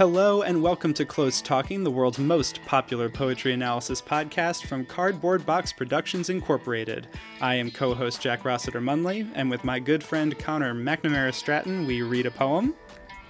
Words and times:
Hello 0.00 0.40
and 0.40 0.62
welcome 0.62 0.94
to 0.94 1.04
Close 1.04 1.42
Talking, 1.42 1.84
the 1.84 1.90
world's 1.90 2.18
most 2.18 2.64
popular 2.64 3.10
poetry 3.10 3.52
analysis 3.52 4.00
podcast 4.00 4.64
from 4.64 4.86
Cardboard 4.86 5.44
Box 5.44 5.74
Productions 5.74 6.30
Incorporated. 6.30 7.06
I 7.42 7.56
am 7.56 7.70
co 7.70 7.92
host 7.92 8.22
Jack 8.22 8.46
Rossiter 8.46 8.80
Munley, 8.80 9.30
and 9.34 9.50
with 9.50 9.62
my 9.62 9.78
good 9.78 10.02
friend 10.02 10.38
Connor 10.38 10.72
McNamara 10.72 11.34
Stratton, 11.34 11.86
we 11.86 12.00
read 12.00 12.24
a 12.24 12.30
poem, 12.30 12.74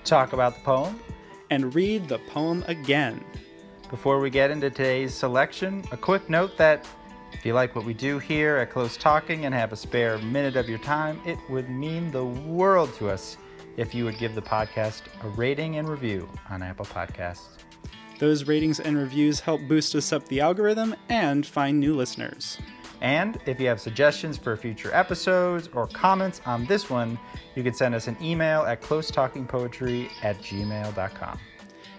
talk 0.05 0.33
about 0.33 0.55
the 0.55 0.61
poem, 0.61 1.01
and 1.51 1.75
read 1.75 2.06
the 2.06 2.20
poem 2.20 2.62
again. 2.69 3.25
Before 3.89 4.21
we 4.21 4.30
get 4.30 4.52
into 4.52 4.71
today's 4.71 5.12
selection, 5.12 5.82
a 5.91 5.96
quick 5.96 6.30
note 6.30 6.57
that 6.57 6.87
if 7.32 7.45
you 7.45 7.52
like 7.52 7.75
what 7.75 7.84
we 7.84 7.95
do 7.95 8.21
here 8.21 8.59
at 8.59 8.71
Close 8.71 8.96
Talking 8.96 9.45
and 9.45 9.52
have 9.52 9.73
a 9.73 9.77
spare 9.77 10.18
minute 10.18 10.55
of 10.55 10.68
your 10.68 10.79
time, 10.79 11.21
it 11.27 11.38
would 11.48 11.68
mean 11.68 12.12
the 12.12 12.24
world 12.24 12.95
to 12.95 13.10
us 13.10 13.38
if 13.80 13.95
you 13.95 14.05
would 14.05 14.19
give 14.19 14.34
the 14.34 14.43
podcast 14.43 15.02
a 15.23 15.29
rating 15.29 15.79
and 15.79 15.88
review 15.88 16.29
on 16.51 16.62
Apple 16.62 16.84
Podcasts. 16.84 17.48
Those 18.19 18.45
ratings 18.45 18.79
and 18.79 18.98
reviews 18.98 19.41
help 19.41 19.62
boost 19.66 19.95
us 19.95 20.12
up 20.12 20.29
the 20.29 20.41
algorithm 20.41 20.95
and 21.09 21.47
find 21.47 21.80
new 21.80 21.97
listeners. 21.97 22.59
And 23.01 23.41
if 23.47 23.59
you 23.59 23.66
have 23.69 23.80
suggestions 23.80 24.37
for 24.37 24.55
future 24.59 24.95
episodes 24.95 25.71
or 25.73 25.87
comments 25.87 26.43
on 26.45 26.66
this 26.66 26.91
one, 26.91 27.19
you 27.55 27.62
can 27.62 27.73
send 27.73 27.95
us 27.95 28.07
an 28.07 28.19
email 28.21 28.61
at 28.61 28.83
closetalkingpoetry 28.83 30.10
at 30.23 30.37
gmail.com. 30.43 31.38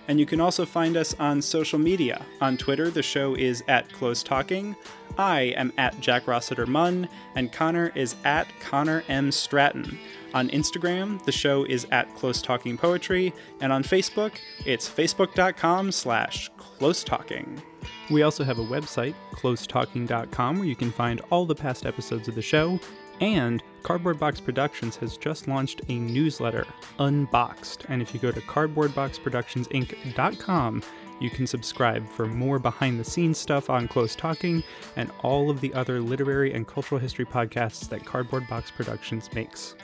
And 0.07 0.19
you 0.19 0.27
can 0.27 0.39
also 0.39 0.65
find 0.65 0.95
us 0.97 1.15
on 1.19 1.41
social 1.41 1.79
media. 1.79 2.23
On 2.41 2.57
Twitter, 2.57 2.91
the 2.91 3.01
show 3.01 3.33
is 3.33 3.63
at 3.67 3.91
Close 3.91 4.21
Talking. 4.21 4.75
I 5.17 5.53
am 5.57 5.73
at 5.79 5.99
Jack 5.99 6.27
Rossiter 6.27 6.67
Munn, 6.67 7.09
and 7.35 7.51
Connor 7.51 7.91
is 7.95 8.15
at 8.23 8.47
Connor 8.59 9.03
M. 9.07 9.31
Stratton. 9.31 9.97
On 10.33 10.49
Instagram, 10.49 11.23
the 11.25 11.31
show 11.31 11.65
is 11.65 11.85
at 11.91 12.13
Close 12.15 12.41
Talking 12.41 12.77
Poetry, 12.77 13.33
and 13.59 13.73
on 13.73 13.83
Facebook, 13.83 14.31
it's 14.65 14.89
facebook.com 14.89 15.91
slash 15.91 16.49
close 16.57 17.03
talking. 17.03 17.61
We 18.09 18.23
also 18.23 18.43
have 18.43 18.57
a 18.59 18.63
website, 18.63 19.13
closetalking.com, 19.33 20.57
where 20.57 20.67
you 20.67 20.75
can 20.75 20.91
find 20.91 21.21
all 21.29 21.45
the 21.45 21.55
past 21.55 21.85
episodes 21.85 22.27
of 22.27 22.35
the 22.35 22.41
show, 22.41 22.77
and 23.19 23.63
Cardboard 23.83 24.19
Box 24.19 24.39
Productions 24.39 24.95
has 24.97 25.15
just 25.17 25.47
launched 25.47 25.81
a 25.89 25.99
newsletter, 25.99 26.65
Unboxed, 26.99 27.85
and 27.89 28.01
if 28.01 28.13
you 28.13 28.19
go 28.19 28.31
to 28.31 28.41
cardboardboxproductionsinc.com, 28.41 30.83
you 31.19 31.29
can 31.29 31.45
subscribe 31.45 32.07
for 32.07 32.25
more 32.25 32.57
behind 32.57 32.99
the 32.99 33.03
scenes 33.03 33.37
stuff 33.37 33.69
on 33.69 33.87
Close 33.87 34.15
Talking 34.15 34.63
and 34.95 35.11
all 35.21 35.51
of 35.51 35.61
the 35.61 35.71
other 35.73 36.01
literary 36.01 36.53
and 36.53 36.67
cultural 36.67 36.99
history 36.99 37.25
podcasts 37.25 37.87
that 37.89 38.05
Cardboard 38.05 38.47
Box 38.47 38.71
Productions 38.71 39.31
makes 39.33 39.75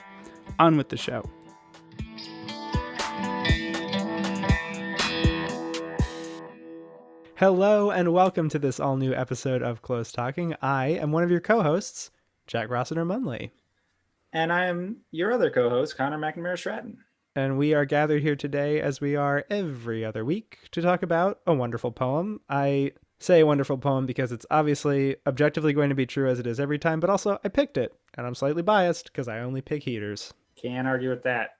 on 0.58 0.76
with 0.76 0.88
the 0.88 0.96
show. 0.96 1.22
Hello, 7.36 7.92
and 7.92 8.12
welcome 8.12 8.48
to 8.48 8.58
this 8.58 8.80
all 8.80 8.96
new 8.96 9.14
episode 9.14 9.62
of 9.62 9.80
Close 9.80 10.10
Talking. 10.10 10.56
I 10.60 10.88
am 10.88 11.12
one 11.12 11.22
of 11.22 11.30
your 11.30 11.40
co 11.40 11.62
hosts, 11.62 12.10
Jack 12.48 12.68
Rossiter 12.68 13.04
Munley. 13.04 13.52
And 14.32 14.52
I 14.52 14.66
am 14.66 14.98
your 15.12 15.32
other 15.32 15.48
co 15.48 15.70
host, 15.70 15.96
Connor 15.96 16.18
McNamara 16.18 16.58
Stratton. 16.58 16.98
And 17.36 17.56
we 17.56 17.74
are 17.74 17.84
gathered 17.84 18.22
here 18.22 18.34
today, 18.34 18.80
as 18.80 19.00
we 19.00 19.14
are 19.14 19.44
every 19.48 20.04
other 20.04 20.24
week, 20.24 20.58
to 20.72 20.82
talk 20.82 21.04
about 21.04 21.38
a 21.46 21.54
wonderful 21.54 21.92
poem. 21.92 22.40
I 22.48 22.92
say 23.18 23.40
a 23.40 23.46
wonderful 23.46 23.78
poem 23.78 24.06
because 24.06 24.32
it's 24.32 24.46
obviously 24.50 25.16
objectively 25.26 25.72
going 25.72 25.88
to 25.88 25.94
be 25.94 26.06
true 26.06 26.28
as 26.28 26.38
it 26.38 26.46
is 26.46 26.60
every 26.60 26.78
time, 26.78 27.00
but 27.00 27.10
also 27.10 27.38
I 27.44 27.48
picked 27.48 27.76
it, 27.76 27.92
and 28.14 28.26
I'm 28.26 28.34
slightly 28.34 28.62
biased 28.62 29.06
because 29.06 29.28
I 29.28 29.40
only 29.40 29.60
pick 29.60 29.82
heaters. 29.82 30.32
Can't 30.56 30.86
argue 30.86 31.10
with 31.10 31.22
that. 31.24 31.50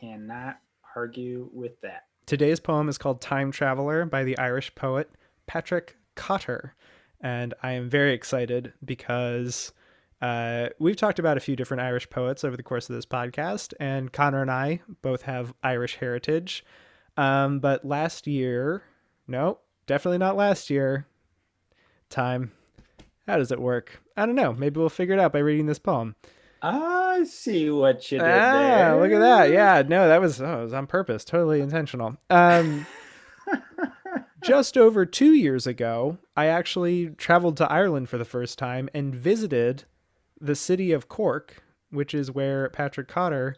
Cannot 0.00 0.58
argue 0.94 1.50
with 1.52 1.80
that. 1.82 2.04
Today's 2.26 2.60
poem 2.60 2.88
is 2.88 2.98
called 2.98 3.20
Time 3.20 3.50
Traveler 3.50 4.04
by 4.04 4.24
the 4.24 4.38
Irish 4.38 4.74
poet 4.74 5.10
Patrick 5.46 5.96
Cotter. 6.14 6.74
And 7.20 7.54
I 7.62 7.72
am 7.72 7.88
very 7.88 8.12
excited 8.12 8.72
because 8.84 9.72
uh, 10.22 10.68
we've 10.78 10.96
talked 10.96 11.18
about 11.18 11.36
a 11.36 11.40
few 11.40 11.56
different 11.56 11.82
Irish 11.82 12.08
poets 12.08 12.44
over 12.44 12.56
the 12.56 12.62
course 12.62 12.88
of 12.88 12.94
this 12.94 13.06
podcast, 13.06 13.72
and 13.80 14.12
Connor 14.12 14.42
and 14.42 14.50
I 14.50 14.80
both 15.02 15.22
have 15.22 15.54
Irish 15.62 15.96
heritage. 15.96 16.64
Um, 17.16 17.60
but 17.60 17.84
last 17.84 18.26
year, 18.26 18.82
no, 19.26 19.58
definitely 19.90 20.18
not 20.18 20.36
last 20.36 20.70
year. 20.70 21.04
Time. 22.10 22.52
How 23.26 23.38
does 23.38 23.50
it 23.50 23.58
work? 23.58 24.00
I 24.16 24.24
don't 24.24 24.36
know. 24.36 24.52
Maybe 24.52 24.78
we'll 24.78 24.88
figure 24.88 25.14
it 25.14 25.20
out 25.20 25.32
by 25.32 25.40
reading 25.40 25.66
this 25.66 25.80
poem. 25.80 26.14
I 26.62 27.24
see 27.24 27.70
what 27.70 28.12
you 28.12 28.18
did 28.18 28.24
ah, 28.24 28.52
there. 28.52 29.00
Look 29.00 29.10
at 29.10 29.18
that. 29.18 29.50
Yeah, 29.50 29.82
no, 29.84 30.06
that 30.06 30.20
was, 30.20 30.40
oh, 30.40 30.62
was 30.62 30.72
on 30.72 30.86
purpose, 30.86 31.24
totally 31.24 31.60
intentional. 31.60 32.16
Um, 32.30 32.86
just 34.44 34.78
over 34.78 35.04
two 35.04 35.32
years 35.32 35.66
ago, 35.66 36.18
I 36.36 36.46
actually 36.46 37.08
traveled 37.08 37.56
to 37.56 37.68
Ireland 37.68 38.08
for 38.08 38.16
the 38.16 38.24
first 38.24 38.60
time 38.60 38.88
and 38.94 39.12
visited 39.12 39.82
the 40.40 40.54
city 40.54 40.92
of 40.92 41.08
Cork, 41.08 41.64
which 41.90 42.14
is 42.14 42.30
where 42.30 42.68
Patrick 42.68 43.08
Cotter 43.08 43.56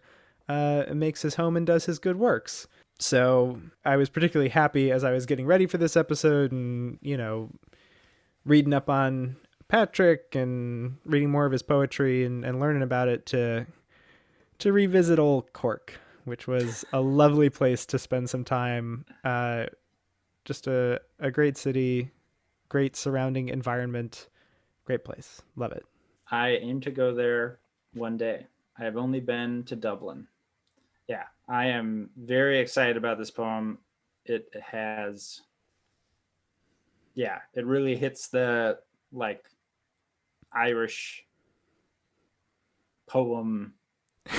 uh, 0.49 0.85
makes 0.95 1.21
his 1.21 1.35
home 1.35 1.59
and 1.59 1.67
does 1.67 1.85
his 1.85 1.99
good 1.99 2.17
works. 2.17 2.69
So 3.03 3.61
I 3.85 3.97
was 3.97 4.09
particularly 4.09 4.51
happy 4.51 4.93
as 4.93 5.03
I 5.03 5.11
was 5.11 5.27
getting 5.27 5.45
ready 5.47 5.67
for 5.67 5.77
this 5.77 5.97
episode 5.97 6.53
and, 6.53 6.99
you 7.03 7.17
know, 7.17 7.51
reading 8.45 8.73
up 8.73 8.89
on 8.89 9.37
Patrick 9.69 10.35
and 10.35 10.99
reading 11.05 11.31
more 11.31 11.45
of 11.45 11.53
his 11.53 11.63
poetry 11.63 12.25
and, 12.25 12.45
and 12.45 12.61
learning 12.61 12.83
about 12.83 13.09
it 13.09 13.27
to 13.27 13.67
to 14.59 14.73
revisit 14.73 15.19
old 15.19 15.53
Cork, 15.53 15.99
which 16.25 16.47
was 16.47 16.85
a 16.93 17.01
lovely 17.01 17.51
place 17.51 17.85
to 17.87 17.99
spend 17.99 18.31
some 18.31 18.45
time. 18.45 19.05
Uh, 19.25 19.67
just 20.45 20.69
a, 20.69 21.01
a 21.19 21.31
great 21.31 21.57
city, 21.57 22.11
great 22.69 22.95
surrounding 22.95 23.49
environment, 23.49 24.29
great 24.85 25.05
place. 25.05 25.43
Love 25.57 25.73
it. 25.73 25.85
I 26.31 26.51
aim 26.51 26.81
to 26.83 26.93
go 26.93 27.13
there 27.13 27.59
one 27.95 28.17
day. 28.17 28.47
I 28.79 28.85
have 28.85 28.97
only 28.97 29.21
been 29.21 29.65
to 29.65 29.75
Dublin. 29.75 30.29
Yeah, 31.09 31.25
I 31.49 31.67
am 31.67 32.11
very 32.17 32.61
excited 32.61 32.97
about 32.97 33.19
this 33.19 33.31
poem. 33.31 33.79
It 34.25 34.49
has, 34.63 35.41
yeah, 37.15 37.39
it 37.55 37.67
really 37.67 37.97
hits 37.97 38.29
the 38.29 38.79
like 39.13 39.45
Irish 40.53 41.25
poem 43.07 43.75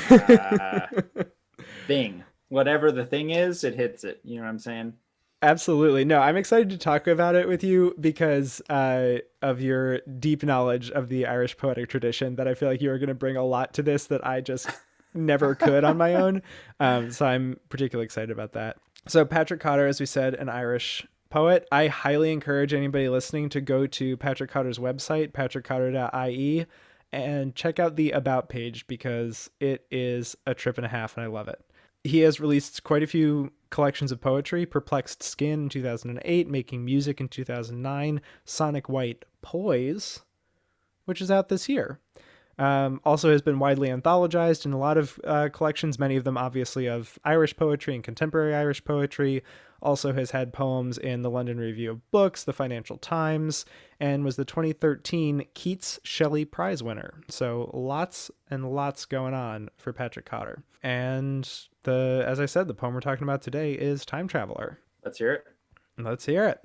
uh, 0.10 0.88
thing. 1.88 2.24
Whatever 2.50 2.92
the 2.92 3.06
thing 3.06 3.32
is, 3.32 3.64
it 3.64 3.76
hits 3.76 4.04
it. 4.04 4.22
You 4.24 4.38
know 4.38 4.44
what 4.44 4.50
I'm 4.50 4.60
saying? 4.60 4.94
Absolutely. 5.42 6.06
No, 6.06 6.20
I'm 6.20 6.38
excited 6.38 6.70
to 6.70 6.78
talk 6.78 7.08
about 7.08 7.36
it 7.36 7.50
with 7.50 7.66
you 7.66 7.94
because 8.00 8.62
uh, 8.70 9.18
of 9.42 9.60
your 9.60 10.00
deep 10.20 10.42
knowledge 10.42 10.90
of 10.92 11.10
the 11.10 11.26
Irish 11.26 11.58
poetic 11.58 11.90
tradition 11.90 12.38
that 12.38 12.48
I 12.48 12.54
feel 12.54 12.70
like 12.70 12.82
you 12.82 12.90
are 12.92 12.98
going 12.98 13.10
to 13.10 13.14
bring 13.14 13.36
a 13.36 13.44
lot 13.44 13.74
to 13.74 13.84
this 13.84 14.06
that 14.06 14.26
I 14.26 14.40
just 14.40 14.70
never 15.14 15.56
could 15.56 15.84
on 15.84 15.98
my 15.98 16.16
own. 16.16 16.42
Um, 16.80 17.12
so 17.12 17.26
I'm 17.26 17.58
particularly 17.70 18.06
excited 18.06 18.32
about 18.32 18.54
that. 18.54 18.78
So, 19.08 19.26
Patrick 19.26 19.60
Cotter, 19.60 19.86
as 19.86 20.00
we 20.00 20.06
said, 20.06 20.34
an 20.34 20.50
Irish 20.50 21.06
poet. 21.34 21.68
I 21.72 21.88
highly 21.88 22.32
encourage 22.32 22.74
anybody 22.74 23.10
listening 23.10 23.50
to 23.50 23.60
go 23.60 23.88
to 23.88 24.16
Patrick 24.18 24.52
Cotter's 24.52 24.78
website, 24.78 25.32
patrickcotter.ie, 25.32 26.66
and 27.12 27.56
check 27.56 27.80
out 27.80 27.96
the 27.96 28.12
About 28.12 28.50
page 28.50 28.86
because 28.88 29.50
it 29.60 29.86
is 29.90 30.36
a 30.46 30.54
trip 30.54 30.78
and 30.78 30.86
a 30.86 30.90
half 30.90 31.18
and 31.18 31.24
I 31.24 31.28
love 31.28 31.48
it. 31.48 31.60
He 32.04 32.20
has 32.20 32.40
released 32.40 32.84
quite 32.84 33.02
a 33.02 33.08
few 33.08 33.52
collections 33.72 34.12
of 34.12 34.22
poetry 34.22 34.66
Perplexed 34.68 35.24
Skin 35.24 35.64
in 35.64 35.70
2008, 35.70 36.48
Making 36.48 36.86
Music 36.86 37.20
in 37.20 37.28
2009, 37.28 38.22
Sonic 38.46 38.88
White 38.88 39.26
Poise, 39.42 40.22
which 41.06 41.20
is 41.20 41.32
out 41.32 41.50
this 41.50 41.68
year. 41.68 42.00
Um, 42.60 43.02
also 43.04 43.32
has 43.32 43.42
been 43.42 43.58
widely 43.58 43.90
anthologized 43.90 44.66
in 44.66 44.74
a 44.74 44.78
lot 44.78 44.98
of 44.98 45.20
uh, 45.24 45.50
collections, 45.52 45.98
many 45.98 46.16
of 46.16 46.24
them 46.24 46.38
obviously 46.38 46.88
of 46.88 47.18
Irish 47.24 47.56
poetry 47.56 47.96
and 47.96 48.04
contemporary 48.04 48.54
Irish 48.54 48.84
poetry, 48.84 49.44
also 49.82 50.14
has 50.14 50.32
had 50.32 50.54
poems 50.54 50.98
in 50.98 51.24
the 51.24 51.30
London 51.30 51.60
Review 51.60 51.92
of 51.92 52.12
Books, 52.12 52.44
the 52.44 52.54
Financial 52.54 52.98
Times, 52.98 53.66
and 54.00 54.24
was 54.24 54.38
the 54.38 54.46
2013 54.46 55.46
Keats 55.54 56.00
Shelley 56.04 56.46
Prize 56.46 56.82
winner. 56.82 57.16
So 57.28 57.70
lots 57.74 58.32
and 58.50 58.72
lots 58.72 59.06
going 59.06 59.34
on 59.34 59.70
for 59.78 59.92
Patrick 59.92 60.26
Cotter. 60.26 60.64
And 60.82 61.50
the 61.84 62.24
as 62.26 62.40
I 62.40 62.46
said, 62.46 62.68
the 62.68 62.74
poem 62.74 62.94
we're 62.94 63.02
talking 63.02 63.24
about 63.24 63.42
today 63.42 63.74
is 63.74 64.06
Time 64.06 64.28
Traveler. 64.28 64.80
Let's 65.04 65.18
hear 65.18 65.34
it. 65.34 65.44
Let's 65.98 66.26
hear 66.26 66.46
it. 66.46 66.62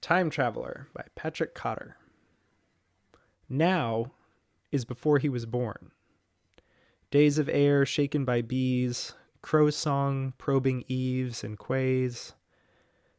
Time 0.00 0.30
Traveler 0.30 0.88
by 0.94 1.04
Patrick 1.14 1.54
Cotter. 1.54 1.96
Now 3.48 4.12
is 4.72 4.84
before 4.84 5.18
he 5.18 5.28
was 5.28 5.46
born. 5.46 5.92
Days 7.10 7.38
of 7.38 7.48
air 7.48 7.86
shaken 7.86 8.24
by 8.24 8.42
bees, 8.42 9.14
crow 9.42 9.70
song 9.70 10.32
probing 10.38 10.84
eaves 10.88 11.44
and 11.44 11.58
quays, 11.58 12.34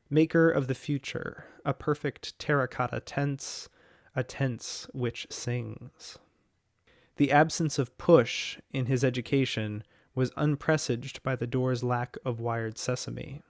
maker 0.09 0.49
of 0.49 0.67
the 0.67 0.75
future, 0.75 1.45
a 1.63 1.73
perfect 1.73 2.37
terracotta 2.39 2.99
tense, 2.99 3.69
a 4.15 4.23
tense 4.23 4.87
which 4.93 5.27
sings. 5.29 6.17
The 7.17 7.31
absence 7.31 7.77
of 7.77 7.97
push 7.97 8.57
in 8.71 8.87
his 8.87 9.03
education 9.03 9.83
was 10.15 10.31
unpresaged 10.31 11.21
by 11.23 11.35
the 11.35 11.47
door's 11.47 11.83
lack 11.83 12.17
of 12.25 12.39
wired 12.39 12.77
sesame. 12.77 13.41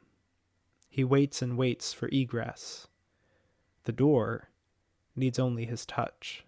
He 0.90 1.04
waits 1.04 1.42
and 1.42 1.58
waits 1.58 1.94
for 1.94 2.10
egress. 2.10 2.88
The 3.86 3.92
door 3.92 4.50
needs 5.16 5.40
only 5.40 5.66
his 5.66 5.86
touch. 5.86 6.46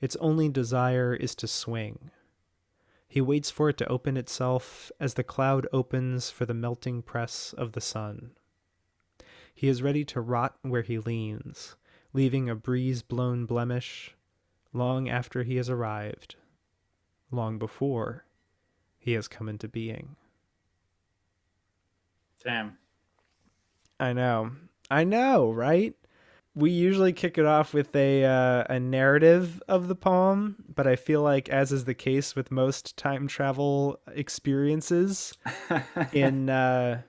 Its 0.00 0.16
only 0.16 0.48
desire 0.48 1.14
is 1.14 1.34
to 1.34 1.46
swing. 1.46 2.10
He 3.06 3.20
waits 3.20 3.50
for 3.50 3.68
it 3.68 3.76
to 3.78 3.88
open 3.88 4.16
itself 4.16 4.92
as 5.00 5.14
the 5.14 5.24
cloud 5.24 5.66
opens 5.72 6.30
for 6.30 6.46
the 6.46 6.54
melting 6.54 7.02
press 7.02 7.52
of 7.52 7.72
the 7.72 7.80
sun. 7.80 8.30
He 9.52 9.68
is 9.68 9.82
ready 9.82 10.04
to 10.06 10.20
rot 10.20 10.56
where 10.62 10.82
he 10.82 10.98
leans, 10.98 11.76
leaving 12.12 12.48
a 12.48 12.54
breeze 12.54 13.02
blown 13.02 13.46
blemish 13.46 14.14
long 14.72 15.08
after 15.08 15.42
he 15.42 15.56
has 15.56 15.68
arrived, 15.68 16.36
long 17.30 17.58
before 17.58 18.24
he 18.96 19.12
has 19.12 19.28
come 19.28 19.48
into 19.48 19.68
being. 19.68 20.16
Damn. 22.42 22.78
I 23.98 24.12
know. 24.12 24.52
I 24.90 25.04
know, 25.04 25.50
right? 25.50 25.94
We 26.54 26.70
usually 26.70 27.12
kick 27.12 27.38
it 27.38 27.46
off 27.46 27.72
with 27.72 27.94
a 27.94 28.24
uh, 28.24 28.64
a 28.68 28.80
narrative 28.80 29.62
of 29.68 29.86
the 29.86 29.94
poem, 29.94 30.56
but 30.74 30.86
I 30.86 30.96
feel 30.96 31.22
like, 31.22 31.48
as 31.48 31.70
is 31.70 31.84
the 31.84 31.94
case 31.94 32.34
with 32.34 32.50
most 32.50 32.96
time 32.96 33.28
travel 33.28 34.00
experiences 34.08 35.32
in 36.12 36.50
uh, 36.50 37.02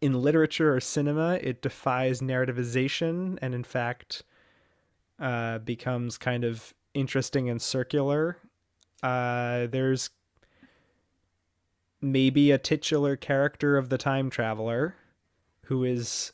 in 0.00 0.14
literature 0.14 0.74
or 0.74 0.80
cinema, 0.80 1.38
it 1.42 1.62
defies 1.62 2.20
narrativization, 2.20 3.38
and 3.42 3.54
in 3.54 3.64
fact, 3.64 4.24
uh, 5.20 5.58
becomes 5.58 6.16
kind 6.18 6.44
of 6.44 6.74
interesting 6.94 7.48
and 7.48 7.60
circular. 7.60 8.38
Uh, 9.02 9.66
there's 9.66 10.10
maybe 12.00 12.50
a 12.50 12.58
titular 12.58 13.14
character 13.16 13.76
of 13.76 13.88
the 13.88 13.98
time 13.98 14.28
traveler 14.28 14.96
who 15.66 15.84
is 15.84 16.32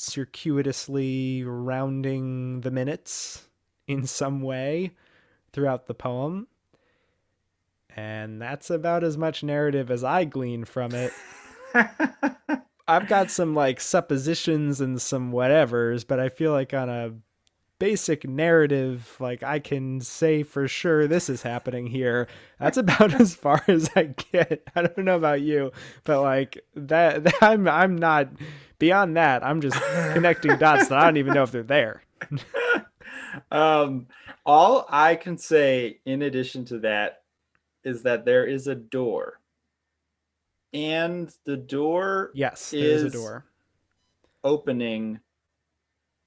circuitously 0.00 1.44
rounding 1.44 2.62
the 2.62 2.70
minutes 2.70 3.46
in 3.86 4.06
some 4.06 4.40
way 4.40 4.92
throughout 5.52 5.86
the 5.86 5.94
poem. 5.94 6.46
And 7.94 8.40
that's 8.40 8.70
about 8.70 9.04
as 9.04 9.18
much 9.18 9.42
narrative 9.42 9.90
as 9.90 10.02
I 10.02 10.24
glean 10.24 10.64
from 10.64 10.92
it. 10.94 11.12
I've 12.88 13.08
got 13.08 13.30
some 13.30 13.54
like 13.54 13.80
suppositions 13.80 14.80
and 14.80 15.00
some 15.00 15.32
whatevers, 15.32 16.06
but 16.06 16.18
I 16.18 16.28
feel 16.28 16.52
like 16.52 16.72
on 16.72 16.88
a 16.88 17.12
basic 17.80 18.28
narrative, 18.28 19.16
like 19.18 19.42
I 19.42 19.58
can 19.58 20.00
say 20.00 20.44
for 20.44 20.68
sure 20.68 21.08
this 21.08 21.28
is 21.28 21.42
happening 21.42 21.88
here. 21.88 22.28
That's 22.60 22.76
about 22.76 23.12
as 23.20 23.34
far 23.34 23.64
as 23.66 23.90
I 23.96 24.14
get. 24.32 24.62
I 24.76 24.82
don't 24.82 24.98
know 24.98 25.16
about 25.16 25.40
you, 25.40 25.72
but 26.04 26.22
like 26.22 26.64
that, 26.76 27.24
that 27.24 27.34
I'm 27.42 27.66
I'm 27.66 27.98
not 27.98 28.28
beyond 28.78 29.16
that. 29.16 29.44
I'm 29.44 29.60
just 29.60 29.80
connecting 30.12 30.56
dots 30.58 30.86
that 30.88 30.98
I 30.98 31.04
don't 31.04 31.16
even 31.16 31.34
know 31.34 31.42
if 31.42 31.50
they're 31.50 31.64
there. 31.64 32.04
um, 33.50 34.06
all 34.46 34.86
I 34.88 35.16
can 35.16 35.36
say 35.36 35.98
in 36.04 36.22
addition 36.22 36.64
to 36.66 36.78
that 36.80 37.22
is 37.82 38.02
that 38.02 38.24
there 38.24 38.46
is 38.46 38.68
a 38.68 38.76
door. 38.76 39.40
And 40.72 41.34
the 41.46 41.56
door 41.56 42.30
yes, 42.32 42.70
there 42.70 42.80
is, 42.80 43.02
is 43.02 43.14
a 43.14 43.18
door 43.18 43.46
opening 44.44 45.18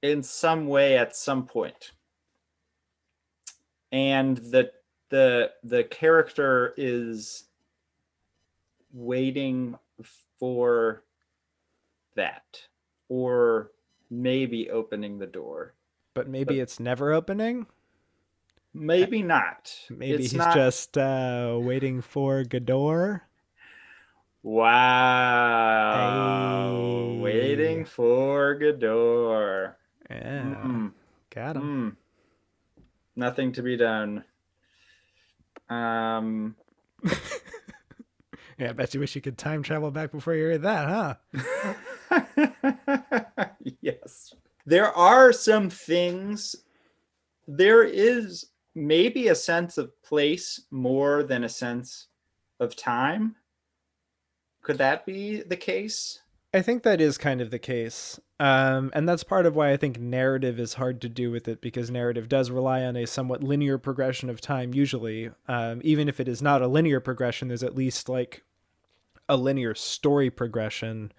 in 0.04 0.22
some 0.22 0.66
way 0.66 0.98
at 0.98 1.16
some 1.16 1.46
point. 1.46 1.92
And 3.90 4.36
the 4.36 4.70
the 5.08 5.52
the 5.62 5.84
character 5.84 6.74
is 6.76 7.44
waiting 8.92 9.78
for 10.38 11.04
that 12.16 12.60
or 13.08 13.70
maybe 14.10 14.68
opening 14.68 15.18
the 15.18 15.26
door. 15.26 15.72
But 16.12 16.28
maybe 16.28 16.44
but 16.44 16.56
it's 16.56 16.78
never 16.78 17.14
opening? 17.14 17.64
Maybe 18.74 19.22
not. 19.22 19.74
Maybe 19.88 20.12
it's 20.12 20.32
he's 20.32 20.34
not... 20.34 20.54
just 20.54 20.98
uh 20.98 21.58
waiting 21.62 22.02
for 22.02 22.44
Godot 22.44 23.20
wow. 24.42 25.94
Hey. 27.14 27.20
waiting 27.20 27.86
for 27.86 28.54
Godot 28.56 29.74
yeah 30.10 30.42
Mm. 30.64 30.92
got 31.30 31.56
him 31.56 31.62
Mm. 31.92 31.96
Nothing 33.16 33.52
to 33.52 33.62
be 33.62 33.76
done. 33.76 34.24
Um, 35.70 36.56
yeah 38.58 38.70
i 38.70 38.72
bet 38.72 38.92
you 38.92 39.00
wish 39.00 39.14
you 39.14 39.20
could 39.22 39.38
time 39.38 39.62
travel 39.62 39.90
back 39.90 40.10
before 40.12 40.34
you 40.34 40.44
heard 40.44 40.62
that 40.62 40.88
huh 40.88 41.14
yes. 43.80 44.34
There 44.66 44.92
are 44.96 45.32
some 45.32 45.68
things. 45.70 46.56
There 47.46 47.82
is 47.84 48.46
maybe 48.74 49.28
a 49.28 49.34
sense 49.34 49.78
of 49.78 50.00
place 50.02 50.62
more 50.70 51.22
than 51.22 51.44
a 51.44 51.48
sense 51.48 52.06
of 52.60 52.74
time. 52.76 53.36
Could 54.62 54.78
that 54.78 55.04
be 55.04 55.42
the 55.42 55.56
case? 55.56 56.20
I 56.54 56.62
think 56.62 56.84
that 56.84 57.00
is 57.00 57.18
kind 57.18 57.40
of 57.40 57.50
the 57.50 57.58
case. 57.58 58.20
Um, 58.38 58.90
and 58.94 59.08
that's 59.08 59.24
part 59.24 59.44
of 59.44 59.56
why 59.56 59.72
I 59.72 59.76
think 59.76 59.98
narrative 59.98 60.60
is 60.60 60.74
hard 60.74 61.00
to 61.00 61.08
do 61.08 61.30
with 61.30 61.48
it 61.48 61.60
because 61.60 61.90
narrative 61.90 62.28
does 62.28 62.50
rely 62.50 62.84
on 62.84 62.96
a 62.96 63.06
somewhat 63.06 63.42
linear 63.42 63.76
progression 63.76 64.30
of 64.30 64.40
time, 64.40 64.72
usually. 64.72 65.30
Um, 65.48 65.80
even 65.84 66.08
if 66.08 66.20
it 66.20 66.28
is 66.28 66.40
not 66.40 66.62
a 66.62 66.68
linear 66.68 67.00
progression, 67.00 67.48
there's 67.48 67.64
at 67.64 67.74
least 67.74 68.08
like 68.08 68.44
a 69.28 69.36
linear 69.36 69.74
story 69.74 70.30
progression, 70.30 71.10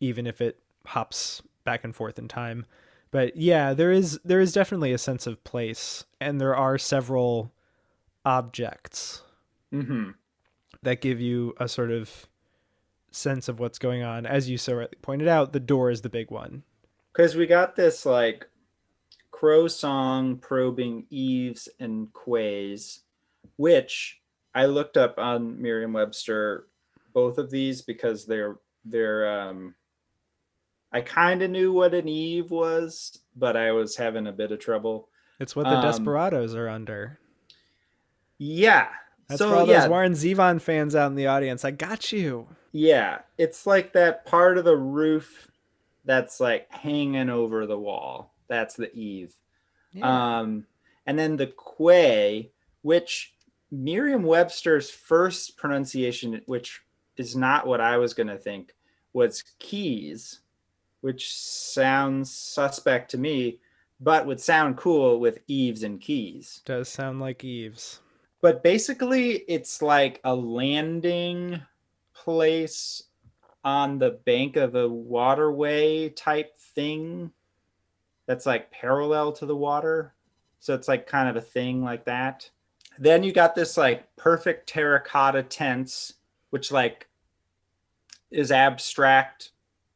even 0.00 0.26
if 0.26 0.40
it 0.40 0.60
hops 0.86 1.42
back 1.64 1.82
and 1.82 1.94
forth 1.94 2.18
in 2.18 2.28
time. 2.28 2.64
But 3.10 3.36
yeah, 3.36 3.74
there 3.74 3.90
is 3.92 4.20
there 4.24 4.40
is 4.40 4.52
definitely 4.52 4.92
a 4.92 4.98
sense 4.98 5.26
of 5.26 5.42
place, 5.44 6.04
and 6.20 6.40
there 6.40 6.56
are 6.56 6.78
several 6.78 7.52
objects 8.24 9.22
Mm-hmm. 9.72 10.10
that 10.84 11.00
give 11.00 11.20
you 11.20 11.54
a 11.58 11.66
sort 11.66 11.90
of 11.90 12.28
sense 13.14 13.48
of 13.48 13.60
what's 13.60 13.78
going 13.78 14.02
on. 14.02 14.26
As 14.26 14.48
you 14.48 14.58
so 14.58 14.74
rightly 14.74 14.98
pointed 15.02 15.28
out, 15.28 15.52
the 15.52 15.60
door 15.60 15.90
is 15.90 16.02
the 16.02 16.08
big 16.08 16.30
one. 16.30 16.62
Because 17.12 17.36
we 17.36 17.46
got 17.46 17.76
this 17.76 18.04
like 18.04 18.48
crow 19.30 19.68
song 19.68 20.36
probing 20.36 21.06
Eaves 21.10 21.68
and 21.78 22.12
Quays, 22.12 23.00
which 23.56 24.20
I 24.54 24.66
looked 24.66 24.96
up 24.96 25.18
on 25.18 25.60
Merriam-Webster, 25.60 26.66
both 27.12 27.38
of 27.38 27.50
these 27.50 27.82
because 27.82 28.26
they're 28.26 28.56
they're 28.84 29.40
um 29.40 29.74
I 30.92 31.00
kind 31.00 31.42
of 31.42 31.50
knew 31.50 31.72
what 31.72 31.92
an 31.94 32.08
Eave 32.08 32.50
was, 32.52 33.18
but 33.34 33.56
I 33.56 33.72
was 33.72 33.96
having 33.96 34.28
a 34.28 34.32
bit 34.32 34.52
of 34.52 34.60
trouble. 34.60 35.08
It's 35.40 35.56
what 35.56 35.64
the 35.64 35.76
Um, 35.76 35.82
Desperados 35.82 36.54
are 36.54 36.68
under. 36.68 37.18
Yeah. 38.38 38.88
That's 39.28 39.38
so 39.38 39.50
for 39.50 39.56
all 39.56 39.66
yeah, 39.66 39.80
those 39.80 39.88
Warren 39.90 40.12
Zevon 40.12 40.60
fans 40.60 40.94
out 40.94 41.10
in 41.10 41.16
the 41.16 41.26
audience. 41.26 41.64
I 41.64 41.72
got 41.72 42.12
you. 42.12 42.46
Yeah, 42.76 43.20
it's 43.38 43.68
like 43.68 43.92
that 43.92 44.26
part 44.26 44.58
of 44.58 44.64
the 44.64 44.76
roof 44.76 45.48
that's 46.04 46.40
like 46.40 46.68
hanging 46.72 47.30
over 47.30 47.66
the 47.66 47.78
wall. 47.78 48.34
That's 48.48 48.74
the 48.74 48.92
Eave. 48.92 49.32
Um, 50.02 50.66
and 51.06 51.16
then 51.16 51.36
the 51.36 51.52
quay, 51.56 52.50
which 52.82 53.36
Merriam-Webster's 53.70 54.90
first 54.90 55.56
pronunciation, 55.56 56.42
which 56.46 56.82
is 57.16 57.36
not 57.36 57.64
what 57.64 57.80
I 57.80 57.96
was 57.96 58.12
going 58.12 58.26
to 58.26 58.36
think, 58.36 58.74
was 59.12 59.44
keys, 59.60 60.40
which 61.00 61.32
sounds 61.32 62.36
suspect 62.36 63.12
to 63.12 63.18
me, 63.18 63.60
but 64.00 64.26
would 64.26 64.40
sound 64.40 64.76
cool 64.76 65.20
with 65.20 65.38
eaves 65.46 65.84
and 65.84 66.00
keys. 66.00 66.60
Does 66.64 66.88
sound 66.88 67.20
like 67.20 67.44
eaves. 67.44 68.00
But 68.40 68.64
basically, 68.64 69.44
it's 69.46 69.80
like 69.80 70.20
a 70.24 70.34
landing 70.34 71.62
place 72.24 73.02
on 73.64 73.98
the 73.98 74.18
bank 74.24 74.56
of 74.56 74.74
a 74.74 74.88
waterway 74.88 76.08
type 76.10 76.58
thing 76.58 77.30
that's 78.26 78.46
like 78.46 78.70
parallel 78.70 79.32
to 79.32 79.46
the 79.46 79.56
water. 79.56 80.14
So 80.60 80.74
it's 80.74 80.88
like 80.88 81.06
kind 81.06 81.28
of 81.28 81.36
a 81.36 81.40
thing 81.40 81.82
like 81.82 82.04
that. 82.06 82.48
Then 82.98 83.22
you 83.22 83.32
got 83.32 83.54
this 83.54 83.76
like 83.76 84.14
perfect 84.16 84.68
terracotta 84.68 85.42
tense, 85.42 86.14
which 86.50 86.70
like 86.72 87.08
is 88.30 88.50
abstract, 88.50 89.50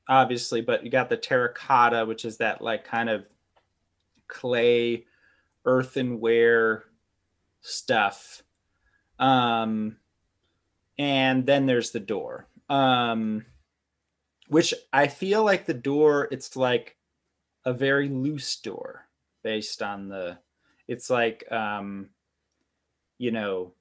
obviously, 0.08 0.60
but 0.60 0.84
you 0.84 0.90
got 0.90 1.08
the 1.08 1.16
terracotta, 1.16 2.04
which 2.06 2.24
is 2.24 2.38
that 2.38 2.60
like 2.60 2.84
kind 2.84 3.08
of 3.08 3.24
clay, 4.26 5.04
earthenware 5.64 6.84
stuff. 7.60 8.42
Um, 9.18 9.96
and 10.98 11.46
then 11.46 11.66
there's 11.66 11.90
the 11.90 12.00
door, 12.00 12.46
um, 12.68 13.44
which 14.48 14.74
I 14.92 15.06
feel 15.08 15.44
like 15.44 15.66
the 15.66 15.74
door, 15.74 16.28
it's 16.30 16.56
like 16.56 16.96
a 17.64 17.72
very 17.72 18.08
loose 18.08 18.56
door 18.60 19.06
based 19.42 19.82
on 19.82 20.08
the, 20.08 20.38
it's 20.86 21.10
like, 21.10 21.50
um, 21.52 22.10
you 23.18 23.30
know, 23.30 23.72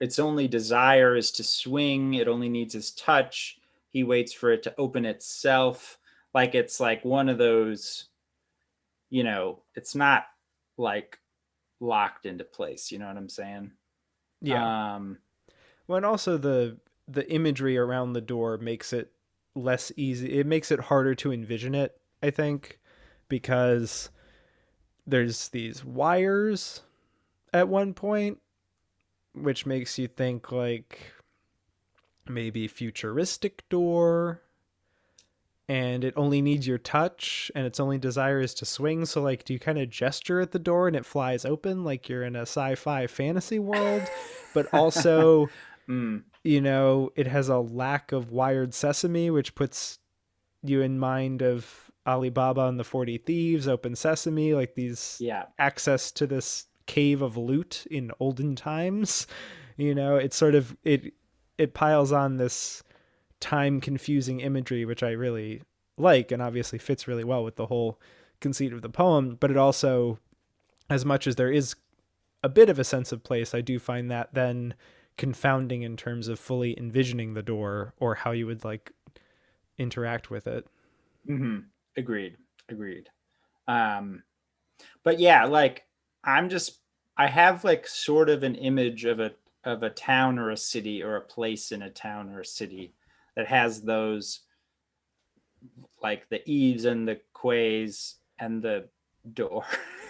its 0.00 0.18
only 0.18 0.48
desire 0.48 1.16
is 1.16 1.30
to 1.32 1.44
swing, 1.44 2.14
it 2.14 2.28
only 2.28 2.48
needs 2.48 2.74
his 2.74 2.90
touch. 2.92 3.58
He 3.90 4.04
waits 4.04 4.32
for 4.32 4.52
it 4.52 4.62
to 4.64 4.74
open 4.78 5.04
itself 5.04 5.98
like 6.36 6.54
it's 6.54 6.80
like 6.80 7.02
one 7.02 7.30
of 7.30 7.38
those 7.38 8.08
you 9.08 9.24
know 9.24 9.62
it's 9.74 9.94
not 9.94 10.26
like 10.76 11.18
locked 11.80 12.26
into 12.26 12.44
place 12.44 12.92
you 12.92 12.98
know 12.98 13.06
what 13.06 13.16
i'm 13.16 13.28
saying 13.28 13.72
Yeah. 14.42 14.96
um 14.96 15.16
Well, 15.86 15.96
and 15.96 16.06
also 16.06 16.36
the 16.36 16.78
the 17.08 17.30
imagery 17.32 17.78
around 17.78 18.12
the 18.12 18.20
door 18.20 18.58
makes 18.58 18.92
it 18.92 19.12
less 19.54 19.92
easy. 19.96 20.38
It 20.38 20.46
makes 20.46 20.70
it 20.70 20.80
harder 20.80 21.14
to 21.16 21.32
envision 21.32 21.74
it, 21.74 21.98
I 22.22 22.30
think, 22.30 22.80
because 23.28 24.10
there's 25.06 25.48
these 25.48 25.84
wires 25.84 26.82
at 27.52 27.68
one 27.68 27.94
point, 27.94 28.40
which 29.34 29.66
makes 29.66 29.98
you 29.98 30.08
think 30.08 30.50
like 30.50 31.12
maybe 32.28 32.66
futuristic 32.66 33.68
door 33.68 34.42
and 35.68 36.04
it 36.04 36.14
only 36.16 36.40
needs 36.40 36.66
your 36.66 36.78
touch 36.78 37.50
and 37.54 37.66
its 37.66 37.80
only 37.80 37.98
desire 37.98 38.40
is 38.40 38.54
to 38.54 38.64
swing 38.64 39.04
so 39.04 39.22
like 39.22 39.44
do 39.44 39.52
you 39.52 39.58
kind 39.58 39.78
of 39.78 39.88
gesture 39.90 40.40
at 40.40 40.52
the 40.52 40.58
door 40.58 40.86
and 40.86 40.96
it 40.96 41.04
flies 41.04 41.44
open 41.44 41.84
like 41.84 42.08
you're 42.08 42.22
in 42.22 42.36
a 42.36 42.42
sci-fi 42.42 43.06
fantasy 43.06 43.58
world 43.58 44.02
but 44.54 44.66
also 44.72 45.48
mm, 45.88 46.22
you 46.44 46.60
know, 46.60 47.10
it 47.16 47.26
has 47.26 47.48
a 47.48 47.58
lack 47.58 48.12
of 48.12 48.30
wired 48.30 48.74
sesame, 48.74 49.30
which 49.30 49.54
puts 49.54 49.98
you 50.62 50.82
in 50.82 50.98
mind 50.98 51.42
of 51.42 51.90
Alibaba 52.06 52.62
and 52.66 52.78
the 52.78 52.84
40 52.84 53.18
Thieves, 53.18 53.68
Open 53.68 53.96
Sesame, 53.96 54.54
like 54.54 54.74
these 54.74 55.18
yeah 55.20 55.44
access 55.58 56.10
to 56.12 56.26
this 56.26 56.66
cave 56.86 57.20
of 57.20 57.36
loot 57.36 57.86
in 57.90 58.10
olden 58.20 58.56
times. 58.56 59.26
You 59.78 59.94
know, 59.94 60.16
it's 60.16 60.38
sort 60.38 60.54
of 60.54 60.74
it 60.84 61.12
it 61.58 61.74
piles 61.74 62.10
on 62.10 62.38
this 62.38 62.82
time 63.40 63.78
confusing 63.82 64.40
imagery, 64.40 64.86
which 64.86 65.02
I 65.02 65.10
really 65.10 65.60
like 65.98 66.32
and 66.32 66.40
obviously 66.40 66.78
fits 66.78 67.06
really 67.06 67.24
well 67.24 67.44
with 67.44 67.56
the 67.56 67.66
whole 67.66 68.00
conceit 68.40 68.72
of 68.72 68.80
the 68.80 68.88
poem, 68.88 69.36
but 69.38 69.50
it 69.50 69.58
also 69.58 70.18
as 70.88 71.04
much 71.04 71.26
as 71.26 71.36
there 71.36 71.52
is 71.52 71.74
a 72.42 72.48
bit 72.48 72.70
of 72.70 72.78
a 72.78 72.84
sense 72.84 73.12
of 73.12 73.22
place, 73.22 73.54
I 73.54 73.60
do 73.60 73.78
find 73.78 74.10
that 74.10 74.32
then 74.32 74.72
confounding 75.16 75.82
in 75.82 75.96
terms 75.96 76.28
of 76.28 76.38
fully 76.38 76.78
envisioning 76.78 77.34
the 77.34 77.42
door 77.42 77.94
or 77.98 78.14
how 78.14 78.32
you 78.32 78.46
would 78.46 78.64
like 78.64 78.92
interact 79.78 80.30
with 80.30 80.46
it. 80.46 80.66
hmm 81.26 81.58
Agreed. 81.96 82.36
Agreed. 82.68 83.08
Um, 83.68 84.22
but 85.02 85.18
yeah, 85.18 85.44
like 85.44 85.86
I'm 86.24 86.48
just 86.48 86.80
I 87.16 87.28
have 87.28 87.64
like 87.64 87.86
sort 87.86 88.28
of 88.28 88.42
an 88.42 88.54
image 88.54 89.04
of 89.04 89.20
a 89.20 89.32
of 89.64 89.82
a 89.82 89.90
town 89.90 90.38
or 90.38 90.50
a 90.50 90.56
city 90.56 91.02
or 91.02 91.16
a 91.16 91.20
place 91.20 91.72
in 91.72 91.82
a 91.82 91.90
town 91.90 92.30
or 92.30 92.40
a 92.40 92.44
city 92.44 92.94
that 93.34 93.46
has 93.46 93.82
those 93.82 94.40
like 96.02 96.28
the 96.28 96.48
eaves 96.48 96.84
and 96.84 97.08
the 97.08 97.20
quays 97.32 98.16
and 98.38 98.62
the 98.62 98.88
door. 99.32 99.64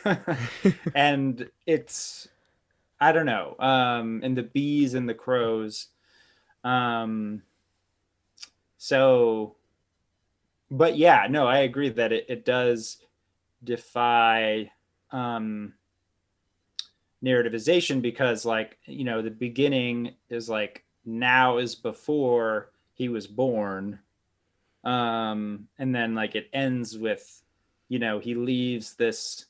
and 0.94 1.48
it's 1.66 2.28
I 3.00 3.12
don't 3.12 3.26
know. 3.26 3.56
Um 3.58 4.20
and 4.22 4.36
the 4.36 4.42
bees 4.42 4.94
and 4.94 5.08
the 5.08 5.14
crows. 5.14 5.88
Um 6.64 7.42
so 8.78 9.56
but 10.70 10.96
yeah, 10.96 11.26
no, 11.30 11.46
I 11.46 11.58
agree 11.58 11.90
that 11.90 12.12
it, 12.12 12.26
it 12.28 12.44
does 12.44 12.98
defy 13.62 14.70
um 15.10 15.74
narrativization 17.24 18.02
because 18.02 18.44
like, 18.44 18.78
you 18.84 19.04
know, 19.04 19.22
the 19.22 19.30
beginning 19.30 20.14
is 20.28 20.48
like 20.48 20.84
now 21.04 21.58
is 21.58 21.74
before 21.74 22.70
he 22.94 23.08
was 23.08 23.26
born. 23.26 23.98
Um 24.84 25.68
and 25.78 25.94
then 25.94 26.14
like 26.14 26.34
it 26.34 26.48
ends 26.52 26.96
with, 26.96 27.42
you 27.88 27.98
know, 27.98 28.18
he 28.18 28.34
leaves 28.34 28.94
this 28.94 29.46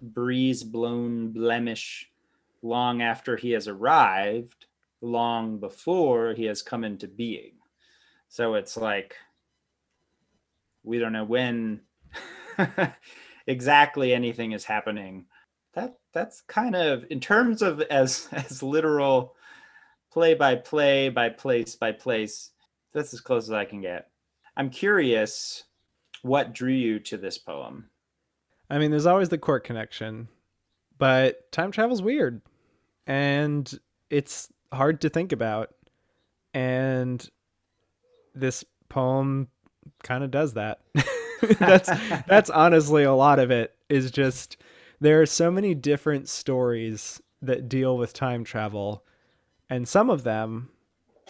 breeze 0.00 0.62
blown 0.62 1.28
blemish 1.28 2.10
long 2.62 3.02
after 3.02 3.36
he 3.36 3.52
has 3.52 3.68
arrived, 3.68 4.66
long 5.00 5.58
before 5.58 6.34
he 6.34 6.44
has 6.44 6.62
come 6.62 6.84
into 6.84 7.08
being. 7.08 7.52
So 8.28 8.54
it's 8.54 8.76
like 8.76 9.16
we 10.82 10.98
don't 10.98 11.12
know 11.12 11.24
when 11.24 11.80
exactly 13.46 14.14
anything 14.14 14.52
is 14.52 14.64
happening. 14.64 15.26
That 15.74 15.98
that's 16.12 16.40
kind 16.42 16.74
of 16.74 17.04
in 17.10 17.20
terms 17.20 17.62
of 17.62 17.80
as 17.82 18.28
as 18.32 18.62
literal 18.62 19.34
play 20.12 20.34
by 20.34 20.54
play 20.54 21.08
by 21.08 21.28
place 21.28 21.76
by 21.76 21.92
place. 21.92 22.50
That's 22.94 23.12
as 23.12 23.20
close 23.20 23.44
as 23.44 23.52
I 23.52 23.66
can 23.66 23.82
get. 23.82 24.08
I'm 24.56 24.70
curious 24.70 25.64
what 26.22 26.54
drew 26.54 26.72
you 26.72 26.98
to 27.00 27.18
this 27.18 27.36
poem. 27.36 27.90
I 28.70 28.78
mean, 28.78 28.90
there's 28.90 29.06
always 29.06 29.28
the 29.28 29.38
Cork 29.38 29.64
connection, 29.64 30.28
but 30.98 31.50
time 31.52 31.70
travel's 31.72 32.02
weird 32.02 32.40
and 33.06 33.78
it's 34.10 34.48
hard 34.72 35.00
to 35.02 35.08
think 35.08 35.32
about. 35.32 35.70
And 36.54 37.28
this 38.34 38.64
poem 38.88 39.48
kind 40.02 40.24
of 40.24 40.30
does 40.30 40.54
that. 40.54 40.80
that's 41.58 41.90
that's 42.26 42.50
honestly 42.50 43.04
a 43.04 43.12
lot 43.12 43.38
of 43.38 43.50
it 43.50 43.74
is 43.88 44.10
just 44.10 44.56
there 45.00 45.20
are 45.20 45.26
so 45.26 45.50
many 45.50 45.74
different 45.74 46.28
stories 46.28 47.20
that 47.42 47.68
deal 47.68 47.96
with 47.96 48.12
time 48.12 48.44
travel 48.44 49.04
and 49.68 49.86
some 49.86 50.10
of 50.10 50.24
them 50.24 50.70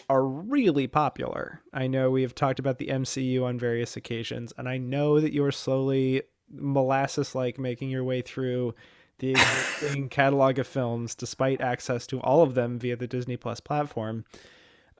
are 0.08 0.24
really 0.24 0.86
popular. 0.86 1.62
I 1.72 1.86
know 1.88 2.10
we 2.10 2.22
have 2.22 2.34
talked 2.34 2.58
about 2.60 2.78
the 2.78 2.88
MCU 2.88 3.42
on 3.42 3.58
various 3.58 3.96
occasions 3.96 4.52
and 4.56 4.68
I 4.68 4.78
know 4.78 5.20
that 5.20 5.32
you 5.32 5.44
are 5.44 5.52
slowly 5.52 6.22
molasses 6.48 7.34
like 7.34 7.58
making 7.58 7.90
your 7.90 8.04
way 8.04 8.22
through 8.22 8.74
the 9.18 9.30
existing 9.32 10.08
catalog 10.10 10.58
of 10.58 10.66
films 10.66 11.14
despite 11.14 11.60
access 11.60 12.06
to 12.08 12.20
all 12.20 12.42
of 12.42 12.54
them 12.54 12.78
via 12.78 12.96
the 12.96 13.06
Disney 13.06 13.36
Plus 13.36 13.60
platform. 13.60 14.24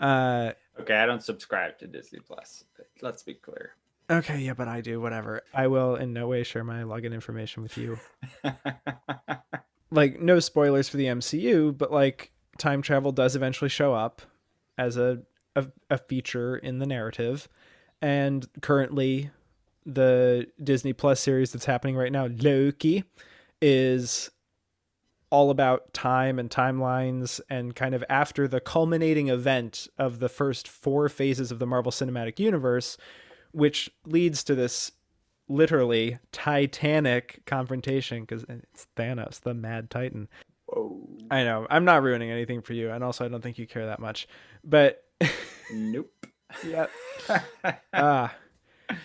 Uh 0.01 0.53
Okay, 0.79 0.95
I 0.95 1.07
don't 1.07 1.23
subscribe 1.23 1.79
to 1.79 1.87
Disney 1.87 2.21
Plus. 2.21 2.65
Let's 3.01 3.23
be 3.23 3.35
clear. 3.35 3.73
Okay, 4.11 4.39
yeah, 4.39 4.55
but 4.55 4.69
I 4.69 4.81
do, 4.81 5.01
whatever. 5.01 5.43
I 5.53 5.67
will 5.67 5.97
in 5.97 6.13
no 6.13 6.29
way 6.29 6.43
share 6.45 6.65
my 6.65 6.83
login 6.83 7.13
information 7.13 7.63
with 7.63 7.77
you. 7.77 7.99
like, 9.91 10.21
no 10.21 10.39
spoilers 10.39 10.89
for 10.89 10.97
the 10.97 11.07
MCU, 11.07 11.77
but 11.77 11.91
like, 11.91 12.31
time 12.59 12.83
travel 12.83 13.11
does 13.11 13.35
eventually 13.35 13.71
show 13.71 13.95
up 13.95 14.23
as 14.79 14.97
a, 14.97 15.23
a, 15.57 15.67
a 15.91 15.99
feature 15.99 16.57
in 16.57 16.79
the 16.79 16.87
narrative. 16.87 17.49
And 18.01 18.47
currently, 18.61 19.31
the 19.85 20.47
Disney 20.63 20.93
Plus 20.93 21.19
series 21.19 21.53
that's 21.53 21.65
happening 21.65 21.97
right 21.97 22.13
now, 22.13 22.27
Loki, 22.27 23.05
is 23.61 24.31
all 25.31 25.51
about 25.51 25.93
time 25.93 26.39
and 26.39 26.51
timelines 26.51 27.41
and 27.51 27.75
kind 27.75 27.95
of 27.95 28.05
after 28.09 28.47
the 28.47 28.61
culminating 28.61 29.29
event 29.29 29.89
of 29.99 30.21
the 30.21 30.29
first 30.29 30.69
four 30.69 31.09
phases 31.09 31.51
of 31.51 31.59
the 31.59 31.67
Marvel 31.67 31.91
Cinematic 31.91 32.39
Universe, 32.39 32.97
which 33.53 33.91
leads 34.05 34.45
to 34.45 34.55
this 34.55 34.93
literally 35.49 36.19
titanic 36.33 37.43
confrontation 37.45 38.23
because 38.23 38.45
it's 38.49 38.87
Thanos, 38.97 39.41
the 39.41 39.55
Mad 39.55 39.91
Titan. 39.91 40.29
Whoa. 40.67 41.07
I 41.31 41.45
know 41.45 41.67
I'm 41.71 41.85
not 41.85 42.03
ruining 42.03 42.31
anything 42.31 42.63
for 42.63 42.73
you, 42.73 42.91
and 42.91 43.03
also 43.03 43.25
I 43.25 43.29
don't 43.29 43.43
think 43.43 43.59
you 43.59 43.67
care 43.67 43.87
that 43.87 44.01
much, 44.01 44.29
but 44.65 45.05
Nope. 45.73 46.27
yep. 46.65 46.91
ah, 47.93 48.35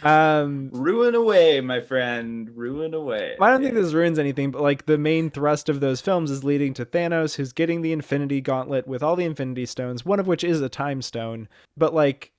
um, 0.04 0.70
Ruin 0.72 1.16
away, 1.16 1.62
my 1.62 1.82
friend. 1.82 2.50
Ruin 2.56 2.94
away. 2.94 3.36
I 3.40 3.50
don't 3.50 3.62
think 3.62 3.74
this 3.74 3.94
ruins 3.94 4.20
anything, 4.20 4.52
but 4.52 4.62
like 4.62 4.86
the 4.86 4.98
main 4.98 5.30
thrust 5.30 5.70
of 5.70 5.80
those 5.80 6.02
films 6.02 6.32
is 6.32 6.44
leading 6.44 6.74
to 6.76 6.86
Thanos, 6.86 7.36
who's 7.36 7.54
getting 7.54 7.82
the 7.82 7.94
Infinity 7.94 8.42
Gauntlet 8.42 8.88
with 8.88 9.04
all 9.04 9.16
the 9.16 9.26
Infinity 9.26 9.66
Stones, 9.66 10.06
one 10.06 10.20
of 10.20 10.28
which 10.28 10.44
is 10.44 10.62
a 10.62 10.70
Time 10.70 11.02
Stone. 11.02 11.48
But 11.76 11.94
like 11.94 12.32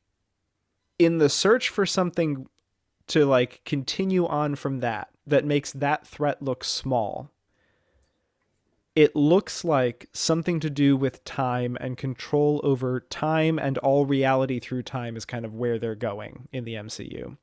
in 0.99 1.19
the 1.19 1.29
search 1.29 1.69
for 1.69 1.87
something 1.87 2.47
to 3.09 3.25
like 3.25 3.61
continue 3.65 4.27
on 4.27 4.55
from 4.55 4.81
that, 4.81 5.09
that 5.27 5.45
makes 5.45 5.73
that 5.73 6.07
threat 6.07 6.43
look 6.43 6.65
small, 6.65 7.31
it 8.95 9.17
looks 9.17 9.65
like 9.65 10.09
something 10.13 10.61
to 10.61 10.69
do 10.71 10.97
with 10.97 11.25
time 11.25 11.77
and 11.81 11.97
control 11.97 12.61
over 12.63 13.01
time 13.01 13.59
and 13.59 13.79
all 13.79 14.05
reality 14.05 14.61
through 14.61 14.83
time 14.83 15.17
is 15.17 15.25
kind 15.25 15.45
of 15.45 15.55
where 15.55 15.79
they're 15.79 15.95
going 15.95 16.49
in 16.53 16.65
the 16.65 16.75
MCU. 16.75 17.37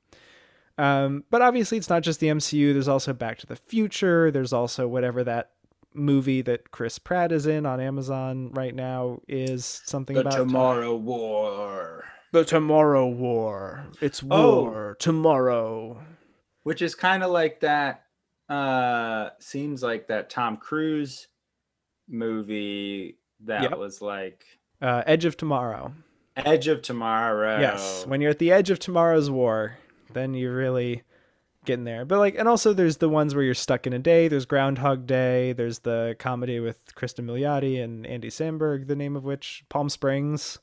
Um, 0.78 1.24
but 1.30 1.42
obviously, 1.42 1.78
it's 1.78 1.90
not 1.90 2.04
just 2.04 2.20
the 2.20 2.28
MCU. 2.28 2.72
There's 2.74 2.88
also 2.88 3.14
Back 3.14 3.38
to 3.40 3.48
the 3.48 3.56
Future. 3.56 4.32
There's 4.32 4.54
also 4.54 4.88
whatever 4.88 5.24
that 5.26 5.52
movie 5.94 6.42
that 6.44 6.72
Chris 6.72 7.00
Pratt 7.00 7.32
is 7.32 7.48
in 7.48 7.66
on 7.66 7.82
Amazon 7.82 8.52
right 8.54 8.74
now 8.76 9.20
is 9.28 9.66
something 9.86 10.14
The 10.14 10.22
about 10.22 10.34
Tomorrow 10.36 10.96
War, 10.96 12.06
the 12.32 12.46
Tomorrow 12.46 13.08
War. 13.10 13.88
It's 14.00 14.24
Oh. 14.30 14.62
war 14.66 14.96
tomorrow. 15.00 16.02
which 16.64 16.82
is 16.84 16.94
kind 16.94 17.24
of 17.24 17.32
like 17.32 17.62
that. 17.62 18.04
Uh, 18.48 19.30
seems 19.40 19.82
like 19.84 20.08
that 20.08 20.30
Tom 20.30 20.58
Cruise 20.58 21.28
movie 22.10 23.16
that 23.42 23.64
Yep. 23.64 23.78
was 23.78 24.02
like 24.02 24.46
Uh, 24.82 25.04
Edge 25.06 25.26
of 25.26 25.38
Tomorrow. 25.38 25.94
Edge 26.36 26.68
of 26.68 26.82
Tomorrow. 26.82 27.60
Yes, 27.60 28.06
when 28.08 28.22
you're 28.22 28.32
at 28.32 28.40
the 28.40 28.52
edge 28.52 28.70
of 28.70 28.80
tomorrow's 28.80 29.30
war, 29.30 29.78
then 30.14 30.34
you're 30.34 30.56
really 30.56 31.04
getting 31.66 31.84
there. 31.84 32.06
But 32.06 32.20
like, 32.20 32.36
and 32.36 32.48
also 32.48 32.72
there's 32.72 32.98
the 32.98 33.10
ones 33.10 33.36
where 33.36 33.44
you're 33.44 33.54
stuck 33.54 33.86
in 33.86 33.92
a 33.94 34.00
day. 34.00 34.28
There's 34.30 34.46
Groundhog 34.46 35.06
Day. 35.06 35.52
There's 35.54 35.80
the 35.80 36.16
comedy 36.18 36.60
with 36.62 36.96
Kristen 36.96 37.28
Milioti 37.28 37.84
and 37.84 38.08
Andy 38.08 38.30
Samberg, 38.30 38.88
the 38.88 38.96
name 38.96 39.16
of 39.18 39.26
which 39.26 39.66
Palm 39.70 39.90
Springs. 39.90 40.60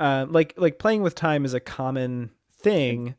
Uh, 0.00 0.26
like 0.28 0.52
like 0.56 0.78
playing 0.80 1.02
with 1.02 1.14
time 1.14 1.44
is 1.44 1.54
a 1.54 1.60
common 1.60 2.30
thing, 2.52 3.14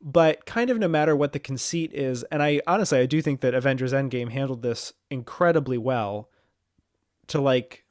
but 0.00 0.46
kind 0.46 0.70
of 0.70 0.78
no 0.78 0.86
matter 0.88 1.16
what 1.16 1.32
the 1.32 1.40
conceit 1.40 1.92
is. 1.92 2.22
And 2.30 2.40
I 2.42 2.60
honestly 2.68 3.00
I 3.00 3.06
do 3.06 3.20
think 3.20 3.40
that 3.40 3.52
Avengers 3.54 3.92
Endgame 3.92 4.30
handled 4.30 4.62
this 4.62 4.92
incredibly 5.10 5.76
well 5.76 6.28
to 7.32 7.40
like 7.40 7.84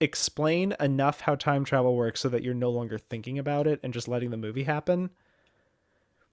explain 0.00 0.74
enough 0.80 1.20
how 1.20 1.34
time 1.34 1.64
travel 1.64 1.94
works 1.94 2.18
so 2.20 2.30
that 2.30 2.42
you're 2.42 2.54
no 2.54 2.70
longer 2.70 2.98
thinking 2.98 3.38
about 3.38 3.66
it 3.66 3.78
and 3.82 3.92
just 3.92 4.08
letting 4.08 4.30
the 4.30 4.38
movie 4.38 4.64
happen. 4.64 5.10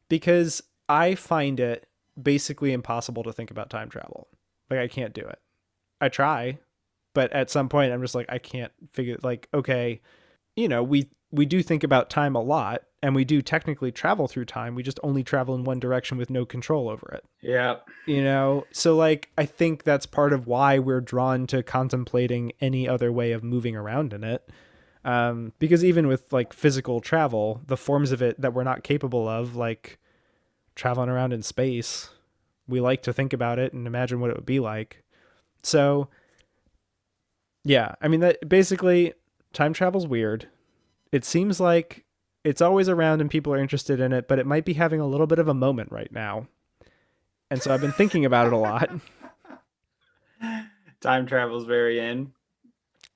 Because 0.08 0.64
I 0.88 1.14
find 1.16 1.60
it 1.60 1.88
basically 2.22 2.72
impossible 2.72 3.22
to 3.24 3.34
think 3.34 3.52
about 3.52 3.70
time 3.70 3.90
travel. 3.90 4.30
Like 4.70 4.80
I 4.80 4.88
can't 4.88 5.14
do 5.14 5.22
it. 5.22 5.40
I 6.00 6.08
try, 6.08 6.58
but 7.14 7.34
at 7.34 7.50
some 7.50 7.68
point 7.68 7.92
I'm 7.92 8.02
just 8.02 8.16
like 8.16 8.28
I 8.30 8.38
can't 8.38 8.72
figure 8.94 9.18
like 9.22 9.50
okay, 9.54 10.00
you 10.56 10.70
know, 10.70 10.82
we 10.82 11.10
we 11.32 11.46
do 11.46 11.62
think 11.62 11.84
about 11.84 12.10
time 12.10 12.36
a 12.36 12.42
lot 12.42 12.84
and 13.02 13.16
we 13.16 13.24
do 13.24 13.42
technically 13.42 13.92
travel 13.92 14.28
through 14.28 14.46
time. 14.46 14.76
We 14.76 14.84
just 14.84 15.00
only 15.04 15.24
travel 15.24 15.56
in 15.56 15.64
one 15.64 15.80
direction 15.80 16.18
with 16.18 16.30
no 16.30 16.46
control 16.46 16.90
over 16.90 17.10
it. 17.14 17.24
Yeah. 17.42 17.78
You 18.06 18.24
know, 18.24 18.66
so 18.72 18.96
like 18.96 19.30
I 19.38 19.46
think 19.46 19.84
that's 19.84 20.06
part 20.06 20.34
of 20.34 20.48
why 20.48 20.80
we're 20.80 21.02
drawn 21.02 21.48
to 21.48 21.64
contemplating 21.64 22.52
any 22.60 22.88
other 22.88 23.12
way 23.12 23.32
of 23.32 23.44
moving 23.44 23.76
around 23.76 24.14
in 24.14 24.24
it. 24.24 24.50
Um, 25.06 25.54
because 25.60 25.86
even 25.86 26.08
with 26.08 26.32
like 26.34 26.52
physical 26.52 27.00
travel, 27.00 27.62
the 27.66 27.78
forms 27.78 28.12
of 28.12 28.22
it 28.22 28.40
that 28.42 28.54
we're 28.54 28.64
not 28.64 28.84
capable 28.84 29.30
of, 29.30 29.56
like 29.56 29.98
traveling 30.76 31.10
around 31.10 31.32
in 31.32 31.42
space, 31.42 32.10
we 32.68 32.82
like 32.82 33.02
to 33.04 33.14
think 33.14 33.32
about 33.32 33.60
it 33.60 33.72
and 33.72 33.88
imagine 33.88 34.20
what 34.20 34.30
it 34.30 34.36
would 34.36 34.46
be 34.46 34.60
like. 34.60 35.04
So, 35.64 36.10
yeah, 37.64 37.96
I 38.02 38.10
mean 38.10 38.20
that 38.20 38.48
basically 38.48 39.14
time 39.54 39.72
travel's 39.72 40.06
weird. 40.06 40.50
It 41.14 41.24
seems 41.24 41.62
like 41.62 42.06
it's 42.44 42.62
always 42.62 42.88
around 42.90 43.22
and 43.22 43.30
people 43.30 43.54
are 43.54 43.58
interested 43.60 44.00
in 44.00 44.14
it, 44.14 44.28
but 44.28 44.40
it 44.40 44.46
might 44.46 44.66
be 44.66 44.74
having 44.74 45.00
a 45.02 45.08
little 45.08 45.28
bit 45.28 45.40
of 45.40 45.48
a 45.48 45.54
moment 45.54 45.92
right 45.92 46.12
now. 46.12 46.48
And 47.52 47.62
so 47.62 47.74
I've 47.74 47.82
been 47.82 47.92
thinking 47.92 48.26
about 48.26 48.48
it 48.48 48.54
a 48.54 48.58
lot. 48.58 48.90
Time 51.02 51.26
travel's 51.26 51.66
very 51.66 52.00
in. 52.00 52.32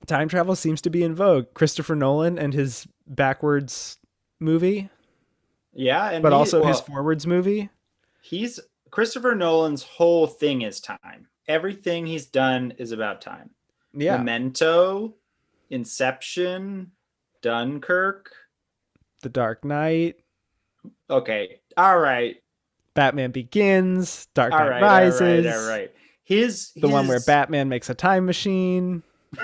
Time 0.07 0.27
travel 0.27 0.55
seems 0.55 0.81
to 0.81 0.89
be 0.89 1.03
in 1.03 1.15
vogue. 1.15 1.47
Christopher 1.53 1.95
Nolan 1.95 2.37
and 2.37 2.53
his 2.53 2.87
backwards 3.07 3.97
movie, 4.39 4.89
Yeah, 5.73 6.09
and 6.11 6.21
but 6.23 6.29
he- 6.29 6.35
also 6.35 6.63
his 6.65 6.79
forwards 6.81 7.25
movie. 7.27 7.69
he's 8.21 8.59
Christopher 8.91 9.33
Nolan's 9.35 9.83
whole 9.83 10.27
thing 10.27 10.61
is 10.61 10.79
time. 10.79 11.27
Everything 11.47 12.05
he's 12.05 12.25
done 12.25 12.73
is 12.77 12.91
about 12.91 13.21
time. 13.21 13.49
Yeah. 13.93 14.17
Memento, 14.17 15.15
Inception, 15.69 16.91
Dunkirk. 17.41 18.31
The 19.23 19.29
Dark 19.29 19.65
Knight, 19.65 20.17
Okay, 21.09 21.59
all 21.77 21.97
right, 21.97 22.35
Batman 22.93 23.31
Begins, 23.31 24.27
Dark 24.35 24.51
Knight 24.51 24.69
right, 24.69 24.81
Rises. 24.81 25.21
all 25.21 25.27
right, 25.27 25.55
all 25.63 25.69
right. 25.69 25.91
His 26.25 26.71
The 26.75 26.87
one 26.87 27.07
where 27.07 27.19
Batman 27.25 27.67
makes 27.69 27.89
a 27.89 27.93
time 27.95 28.25
machine. 28.25 29.03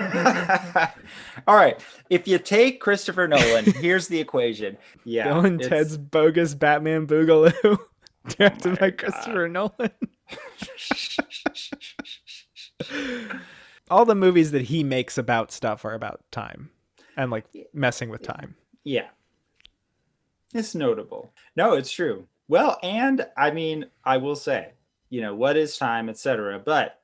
all 1.47 1.55
right. 1.55 1.83
If 2.09 2.27
you 2.27 2.37
take 2.39 2.79
Christopher 2.79 3.27
Nolan, 3.27 3.65
here's 3.81 4.07
the 4.07 4.19
equation. 4.19 4.77
Yeah, 5.03 5.25
Bill 5.25 5.45
and 5.45 5.59
it's- 5.61 5.69
Ted's 5.69 5.97
bogus 5.97 6.53
Batman 6.53 7.07
Boogaloo, 7.07 7.77
directed 8.27 8.67
oh 8.67 8.69
my 8.71 8.75
by 8.75 8.89
God. 8.91 8.97
Christopher 8.97 9.47
Nolan. 9.49 9.91
All 13.89 14.05
the 14.05 14.15
movies 14.15 14.51
that 14.51 14.63
he 14.63 14.83
makes 14.83 15.17
about 15.17 15.51
stuff 15.51 15.83
are 15.83 15.93
about 15.93 16.21
time 16.31 16.69
and 17.17 17.31
like 17.31 17.45
messing 17.73 18.09
with 18.09 18.21
time. 18.21 18.55
Yeah. 18.83 19.07
It's 20.53 20.75
notable. 20.75 21.31
No, 21.55 21.73
it's 21.73 21.91
true. 21.91 22.27
Well, 22.47 22.79
and 22.81 23.27
I 23.37 23.51
mean, 23.51 23.85
I 24.03 24.17
will 24.17 24.35
say, 24.35 24.73
you 25.09 25.21
know, 25.21 25.35
what 25.35 25.57
is 25.57 25.77
time, 25.77 26.09
etc. 26.09 26.59
But 26.59 26.99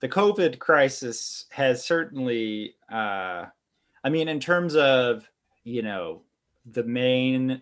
the 0.00 0.08
COVID 0.08 0.58
crisis 0.58 1.46
has 1.50 1.84
certainly 1.84 2.74
uh 2.90 3.46
I 4.04 4.08
mean, 4.08 4.28
in 4.28 4.40
terms 4.40 4.76
of, 4.76 5.28
you 5.64 5.82
know, 5.82 6.22
the 6.72 6.84
main 6.84 7.60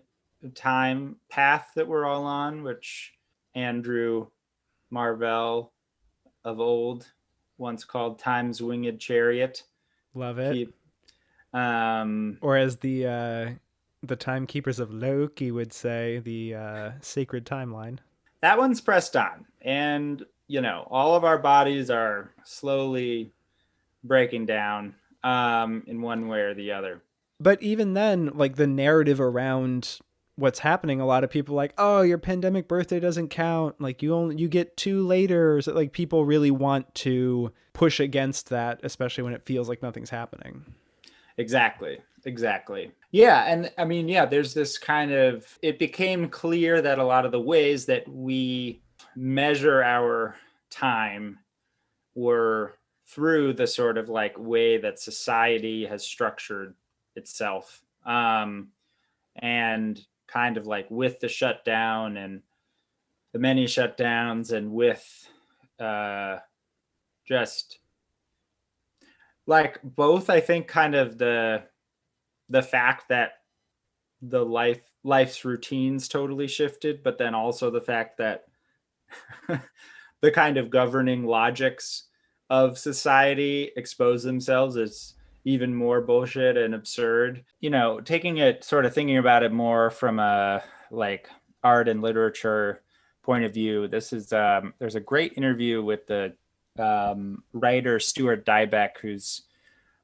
time 0.54 1.16
path 1.30 1.70
that 1.74 1.88
we're 1.88 2.04
all 2.04 2.24
on, 2.24 2.62
which 2.62 3.14
Andrew 3.54 4.26
Marvell 4.90 5.72
of 6.44 6.60
old 6.60 7.10
once 7.58 7.82
called 7.84 8.18
time's 8.18 8.60
winged 8.62 9.00
chariot. 9.00 9.62
Love 10.14 10.38
it. 10.38 10.52
Keep, 10.52 10.74
um 11.54 12.38
or 12.40 12.56
as 12.56 12.76
the 12.78 13.06
uh 13.06 13.50
the 14.06 14.16
timekeepers 14.16 14.78
of 14.80 14.92
Loki 14.92 15.50
would 15.50 15.72
say, 15.72 16.18
the 16.18 16.54
uh 16.54 16.90
sacred 17.00 17.44
timeline. 17.46 17.98
that 18.42 18.58
one's 18.58 18.80
pressed 18.80 19.16
on 19.16 19.46
and 19.62 20.24
you 20.48 20.60
know 20.60 20.86
all 20.90 21.14
of 21.16 21.24
our 21.24 21.38
bodies 21.38 21.90
are 21.90 22.30
slowly 22.44 23.32
breaking 24.02 24.44
down 24.46 24.94
um 25.22 25.82
in 25.86 26.02
one 26.02 26.28
way 26.28 26.40
or 26.40 26.54
the 26.54 26.70
other 26.72 27.00
But 27.40 27.62
even 27.62 27.94
then, 27.94 28.30
like 28.34 28.56
the 28.56 28.66
narrative 28.66 29.20
around 29.20 29.98
what's 30.36 30.60
happening, 30.60 31.00
a 31.00 31.06
lot 31.06 31.24
of 31.24 31.30
people 31.30 31.54
are 31.54 31.62
like, 31.64 31.74
oh, 31.78 32.02
your 32.02 32.18
pandemic 32.18 32.68
birthday 32.68 33.00
doesn't 33.00 33.28
count. 33.28 33.80
Like 33.80 34.02
you 34.02 34.14
only 34.14 34.36
you 34.36 34.48
get 34.48 34.76
two 34.76 35.06
later. 35.06 35.60
So 35.62 35.72
like 35.72 35.92
people 35.92 36.24
really 36.24 36.50
want 36.50 36.94
to 37.06 37.52
push 37.72 37.98
against 38.00 38.50
that, 38.50 38.80
especially 38.82 39.24
when 39.24 39.32
it 39.34 39.42
feels 39.44 39.68
like 39.68 39.82
nothing's 39.82 40.10
happening. 40.10 40.64
exactly 41.36 41.98
exactly. 42.24 42.92
Yeah 43.10 43.44
and 43.44 43.70
i 43.78 43.84
mean 43.84 44.08
yeah 44.08 44.26
there's 44.26 44.54
this 44.54 44.76
kind 44.76 45.12
of 45.12 45.46
it 45.62 45.78
became 45.78 46.28
clear 46.28 46.82
that 46.82 46.98
a 46.98 47.04
lot 47.04 47.24
of 47.24 47.32
the 47.32 47.40
ways 47.40 47.86
that 47.86 48.08
we 48.08 48.82
measure 49.14 49.84
our 49.84 50.36
time 50.68 51.38
were 52.16 52.74
through 53.06 53.52
the 53.52 53.66
sort 53.66 53.98
of 53.98 54.08
like 54.08 54.36
way 54.36 54.78
that 54.78 54.98
society 54.98 55.86
has 55.86 56.02
structured 56.04 56.74
itself. 57.14 57.82
Um 58.04 58.68
and 59.36 60.00
kind 60.26 60.56
of 60.56 60.66
like 60.66 60.90
with 60.90 61.20
the 61.20 61.28
shutdown 61.28 62.16
and 62.16 62.42
the 63.32 63.38
many 63.38 63.66
shutdowns 63.66 64.52
and 64.52 64.72
with 64.72 65.28
uh 65.78 66.38
just 67.26 67.78
like 69.46 69.78
both 69.82 70.30
i 70.30 70.40
think 70.40 70.66
kind 70.68 70.94
of 70.94 71.18
the 71.18 71.62
the 72.48 72.62
fact 72.62 73.08
that 73.08 73.32
the 74.22 74.44
life 74.44 74.80
life's 75.02 75.44
routines 75.44 76.08
totally 76.08 76.46
shifted 76.46 77.02
but 77.02 77.18
then 77.18 77.34
also 77.34 77.70
the 77.70 77.80
fact 77.80 78.18
that 78.18 78.44
the 80.20 80.30
kind 80.30 80.56
of 80.56 80.70
governing 80.70 81.24
logics 81.24 82.04
of 82.48 82.78
society 82.78 83.70
expose 83.76 84.22
themselves 84.22 84.76
as 84.76 85.14
even 85.46 85.74
more 85.74 86.00
bullshit 86.00 86.56
and 86.56 86.74
absurd. 86.74 87.44
You 87.60 87.70
know 87.70 88.00
taking 88.00 88.38
it 88.38 88.64
sort 88.64 88.86
of 88.86 88.94
thinking 88.94 89.18
about 89.18 89.42
it 89.42 89.52
more 89.52 89.90
from 89.90 90.18
a 90.18 90.62
like 90.90 91.28
art 91.62 91.88
and 91.88 92.02
literature 92.02 92.82
point 93.22 93.44
of 93.44 93.54
view 93.54 93.88
this 93.88 94.12
is 94.12 94.34
um 94.34 94.74
there's 94.78 94.96
a 94.96 95.00
great 95.00 95.32
interview 95.36 95.82
with 95.82 96.06
the 96.06 96.34
um, 96.78 97.42
writer 97.52 97.98
Stuart 98.00 98.44
Dybek, 98.44 98.98
who's 99.00 99.42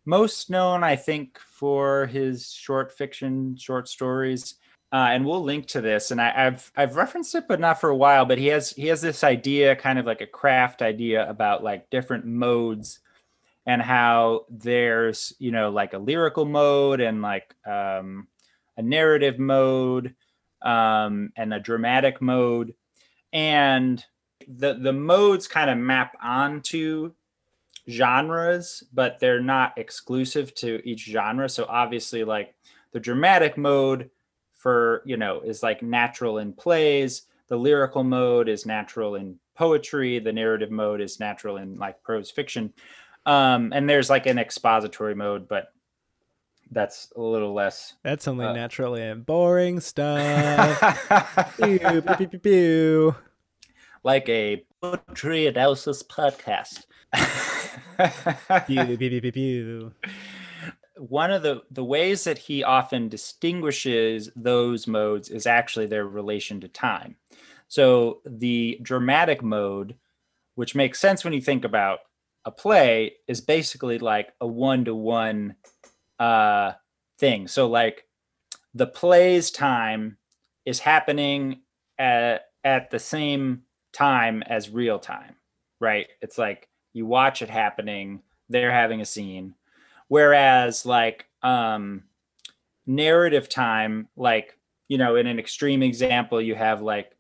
most 0.05 0.51
known, 0.51 0.83
I 0.83 0.97
think, 0.97 1.39
for 1.39 2.07
his 2.07 2.53
short 2.53 2.93
fiction, 2.93 3.57
short 3.57 3.89
stories. 3.89 4.55
Uh, 4.93 5.09
and 5.11 5.25
we'll 5.25 5.43
link 5.43 5.67
to 5.69 5.81
this. 5.81 6.11
And 6.11 6.21
I, 6.21 6.33
I've 6.47 6.73
I've 6.77 6.97
referenced 6.97 7.35
it, 7.37 7.45
but 7.47 7.61
not 7.61 7.81
for 7.81 7.91
a 7.91 7.97
while. 7.97 8.25
But 8.25 8.39
he 8.39 8.49
has 8.49 8.71
he 8.71 8.89
has 8.89 9.01
this 9.01 9.23
idea, 9.23 9.77
kind 9.77 9.99
of 9.99 10.07
like 10.07 10.21
a 10.21 10.27
craft 10.27 10.83
idea 10.83 11.29
about 11.29 11.63
like 11.63 11.91
different 11.91 12.25
modes 12.25 12.99
and 13.67 13.83
how 13.83 14.47
there's 14.49 15.33
you 15.39 15.53
know 15.53 15.71
like 15.71 15.93
a 15.93 15.99
lyrical 15.99 16.45
mode 16.45 17.01
and 17.01 17.23
like 17.23 17.55
um, 17.67 18.27
a 18.77 18.83
narrative 18.83 19.39
mode 19.39 20.15
um, 20.63 21.33
and 21.37 21.55
a 21.55 21.61
dramatic 21.61 22.21
mode 22.21 22.75
and 23.33 24.05
the 24.49 24.75
the 24.75 24.93
modes 24.93 25.47
kind 25.47 25.71
of 25.71 25.79
map 25.79 26.17
onto 26.23 27.13
genres 27.91 28.85
but 28.93 29.19
they're 29.19 29.41
not 29.43 29.73
exclusive 29.77 30.55
to 30.55 30.81
each 30.85 31.05
genre 31.07 31.49
so 31.49 31.65
obviously 31.69 32.25
like 32.25 32.55
the 32.93 33.01
dramatic 33.01 33.57
mode 33.59 34.11
for 34.53 35.03
you 35.05 35.17
know 35.17 35.41
is 35.41 35.63
like 35.63 35.83
natural 35.83 36.39
in 36.39 36.53
plays 36.53 37.23
the 37.49 37.57
lyrical 37.57 38.05
mode 38.05 38.49
is 38.49 38.67
natural 38.67 39.17
in 39.17 39.37
poetry 39.55 40.19
the 40.19 40.33
narrative 40.33 40.71
mode 40.71 41.01
is 41.01 41.21
natural 41.21 41.57
in 41.57 41.77
like 41.79 42.03
prose 42.03 42.31
fiction 42.31 42.73
um 43.27 43.73
and 43.75 43.89
there's 43.89 44.09
like 44.11 44.27
an 44.27 44.39
expository 44.39 45.15
mode 45.15 45.49
but 45.49 45.73
that's 46.73 47.13
a 47.17 47.21
little 47.21 47.53
less. 47.53 47.95
That's 48.05 48.29
only 48.29 48.47
Uh, 48.47 48.53
naturally 48.53 49.03
and 49.03 49.27
boring 49.27 49.81
stuff. 49.81 51.57
pew, 51.57 51.79
pew, 52.17 52.27
pew, 52.29 52.39
pew. 52.39 53.15
like 54.05 54.29
a 54.29 54.65
poetry 54.81 55.49
analysis 55.49 56.05
podcast. 56.05 56.87
Pew, 58.67 58.97
pew, 58.97 59.21
pew, 59.21 59.33
pew. 59.33 59.93
One 60.97 61.31
of 61.31 61.43
the 61.43 61.63
the 61.71 61.85
ways 61.85 62.25
that 62.25 62.39
he 62.39 62.63
often 62.63 63.09
distinguishes 63.09 64.31
those 64.37 64.87
modes 64.87 65.29
is 65.29 65.47
actually 65.47 65.87
their 65.87 66.07
relation 66.07 66.61
to 66.61 66.69
time. 66.69 67.17
So 67.69 68.21
the 68.27 68.79
dramatic 68.83 69.43
mode, 69.43 69.95
which 70.57 70.75
makes 70.75 70.99
sense 71.01 71.25
when 71.25 71.33
you 71.33 71.41
think 71.41 71.65
about 71.65 72.01
a 72.45 72.51
play, 72.51 73.15
is 73.29 73.41
basically 73.41 73.99
like 73.99 74.33
a 74.41 74.47
one 74.47 74.85
to 74.85 74.95
one 74.95 75.57
uh 76.19 76.73
thing. 77.19 77.49
So 77.49 77.69
like 77.69 78.07
the 78.75 78.87
play's 78.87 79.51
time 79.51 80.19
is 80.65 80.81
happening 80.81 81.63
at 81.99 82.43
at 82.65 82.91
the 82.91 82.99
same 82.99 83.63
time 83.93 84.43
as 84.43 84.71
real 84.71 84.99
time, 84.99 85.37
right? 85.81 86.09
It's 86.21 86.39
like 86.39 86.69
you 86.93 87.07
watch 87.07 87.43
it 87.43 87.51
happening, 87.51 88.21
they're 88.49 88.73
having 88.73 89.01
a 89.01 89.07
scene. 89.07 89.55
Whereas 90.09 90.85
like 90.85 91.27
um 91.43 92.03
narrative 92.87 93.49
time, 93.49 94.09
like, 94.17 94.59
you 94.89 94.99
know, 94.99 95.17
in 95.17 95.27
an 95.27 95.39
extreme 95.39 95.83
example, 95.83 96.41
you 96.41 96.55
have 96.55 96.83
like 96.83 97.17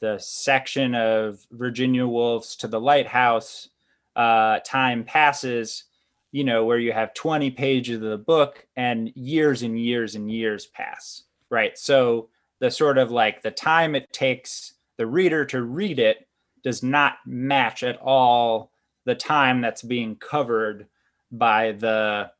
the 0.00 0.18
section 0.18 0.94
of 0.94 1.46
Virginia 1.52 2.06
Woolf's 2.06 2.56
to 2.56 2.68
the 2.68 2.80
lighthouse, 2.80 3.68
uh, 4.16 4.60
time 4.60 5.04
passes, 5.04 5.84
you 6.32 6.44
know, 6.44 6.64
where 6.64 6.78
you 6.78 6.92
have 6.92 7.12
20 7.14 7.50
pages 7.50 7.96
of 7.96 8.02
the 8.02 8.16
book 8.16 8.66
and 8.76 9.12
years 9.14 9.62
and 9.62 9.78
years 9.78 10.14
and 10.14 10.30
years 10.30 10.66
pass, 10.66 11.24
right? 11.50 11.76
So 11.78 12.28
the 12.60 12.70
sort 12.70 12.98
of 12.98 13.10
like 13.10 13.42
the 13.42 13.50
time 13.50 13.94
it 13.94 14.12
takes 14.12 14.74
the 14.96 15.06
reader 15.06 15.44
to 15.46 15.62
read 15.62 15.98
it 15.98 16.26
does 16.62 16.82
not 16.82 17.14
match 17.26 17.82
at 17.82 17.98
all 17.98 18.70
the 19.10 19.14
time 19.16 19.60
that's 19.60 19.82
being 19.82 20.14
covered 20.14 20.86
by 21.32 21.72
the 21.72 22.30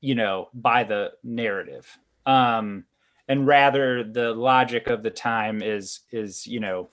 you 0.00 0.14
know 0.14 0.48
by 0.54 0.82
the 0.82 1.12
narrative. 1.22 1.86
Um 2.24 2.84
and 3.28 3.46
rather 3.46 4.02
the 4.02 4.32
logic 4.32 4.86
of 4.86 5.02
the 5.02 5.10
time 5.10 5.60
is 5.60 6.00
is 6.10 6.46
you 6.46 6.58
know 6.58 6.88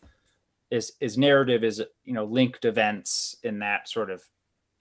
is 0.72 0.92
is 1.00 1.18
narrative 1.18 1.64
is 1.64 1.82
you 2.04 2.14
know 2.14 2.26
linked 2.26 2.66
events 2.66 3.38
in 3.44 3.60
that 3.60 3.88
sort 3.88 4.12
of 4.12 4.22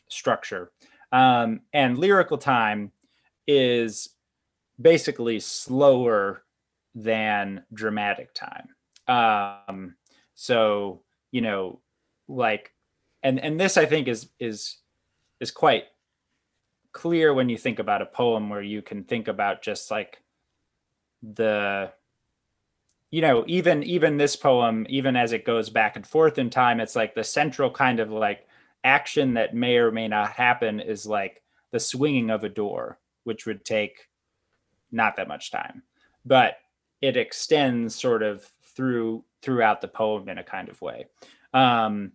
structure. 0.08 0.72
Um 1.12 1.60
and 1.72 1.96
lyrical 1.96 2.36
time 2.36 2.90
is 3.46 4.08
basically 4.80 5.38
slower 5.38 6.42
than 6.96 7.62
dramatic 7.72 8.34
time. 8.34 8.70
Um 9.06 9.94
so 10.34 11.02
you 11.30 11.42
know 11.42 11.78
like 12.26 12.72
and 13.22 13.38
and 13.38 13.60
this 13.60 13.76
i 13.76 13.84
think 13.84 14.08
is 14.08 14.28
is 14.38 14.78
is 15.40 15.50
quite 15.50 15.84
clear 16.92 17.32
when 17.32 17.48
you 17.48 17.56
think 17.56 17.78
about 17.78 18.02
a 18.02 18.06
poem 18.06 18.50
where 18.50 18.62
you 18.62 18.82
can 18.82 19.04
think 19.04 19.28
about 19.28 19.62
just 19.62 19.90
like 19.90 20.22
the 21.22 21.92
you 23.10 23.20
know 23.20 23.44
even 23.46 23.82
even 23.82 24.16
this 24.16 24.36
poem 24.36 24.86
even 24.88 25.16
as 25.16 25.32
it 25.32 25.44
goes 25.44 25.70
back 25.70 25.96
and 25.96 26.06
forth 26.06 26.38
in 26.38 26.50
time 26.50 26.80
it's 26.80 26.96
like 26.96 27.14
the 27.14 27.24
central 27.24 27.70
kind 27.70 28.00
of 28.00 28.10
like 28.10 28.46
action 28.84 29.34
that 29.34 29.54
may 29.54 29.76
or 29.76 29.90
may 29.90 30.08
not 30.08 30.32
happen 30.32 30.80
is 30.80 31.06
like 31.06 31.42
the 31.70 31.80
swinging 31.80 32.30
of 32.30 32.44
a 32.44 32.48
door 32.48 32.98
which 33.24 33.46
would 33.46 33.64
take 33.64 34.08
not 34.90 35.16
that 35.16 35.28
much 35.28 35.50
time. 35.50 35.82
But 36.24 36.56
it 37.00 37.16
extends 37.16 37.94
sort 37.94 38.22
of 38.22 38.50
through 38.64 39.24
throughout 39.42 39.80
the 39.80 39.88
poem 39.88 40.28
in 40.28 40.38
a 40.38 40.44
kind 40.44 40.68
of 40.68 40.80
way. 40.82 41.06
Um 41.54 42.12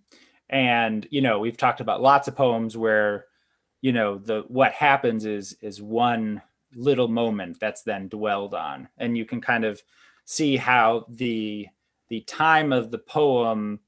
and 0.49 1.07
you 1.09 1.21
know 1.21 1.39
we've 1.39 1.57
talked 1.57 1.81
about 1.81 2.01
lots 2.01 2.27
of 2.27 2.35
poems 2.35 2.77
where 2.77 3.25
you 3.81 3.91
know 3.91 4.17
the 4.17 4.43
what 4.47 4.71
happens 4.73 5.25
is 5.25 5.57
is 5.61 5.81
one 5.81 6.41
little 6.75 7.07
moment 7.07 7.59
that's 7.59 7.83
then 7.83 8.07
dwelled 8.07 8.53
on. 8.53 8.89
And 8.97 9.17
you 9.17 9.25
can 9.25 9.41
kind 9.41 9.65
of 9.65 9.81
see 10.25 10.57
how 10.57 11.05
the 11.09 11.67
the 12.09 12.21
time 12.21 12.73
of 12.73 12.91
the 12.91 12.97
poem 12.97 13.79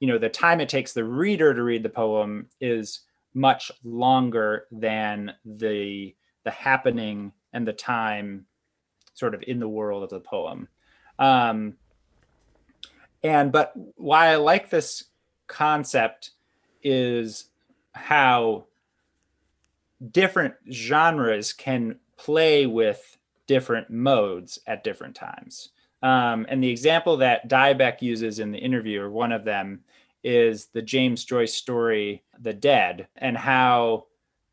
you 0.00 0.08
know 0.08 0.18
the 0.18 0.28
time 0.28 0.60
it 0.60 0.68
takes 0.68 0.92
the 0.92 1.04
reader 1.04 1.54
to 1.54 1.62
read 1.62 1.82
the 1.82 1.88
poem 1.88 2.48
is 2.60 3.00
much 3.34 3.70
longer 3.82 4.66
than 4.70 5.32
the 5.44 6.14
the 6.44 6.50
happening 6.50 7.32
and 7.52 7.66
the 7.66 7.72
time 7.72 8.46
sort 9.14 9.34
of 9.34 9.42
in 9.46 9.58
the 9.58 9.68
world 9.68 10.02
of 10.02 10.10
the 10.10 10.20
poem. 10.20 10.68
Um 11.18 11.76
and 13.22 13.50
but 13.50 13.72
why 13.96 14.28
i 14.28 14.36
like 14.36 14.68
this 14.68 15.04
concept 15.46 16.30
is 16.82 17.46
how 17.92 18.64
different 20.10 20.54
genres 20.70 21.52
can 21.52 21.98
play 22.16 22.66
with 22.66 23.16
different 23.46 23.90
modes 23.90 24.58
at 24.66 24.84
different 24.84 25.14
times. 25.14 25.70
Um, 26.02 26.46
and 26.48 26.62
the 26.62 26.70
example 26.70 27.16
that 27.18 27.48
Dybek 27.48 28.02
uses 28.02 28.38
in 28.38 28.52
the 28.52 28.58
interview, 28.58 29.00
or 29.00 29.10
one 29.10 29.32
of 29.32 29.44
them, 29.44 29.80
is 30.22 30.66
the 30.66 30.82
James 30.82 31.24
Joyce 31.24 31.54
story, 31.54 32.22
The 32.40 32.52
Dead, 32.52 33.08
and 33.16 33.36
how 33.36 34.06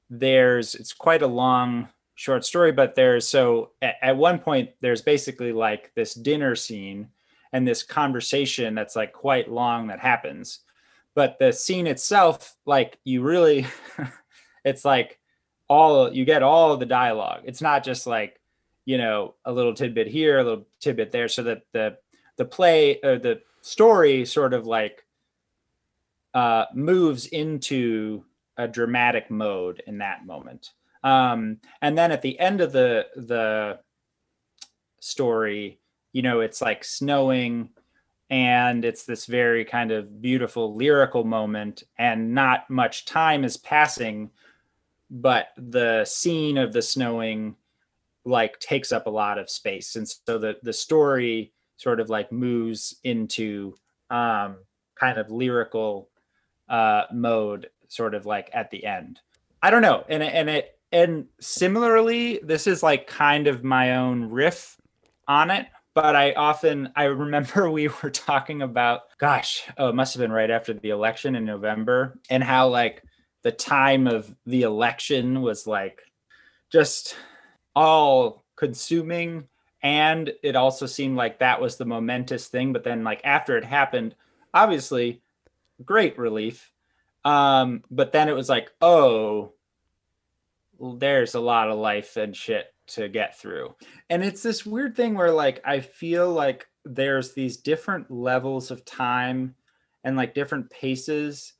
there's, 0.09 0.75
it's 0.75 0.93
quite 0.93 1.21
a 1.21 1.27
long 1.27 1.89
short 2.15 2.45
story, 2.45 2.71
but 2.71 2.95
there's, 2.95 3.27
so 3.27 3.71
at, 3.81 3.95
at 4.01 4.17
one 4.17 4.39
point, 4.39 4.69
there's 4.81 5.01
basically 5.01 5.51
like 5.51 5.91
this 5.95 6.13
dinner 6.13 6.55
scene 6.55 7.09
and 7.51 7.67
this 7.67 7.83
conversation 7.83 8.75
that's 8.75 8.95
like 8.95 9.13
quite 9.13 9.51
long 9.51 9.87
that 9.87 9.99
happens. 9.99 10.59
But 11.15 11.37
the 11.39 11.51
scene 11.51 11.87
itself, 11.87 12.55
like 12.65 12.99
you 13.03 13.21
really, 13.21 13.67
it's 14.65 14.83
like 14.83 15.19
all 15.67 16.11
you 16.13 16.25
get 16.25 16.43
all 16.43 16.77
the 16.77 16.85
dialogue. 16.85 17.41
It's 17.45 17.61
not 17.61 17.83
just 17.83 18.07
like 18.07 18.39
you 18.85 18.97
know 18.97 19.35
a 19.45 19.51
little 19.51 19.73
tidbit 19.73 20.07
here, 20.07 20.39
a 20.39 20.43
little 20.43 20.65
tidbit 20.79 21.11
there, 21.11 21.27
so 21.27 21.43
that 21.43 21.63
the 21.71 21.97
the 22.37 22.45
play 22.45 22.99
or 23.03 23.17
the 23.17 23.41
story 23.61 24.25
sort 24.25 24.53
of 24.53 24.65
like 24.65 25.05
uh, 26.33 26.65
moves 26.73 27.27
into 27.27 28.25
a 28.57 28.67
dramatic 28.67 29.29
mode 29.29 29.81
in 29.87 29.99
that 29.99 30.25
moment. 30.25 30.71
Um, 31.03 31.57
and 31.81 31.97
then 31.97 32.11
at 32.11 32.21
the 32.21 32.39
end 32.39 32.61
of 32.61 32.71
the 32.71 33.07
the 33.15 33.79
story, 34.99 35.79
you 36.11 36.21
know, 36.21 36.39
it's 36.39 36.61
like 36.61 36.83
snowing 36.83 37.69
and 38.29 38.85
it's 38.85 39.05
this 39.05 39.25
very 39.25 39.65
kind 39.65 39.91
of 39.91 40.21
beautiful 40.21 40.75
lyrical 40.75 41.23
moment 41.23 41.83
and 41.97 42.33
not 42.33 42.69
much 42.69 43.05
time 43.05 43.43
is 43.43 43.57
passing 43.57 44.29
but 45.13 45.49
the 45.57 46.03
scene 46.05 46.57
of 46.57 46.73
the 46.73 46.81
snowing 46.81 47.55
like 48.25 48.59
takes 48.59 48.91
up 48.91 49.05
a 49.05 49.11
lot 49.11 49.37
of 49.37 49.49
space. 49.49 49.95
And 49.95 50.07
so 50.07 50.37
the 50.37 50.57
the 50.63 50.73
story 50.73 51.53
sort 51.77 51.99
of 51.99 52.09
like 52.09 52.31
moves 52.31 52.95
into 53.03 53.75
um 54.09 54.57
kind 54.95 55.17
of 55.17 55.29
lyrical 55.29 56.09
uh 56.69 57.03
mode 57.13 57.69
sort 57.87 58.15
of 58.15 58.25
like 58.25 58.49
at 58.53 58.71
the 58.71 58.85
end. 58.85 59.19
I 59.61 59.69
don't 59.69 59.81
know. 59.81 60.03
And 60.09 60.23
and 60.23 60.49
it 60.49 60.79
and 60.91 61.27
similarly 61.39 62.39
this 62.43 62.65
is 62.65 62.81
like 62.81 63.05
kind 63.05 63.47
of 63.47 63.63
my 63.63 63.97
own 63.97 64.29
riff 64.29 64.77
on 65.27 65.51
it 65.51 65.67
but 65.93 66.15
i 66.15 66.33
often 66.33 66.91
i 66.95 67.03
remember 67.03 67.69
we 67.71 67.87
were 67.87 68.09
talking 68.09 68.61
about 68.61 69.01
gosh 69.17 69.63
oh 69.77 69.89
it 69.89 69.95
must 69.95 70.13
have 70.13 70.21
been 70.21 70.31
right 70.31 70.51
after 70.51 70.73
the 70.73 70.89
election 70.89 71.35
in 71.35 71.45
november 71.45 72.17
and 72.29 72.43
how 72.43 72.67
like 72.67 73.03
the 73.43 73.51
time 73.51 74.07
of 74.07 74.33
the 74.45 74.63
election 74.63 75.41
was 75.41 75.67
like 75.67 76.01
just 76.71 77.15
all 77.75 78.43
consuming. 78.55 79.47
And 79.83 80.33
it 80.41 80.55
also 80.55 80.85
seemed 80.85 81.17
like 81.17 81.39
that 81.39 81.61
was 81.61 81.75
the 81.75 81.85
momentous 81.85 82.47
thing 82.47 82.73
but 82.73 82.83
then 82.83 83.03
like 83.03 83.21
after 83.23 83.57
it 83.57 83.65
happened 83.65 84.15
obviously 84.53 85.21
great 85.83 86.17
relief. 86.17 86.71
Um 87.25 87.83
but 87.91 88.11
then 88.11 88.29
it 88.29 88.35
was 88.35 88.49
like 88.49 88.71
oh 88.81 89.53
there's 90.79 91.35
a 91.35 91.39
lot 91.39 91.69
of 91.69 91.77
life 91.77 92.17
and 92.17 92.35
shit 92.35 92.72
to 92.85 93.07
get 93.07 93.39
through. 93.39 93.75
And 94.09 94.23
it's 94.23 94.43
this 94.43 94.65
weird 94.65 94.95
thing 94.95 95.15
where 95.15 95.31
like 95.31 95.61
i 95.65 95.79
feel 95.79 96.31
like 96.31 96.67
there's 96.85 97.33
these 97.33 97.57
different 97.57 98.11
levels 98.11 98.71
of 98.71 98.83
time 98.83 99.55
and 100.03 100.17
like 100.17 100.33
different 100.33 100.69
paces 100.69 101.53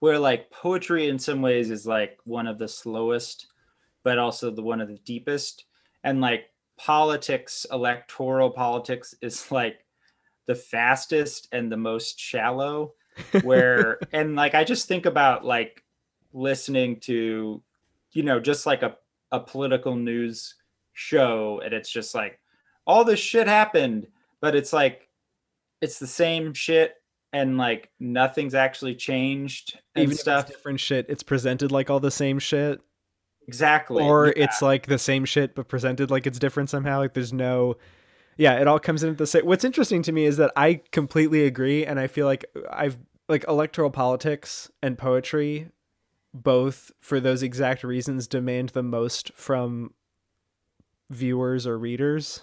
where 0.00 0.18
like 0.18 0.50
poetry 0.50 1.08
in 1.08 1.18
some 1.18 1.40
ways 1.40 1.70
is 1.70 1.86
like 1.86 2.18
one 2.24 2.46
of 2.46 2.58
the 2.58 2.68
slowest 2.68 3.46
but 4.06 4.18
also 4.18 4.52
the 4.52 4.62
one 4.62 4.80
of 4.80 4.86
the 4.86 4.98
deepest. 4.98 5.64
And 6.04 6.20
like 6.20 6.44
politics 6.78 7.66
electoral 7.72 8.50
politics 8.50 9.16
is 9.20 9.50
like 9.50 9.84
the 10.46 10.54
fastest 10.54 11.48
and 11.50 11.72
the 11.72 11.76
most 11.76 12.20
shallow 12.20 12.92
where 13.42 13.98
and 14.12 14.36
like 14.36 14.54
i 14.54 14.62
just 14.62 14.86
think 14.86 15.06
about 15.06 15.42
like 15.42 15.82
listening 16.34 17.00
to 17.00 17.62
you 18.12 18.22
know 18.22 18.38
just 18.38 18.66
like 18.66 18.82
a, 18.82 18.94
a 19.32 19.40
political 19.40 19.96
news 19.96 20.55
show 20.96 21.60
and 21.64 21.72
it's 21.74 21.90
just 21.90 22.14
like 22.14 22.40
all 22.86 23.04
this 23.04 23.20
shit 23.20 23.46
happened, 23.46 24.06
but 24.40 24.54
it's 24.56 24.72
like 24.72 25.08
it's 25.80 25.98
the 25.98 26.06
same 26.06 26.54
shit 26.54 26.94
and 27.32 27.58
like 27.58 27.90
nothing's 28.00 28.54
actually 28.54 28.94
changed 28.94 29.78
and 29.94 30.04
Even 30.04 30.16
stuff. 30.16 30.46
different 30.48 30.80
shit, 30.80 31.06
it's 31.08 31.22
presented 31.22 31.70
like 31.70 31.90
all 31.90 32.00
the 32.00 32.10
same 32.10 32.38
shit. 32.38 32.80
exactly. 33.46 34.02
or 34.02 34.28
Yeah. 34.28 34.44
it's 34.44 34.62
like 34.62 34.86
the 34.86 34.98
same 34.98 35.24
shit 35.24 35.54
but 35.54 35.68
presented 35.68 36.10
like 36.10 36.26
it's 36.26 36.38
different 36.38 36.70
somehow 36.70 36.98
like 36.98 37.12
there's 37.14 37.32
no 37.32 37.76
yeah 38.38 38.54
it 38.60 38.66
all 38.66 38.78
comes 38.78 39.02
into 39.04 39.16
the 39.16 39.26
same 39.26 39.44
what's 39.46 39.64
interesting 39.64 40.02
to 40.02 40.12
me 40.12 40.24
is 40.24 40.36
that 40.38 40.50
i 40.56 40.80
completely 40.92 41.44
agree 41.44 41.84
and 41.86 42.00
i 42.00 42.06
feel 42.06 42.26
like 42.26 42.44
i've 42.72 42.98
like 43.28 43.44
electoral 43.48 43.90
politics 43.90 44.70
and 44.82 44.98
poetry 44.98 45.68
both 46.34 46.90
for 47.00 47.18
those 47.20 47.42
exact 47.42 47.82
reasons 47.84 48.26
demand 48.26 48.70
the 48.70 48.82
most 48.82 49.32
from 49.34 49.92
viewers 51.10 51.66
or 51.66 51.78
readers 51.78 52.42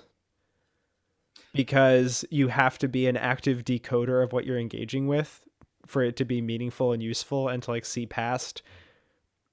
because 1.54 2.26
you 2.32 2.47
have 2.47 2.78
to 2.80 2.88
be 2.88 3.08
an 3.08 3.17
active 3.17 3.63
decoder 3.63 4.23
of 4.23 4.34
what 4.34 4.45
you're 4.45 4.60
engaging 4.60 5.08
with 5.08 5.43
for 5.86 6.02
it 6.02 6.15
to 6.15 6.26
be 6.26 6.41
meaningful 6.41 6.91
and 6.93 7.04
useful 7.04 7.47
and 7.49 7.62
to 7.63 7.71
like 7.71 7.86
see 7.86 8.06
past 8.06 8.62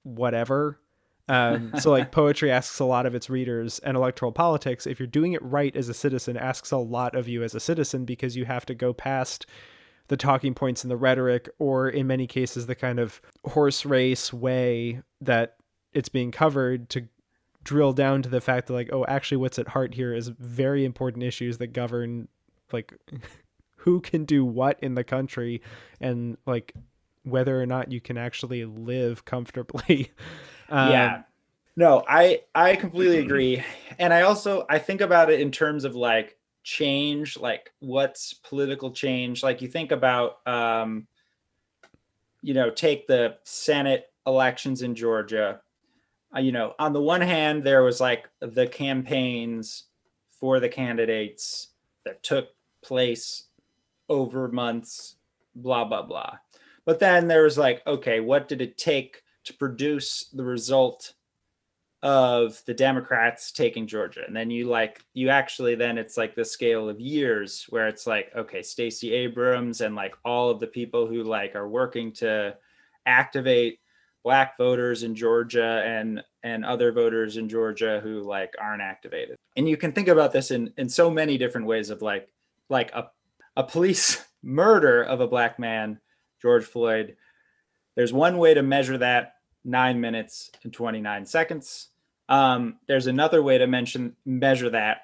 whatever. 0.03 0.79
Um, 1.27 1.73
so 1.79 1.91
like 1.91 2.11
poetry 2.11 2.49
asks 2.51 2.79
a 2.79 2.85
lot 2.85 3.05
of 3.05 3.13
its 3.13 3.29
readers 3.29 3.79
and 3.79 3.95
electoral 3.95 4.31
politics. 4.31 4.87
If 4.87 4.99
you're 4.99 5.07
doing 5.07 5.33
it 5.33 5.43
right 5.43 5.75
as 5.75 5.89
a 5.89 5.93
citizen 5.93 6.37
asks 6.37 6.71
a 6.71 6.77
lot 6.77 7.15
of 7.15 7.27
you 7.27 7.43
as 7.43 7.53
a 7.53 7.59
citizen 7.59 8.05
because 8.05 8.35
you 8.35 8.45
have 8.45 8.65
to 8.65 8.73
go 8.73 8.93
past 8.93 9.45
the 10.07 10.17
talking 10.17 10.53
points 10.53 10.83
and 10.83 10.91
the 10.91 10.97
rhetoric 10.97 11.49
or 11.59 11.87
in 11.87 12.07
many 12.07 12.27
cases 12.27 12.65
the 12.65 12.75
kind 12.75 12.99
of 12.99 13.21
horse 13.45 13.85
race 13.85 14.33
way 14.33 15.01
that 15.21 15.55
it's 15.93 16.09
being 16.09 16.31
covered 16.31 16.89
to 16.89 17.07
drill 17.63 17.93
down 17.93 18.21
to 18.21 18.29
the 18.29 18.41
fact 18.41 18.67
that 18.67 18.73
like 18.73 18.89
oh 18.91 19.05
actually 19.05 19.37
what's 19.37 19.59
at 19.59 19.67
heart 19.69 19.93
here 19.93 20.13
is 20.13 20.29
very 20.29 20.83
important 20.83 21.23
issues 21.23 21.57
that 21.59 21.67
govern 21.67 22.27
like 22.71 22.93
who 23.77 23.99
can 23.99 24.25
do 24.25 24.45
what 24.45 24.79
in 24.81 24.95
the 24.95 25.03
country 25.03 25.61
and 25.99 26.37
like 26.45 26.73
whether 27.23 27.61
or 27.61 27.65
not 27.65 27.91
you 27.91 28.01
can 28.01 28.17
actually 28.17 28.65
live 28.65 29.25
comfortably. 29.25 30.11
Um, 30.69 30.89
yeah. 30.89 31.23
No 31.75 32.01
i 32.07 32.43
i 32.55 32.77
completely 32.77 33.17
agree. 33.17 33.61
And 33.99 34.13
i 34.13 34.21
also 34.21 34.65
i 34.69 34.79
think 34.79 35.01
about 35.01 35.29
it 35.29 35.41
in 35.41 35.51
terms 35.51 35.83
of 35.83 35.95
like 35.95 36.37
change 36.63 37.37
like 37.37 37.73
what's 37.79 38.31
political 38.35 38.91
change. 38.91 39.43
Like 39.43 39.61
you 39.61 39.67
think 39.67 39.91
about 39.91 40.47
um 40.47 41.07
you 42.41 42.53
know 42.53 42.69
take 42.69 43.07
the 43.07 43.37
senate 43.43 44.05
elections 44.25 44.81
in 44.81 44.95
georgia 44.95 45.61
you 46.39 46.51
know 46.51 46.73
on 46.79 46.93
the 46.93 47.01
one 47.01 47.21
hand 47.21 47.63
there 47.63 47.83
was 47.83 47.99
like 47.99 48.29
the 48.39 48.67
campaigns 48.67 49.83
for 50.39 50.59
the 50.59 50.69
candidates 50.69 51.69
that 52.05 52.23
took 52.23 52.49
place 52.83 53.47
over 54.09 54.47
months 54.47 55.15
blah 55.55 55.83
blah 55.83 56.01
blah 56.01 56.35
but 56.85 56.99
then 56.99 57.27
there 57.27 57.43
was 57.43 57.57
like 57.57 57.85
okay 57.85 58.19
what 58.19 58.47
did 58.47 58.61
it 58.61 58.77
take 58.77 59.23
to 59.43 59.53
produce 59.53 60.29
the 60.33 60.43
result 60.43 61.13
of 62.03 62.59
the 62.65 62.73
Democrats 62.73 63.51
taking 63.51 63.85
Georgia. 63.85 64.21
And 64.25 64.35
then 64.35 64.49
you 64.49 64.67
like 64.67 65.03
you 65.13 65.29
actually 65.29 65.75
then 65.75 65.97
it's 65.97 66.17
like 66.17 66.35
the 66.35 66.45
scale 66.45 66.89
of 66.89 66.99
years 66.99 67.65
where 67.69 67.87
it's 67.87 68.07
like 68.07 68.31
okay, 68.35 68.63
Stacey 68.63 69.13
Abrams 69.13 69.81
and 69.81 69.95
like 69.95 70.15
all 70.25 70.49
of 70.49 70.59
the 70.59 70.67
people 70.67 71.05
who 71.05 71.23
like 71.23 71.55
are 71.55 71.69
working 71.69 72.11
to 72.13 72.55
activate 73.05 73.79
black 74.23 74.57
voters 74.57 75.03
in 75.03 75.15
Georgia 75.15 75.83
and 75.85 76.23
and 76.43 76.65
other 76.65 76.91
voters 76.91 77.37
in 77.37 77.49
Georgia 77.49 77.99
who 78.03 78.21
like 78.21 78.53
aren't 78.59 78.81
activated. 78.81 79.35
And 79.55 79.67
you 79.67 79.77
can 79.77 79.91
think 79.91 80.07
about 80.07 80.31
this 80.31 80.51
in 80.51 80.73
in 80.77 80.89
so 80.89 81.09
many 81.09 81.37
different 81.37 81.67
ways 81.67 81.89
of 81.89 82.01
like 82.01 82.29
like 82.69 82.91
a 82.93 83.09
a 83.55 83.63
police 83.63 84.23
murder 84.43 85.03
of 85.03 85.21
a 85.21 85.27
black 85.27 85.59
man, 85.59 85.99
George 86.41 86.65
Floyd. 86.65 87.15
There's 87.95 88.13
one 88.13 88.37
way 88.37 88.53
to 88.53 88.63
measure 88.63 88.97
that 88.97 89.35
nine 89.63 89.99
minutes 89.99 90.49
and 90.63 90.73
29 90.73 91.25
seconds. 91.25 91.89
Um, 92.29 92.77
there's 92.87 93.07
another 93.07 93.43
way 93.43 93.57
to 93.57 93.67
mention 93.67 94.15
measure 94.25 94.69
that 94.69 95.01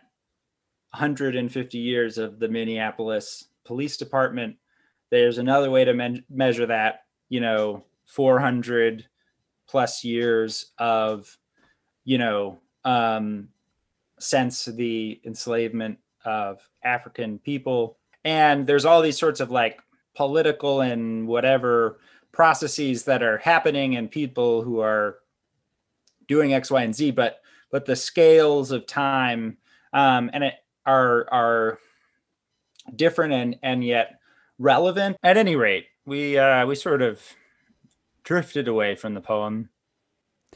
150 0.91 1.77
years 1.77 2.17
of 2.17 2.39
the 2.39 2.47
Minneapolis 2.47 3.45
Police 3.65 3.97
Department. 3.97 4.55
There's 5.11 5.37
another 5.37 5.69
way 5.69 5.85
to 5.85 6.23
measure 6.29 6.65
that, 6.65 7.01
you 7.29 7.41
know, 7.41 7.83
400 8.07 9.05
plus 9.67 10.03
years 10.03 10.71
of, 10.77 11.37
you 12.03 12.17
know, 12.17 12.59
um, 12.83 13.49
since 14.19 14.65
the 14.65 15.21
enslavement 15.23 15.99
of 16.25 16.67
African 16.83 17.39
people. 17.39 17.97
And 18.23 18.65
there's 18.65 18.85
all 18.85 19.01
these 19.01 19.17
sorts 19.17 19.39
of 19.39 19.51
like 19.51 19.81
political 20.15 20.81
and 20.81 21.27
whatever 21.27 21.99
processes 22.31 23.03
that 23.03 23.21
are 23.21 23.37
happening 23.37 23.95
and 23.95 24.09
people 24.09 24.63
who 24.63 24.79
are 24.79 25.19
doing 26.27 26.53
X, 26.53 26.71
Y, 26.71 26.81
and 26.81 26.95
Z, 26.95 27.11
but 27.11 27.41
but 27.69 27.85
the 27.85 27.95
scales 27.95 28.71
of 28.71 28.87
time 28.87 29.57
um, 29.93 30.29
and 30.33 30.43
it 30.43 30.53
are 30.85 31.27
are 31.31 31.79
different 32.95 33.33
and 33.33 33.57
and 33.63 33.83
yet 33.83 34.19
relevant. 34.57 35.17
At 35.23 35.37
any 35.37 35.55
rate, 35.55 35.85
we 36.05 36.37
uh, 36.37 36.65
we 36.65 36.75
sort 36.75 37.01
of 37.01 37.21
drifted 38.27 38.67
away 38.67 38.93
from 38.93 39.13
the 39.13 39.21
poem 39.21 39.69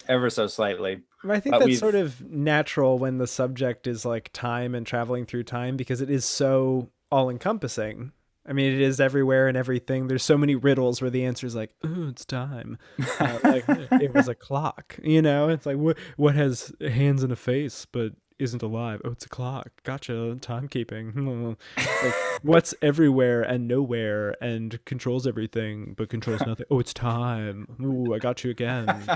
ever 0.09 0.29
so 0.29 0.45
slightly. 0.45 1.01
I 1.23 1.39
think 1.39 1.53
that's 1.53 1.63
we've- 1.65 1.77
sort 1.77 1.95
of 1.95 2.21
natural 2.29 2.99
when 2.99 3.17
the 3.17 3.27
subject 3.27 3.87
is 3.87 4.03
like 4.03 4.29
time 4.33 4.75
and 4.75 4.85
traveling 4.85 5.25
through 5.25 5.43
time 5.43 5.77
because 5.77 6.01
it 6.01 6.09
is 6.09 6.25
so 6.25 6.89
all 7.09 7.29
encompassing. 7.29 8.11
I 8.45 8.51
mean, 8.53 8.73
it 8.73 8.81
is 8.81 8.99
everywhere 8.99 9.47
and 9.47 9.55
everything. 9.55 10.07
There's 10.07 10.23
so 10.23 10.37
many 10.37 10.55
riddles 10.55 10.99
where 10.99 11.11
the 11.11 11.23
answer 11.23 11.45
is 11.47 11.55
like, 11.55 11.69
"Oh, 11.83 12.07
it's 12.09 12.25
time." 12.25 12.77
Uh, 13.19 13.39
like 13.43 13.63
it 13.69 14.13
was 14.13 14.27
a 14.27 14.35
clock, 14.35 14.97
you 15.01 15.21
know. 15.21 15.47
It's 15.47 15.65
like 15.65 15.77
what 15.77 15.97
what 16.17 16.35
has 16.35 16.73
hands 16.81 17.23
and 17.23 17.31
a 17.31 17.35
face 17.35 17.85
but 17.85 18.13
isn't 18.41 18.61
alive? 18.63 19.01
Oh, 19.05 19.11
it's 19.11 19.25
a 19.25 19.29
clock. 19.29 19.69
Gotcha. 19.83 20.37
Timekeeping. 20.41 21.55
Like, 22.03 22.13
what's 22.41 22.73
everywhere 22.81 23.41
and 23.43 23.67
nowhere 23.67 24.35
and 24.43 24.83
controls 24.85 25.27
everything 25.27 25.93
but 25.95 26.09
controls 26.09 26.41
nothing? 26.45 26.65
Oh, 26.71 26.79
it's 26.79 26.93
time. 26.93 27.67
Ooh, 27.81 28.13
I 28.13 28.17
got 28.17 28.43
you 28.43 28.49
again. 28.49 29.07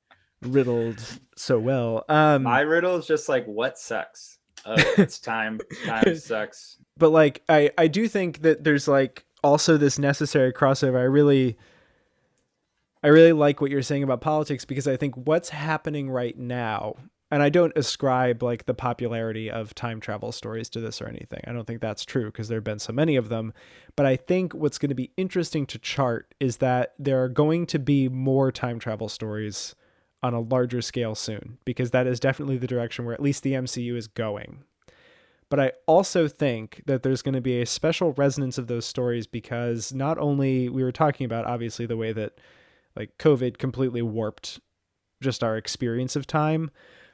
Riddled 0.42 1.02
so 1.36 1.58
well. 1.58 2.04
Um, 2.08 2.42
My 2.42 2.60
riddle 2.60 2.96
is 2.96 3.06
just 3.06 3.28
like 3.30 3.46
what 3.46 3.78
sucks. 3.78 4.38
Oh, 4.66 4.74
it's 4.98 5.18
time. 5.18 5.58
Time 5.86 6.16
sucks. 6.18 6.76
but 6.98 7.10
like 7.10 7.42
I 7.48 7.70
I 7.78 7.86
do 7.86 8.08
think 8.08 8.42
that 8.42 8.62
there's 8.64 8.86
like 8.86 9.24
also 9.42 9.76
this 9.78 9.98
necessary 9.98 10.52
crossover. 10.52 10.98
I 10.98 11.04
really 11.04 11.56
I 13.02 13.08
really 13.08 13.32
like 13.32 13.60
what 13.62 13.70
you're 13.70 13.82
saying 13.82 14.02
about 14.02 14.20
politics 14.20 14.64
because 14.66 14.86
I 14.86 14.96
think 14.96 15.14
what's 15.16 15.48
happening 15.50 16.10
right 16.10 16.36
now 16.38 16.96
and 17.34 17.42
I 17.42 17.48
don't 17.48 17.76
ascribe 17.76 18.44
like 18.44 18.66
the 18.66 18.74
popularity 18.74 19.50
of 19.50 19.74
time 19.74 19.98
travel 19.98 20.30
stories 20.30 20.68
to 20.68 20.80
this 20.80 21.02
or 21.02 21.08
anything. 21.08 21.40
I 21.44 21.52
don't 21.52 21.66
think 21.66 21.80
that's 21.80 22.04
true 22.04 22.26
because 22.26 22.46
there 22.46 22.58
have 22.58 22.64
been 22.64 22.78
so 22.78 22.92
many 22.92 23.16
of 23.16 23.28
them. 23.28 23.52
But 23.96 24.06
I 24.06 24.14
think 24.14 24.54
what's 24.54 24.78
going 24.78 24.90
to 24.90 24.94
be 24.94 25.10
interesting 25.16 25.66
to 25.66 25.78
chart 25.80 26.32
is 26.38 26.58
that 26.58 26.94
there 26.96 27.20
are 27.24 27.28
going 27.28 27.66
to 27.66 27.80
be 27.80 28.08
more 28.08 28.52
time 28.52 28.78
travel 28.78 29.08
stories 29.08 29.74
on 30.22 30.32
a 30.32 30.38
larger 30.38 30.80
scale 30.80 31.16
soon 31.16 31.58
because 31.64 31.90
that 31.90 32.06
is 32.06 32.20
definitely 32.20 32.56
the 32.56 32.68
direction 32.68 33.04
where 33.04 33.14
at 33.14 33.20
least 33.20 33.42
the 33.42 33.54
MCU 33.54 33.96
is 33.96 34.06
going. 34.06 34.62
But 35.48 35.58
I 35.58 35.72
also 35.86 36.28
think 36.28 36.84
that 36.86 37.02
there's 37.02 37.22
going 37.22 37.34
to 37.34 37.40
be 37.40 37.60
a 37.60 37.66
special 37.66 38.12
resonance 38.12 38.58
of 38.58 38.68
those 38.68 38.86
stories 38.86 39.26
because 39.26 39.92
not 39.92 40.18
only 40.18 40.68
we 40.68 40.84
were 40.84 40.92
talking 40.92 41.24
about 41.24 41.46
obviously 41.46 41.84
the 41.84 41.96
way 41.96 42.12
that 42.12 42.38
like 42.94 43.18
COVID 43.18 43.58
completely 43.58 44.02
warped 44.02 44.60
just 45.20 45.42
our 45.42 45.56
experience 45.56 46.14
of 46.14 46.28
time, 46.28 46.70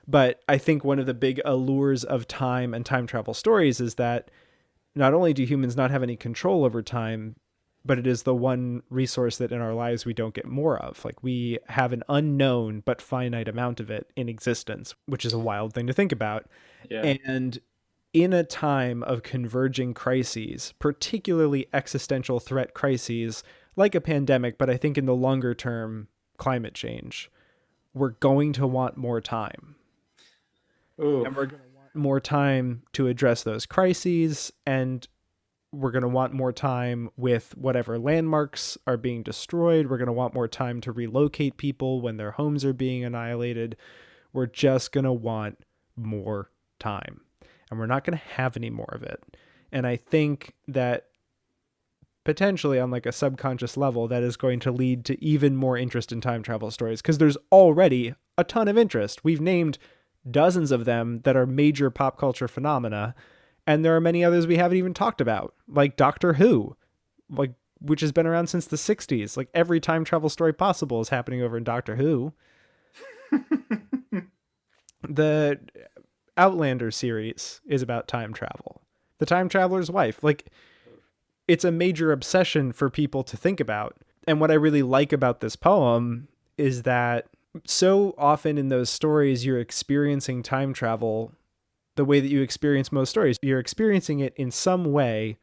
but 0.06 0.42
I 0.48 0.58
think 0.58 0.84
one 0.84 0.98
of 0.98 1.06
the 1.06 1.14
big 1.14 1.40
allures 1.44 2.04
of 2.04 2.26
time 2.26 2.74
and 2.74 2.84
time 2.84 3.06
travel 3.06 3.34
stories 3.34 3.80
is 3.80 3.96
that 3.96 4.30
not 4.94 5.14
only 5.14 5.32
do 5.32 5.44
humans 5.44 5.76
not 5.76 5.90
have 5.90 6.02
any 6.02 6.16
control 6.16 6.64
over 6.64 6.82
time, 6.82 7.36
but 7.84 7.98
it 7.98 8.06
is 8.06 8.24
the 8.24 8.34
one 8.34 8.82
resource 8.90 9.38
that 9.38 9.52
in 9.52 9.60
our 9.60 9.72
lives 9.72 10.04
we 10.04 10.12
don't 10.12 10.34
get 10.34 10.46
more 10.46 10.76
of. 10.78 11.04
Like 11.04 11.22
we 11.22 11.58
have 11.68 11.92
an 11.92 12.02
unknown 12.08 12.82
but 12.84 13.00
finite 13.00 13.48
amount 13.48 13.80
of 13.80 13.90
it 13.90 14.10
in 14.16 14.28
existence, 14.28 14.94
which 15.06 15.24
is 15.24 15.32
a 15.32 15.38
wild 15.38 15.72
thing 15.72 15.86
to 15.86 15.92
think 15.92 16.12
about. 16.12 16.46
Yeah. 16.90 17.14
And 17.24 17.58
in 18.12 18.32
a 18.32 18.44
time 18.44 19.02
of 19.04 19.22
converging 19.22 19.94
crises, 19.94 20.74
particularly 20.78 21.68
existential 21.72 22.40
threat 22.40 22.74
crises 22.74 23.42
like 23.76 23.94
a 23.94 24.00
pandemic, 24.00 24.58
but 24.58 24.68
I 24.68 24.76
think 24.76 24.98
in 24.98 25.06
the 25.06 25.14
longer 25.14 25.54
term, 25.54 26.08
climate 26.36 26.74
change, 26.74 27.30
we're 27.94 28.10
going 28.10 28.52
to 28.54 28.66
want 28.66 28.96
more 28.96 29.20
time. 29.20 29.76
Ooh. 31.00 31.24
And 31.24 31.34
we're 31.34 31.46
going 31.46 31.62
to 31.62 31.76
want 31.76 31.94
more 31.94 32.20
time 32.20 32.82
to 32.92 33.06
address 33.08 33.42
those 33.42 33.66
crises. 33.66 34.52
And 34.66 35.06
we're 35.72 35.92
going 35.92 36.02
to 36.02 36.08
want 36.08 36.32
more 36.32 36.52
time 36.52 37.10
with 37.16 37.56
whatever 37.56 37.98
landmarks 37.98 38.76
are 38.86 38.96
being 38.96 39.22
destroyed. 39.22 39.86
We're 39.86 39.98
going 39.98 40.06
to 40.06 40.12
want 40.12 40.34
more 40.34 40.48
time 40.48 40.80
to 40.82 40.92
relocate 40.92 41.56
people 41.56 42.00
when 42.00 42.16
their 42.16 42.32
homes 42.32 42.64
are 42.64 42.72
being 42.72 43.04
annihilated. 43.04 43.76
We're 44.32 44.46
just 44.46 44.92
going 44.92 45.04
to 45.04 45.12
want 45.12 45.58
more 45.96 46.50
time. 46.78 47.20
And 47.70 47.78
we're 47.78 47.86
not 47.86 48.04
going 48.04 48.18
to 48.18 48.24
have 48.24 48.56
any 48.56 48.70
more 48.70 48.92
of 48.92 49.02
it. 49.02 49.22
And 49.70 49.86
I 49.86 49.96
think 49.96 50.54
that 50.66 51.06
potentially 52.24 52.78
on 52.78 52.90
like 52.90 53.06
a 53.06 53.12
subconscious 53.12 53.76
level 53.76 54.06
that 54.08 54.22
is 54.22 54.36
going 54.36 54.60
to 54.60 54.72
lead 54.72 55.04
to 55.06 55.24
even 55.24 55.56
more 55.56 55.76
interest 55.78 56.12
in 56.12 56.20
time 56.20 56.42
travel 56.42 56.70
stories 56.70 57.00
because 57.00 57.18
there's 57.18 57.36
already 57.50 58.14
a 58.36 58.44
ton 58.44 58.68
of 58.68 58.76
interest. 58.76 59.24
We've 59.24 59.40
named 59.40 59.78
dozens 60.28 60.70
of 60.70 60.84
them 60.84 61.20
that 61.24 61.36
are 61.36 61.46
major 61.46 61.90
pop 61.90 62.18
culture 62.18 62.48
phenomena 62.48 63.14
and 63.66 63.84
there 63.84 63.94
are 63.94 64.00
many 64.00 64.24
others 64.24 64.46
we 64.48 64.56
haven't 64.56 64.78
even 64.78 64.94
talked 64.94 65.20
about, 65.20 65.54
like 65.68 65.96
Doctor 65.96 66.32
Who, 66.34 66.76
like 67.28 67.52
which 67.80 68.00
has 68.00 68.10
been 68.10 68.26
around 68.26 68.48
since 68.48 68.66
the 68.66 68.76
60s. 68.76 69.36
Like 69.36 69.48
every 69.54 69.78
time 69.78 70.04
travel 70.04 70.28
story 70.28 70.52
possible 70.52 71.00
is 71.00 71.10
happening 71.10 71.40
over 71.40 71.56
in 71.56 71.62
Doctor 71.62 71.94
Who. 71.94 72.32
the 75.08 75.60
Outlander 76.36 76.90
series 76.90 77.60
is 77.64 77.80
about 77.80 78.08
time 78.08 78.34
travel. 78.34 78.82
The 79.18 79.26
time 79.26 79.48
traveler's 79.48 79.90
wife, 79.90 80.24
like 80.24 80.46
it's 81.46 81.64
a 81.64 81.70
major 81.70 82.10
obsession 82.10 82.72
for 82.72 82.90
people 82.90 83.22
to 83.22 83.36
think 83.36 83.60
about. 83.60 83.96
And 84.26 84.40
what 84.40 84.50
I 84.50 84.54
really 84.54 84.82
like 84.82 85.12
about 85.12 85.40
this 85.40 85.54
poem 85.54 86.26
is 86.58 86.82
that 86.82 87.28
so 87.64 88.14
often 88.16 88.58
in 88.58 88.68
those 88.68 88.90
stories 88.90 89.44
you're 89.44 89.60
experiencing 89.60 90.42
time 90.42 90.72
travel 90.72 91.32
the 91.96 92.04
way 92.04 92.20
that 92.20 92.28
you 92.28 92.40
experience 92.40 92.92
most 92.92 93.10
stories. 93.10 93.36
You're 93.42 93.58
experiencing 93.58 94.20
it 94.20 94.32
in 94.36 94.50
some 94.50 94.92
way 94.92 95.38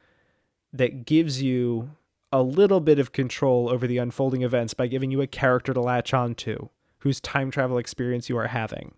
that 0.74 1.06
gives 1.06 1.42
you 1.42 1.92
a 2.32 2.42
little 2.42 2.80
bit 2.80 3.00
of 3.00 3.12
control 3.12 3.70
over 3.70 3.88
the 3.88 3.98
unfolding 3.98 4.42
events 4.42 4.74
by 4.74 4.88
giving 4.88 5.12
you 5.12 5.22
a 5.22 5.28
character 5.28 5.74
to 5.74 5.82
latch 5.82 6.14
on 6.14 6.36
to 6.36 6.70
whose 7.00 7.22
time 7.22 7.52
travel 7.52 7.78
experience 7.78 8.28
you 8.28 8.38
are 8.38 8.48
having. 8.48 8.94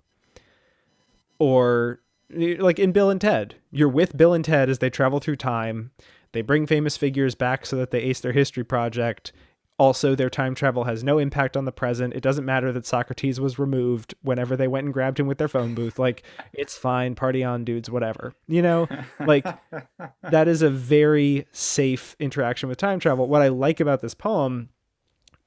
Or 1.37 1.99
like 2.29 2.79
in 2.79 2.91
Bill 2.91 3.09
and 3.09 3.19
Ted, 3.19 3.55
you're 3.71 3.89
with 3.89 4.17
Bill 4.17 4.33
and 4.33 4.45
Ted 4.45 4.69
as 4.69 4.79
they 4.79 4.89
travel 4.89 5.19
through 5.19 5.35
time. 5.35 5.91
They 6.31 6.41
bring 6.41 6.65
famous 6.65 6.95
figures 6.97 7.35
back 7.35 7.65
so 7.65 7.75
that 7.77 7.91
they 7.91 8.01
ace 8.01 8.19
their 8.19 8.31
history 8.33 8.63
project 8.63 9.31
also, 9.79 10.13
their 10.13 10.29
time 10.29 10.55
travel 10.55 10.83
has 10.83 11.05
no 11.05 11.17
impact 11.19 11.55
on 11.55 11.63
the 11.63 11.71
present. 11.71 12.13
It 12.13 12.21
doesn't 12.21 12.43
matter 12.43 12.73
that 12.73 12.85
Socrates 12.85 13.39
was 13.39 13.57
removed 13.57 14.13
whenever 14.21 14.57
they 14.57 14.67
went 14.67 14.83
and 14.83 14.93
grabbed 14.93 15.19
him 15.19 15.25
with 15.25 15.37
their 15.37 15.47
phone 15.47 15.73
booth. 15.73 15.97
Like, 15.97 16.23
it's 16.51 16.77
fine, 16.77 17.15
party 17.15 17.45
on, 17.45 17.63
dudes, 17.63 17.89
whatever. 17.89 18.33
You 18.47 18.61
know, 18.61 18.87
like 19.25 19.45
that 20.21 20.49
is 20.49 20.61
a 20.61 20.69
very 20.69 21.47
safe 21.53 22.17
interaction 22.19 22.67
with 22.67 22.77
time 22.77 22.99
travel. 22.99 23.27
What 23.27 23.41
I 23.41 23.47
like 23.47 23.79
about 23.79 24.01
this 24.01 24.13
poem 24.13 24.67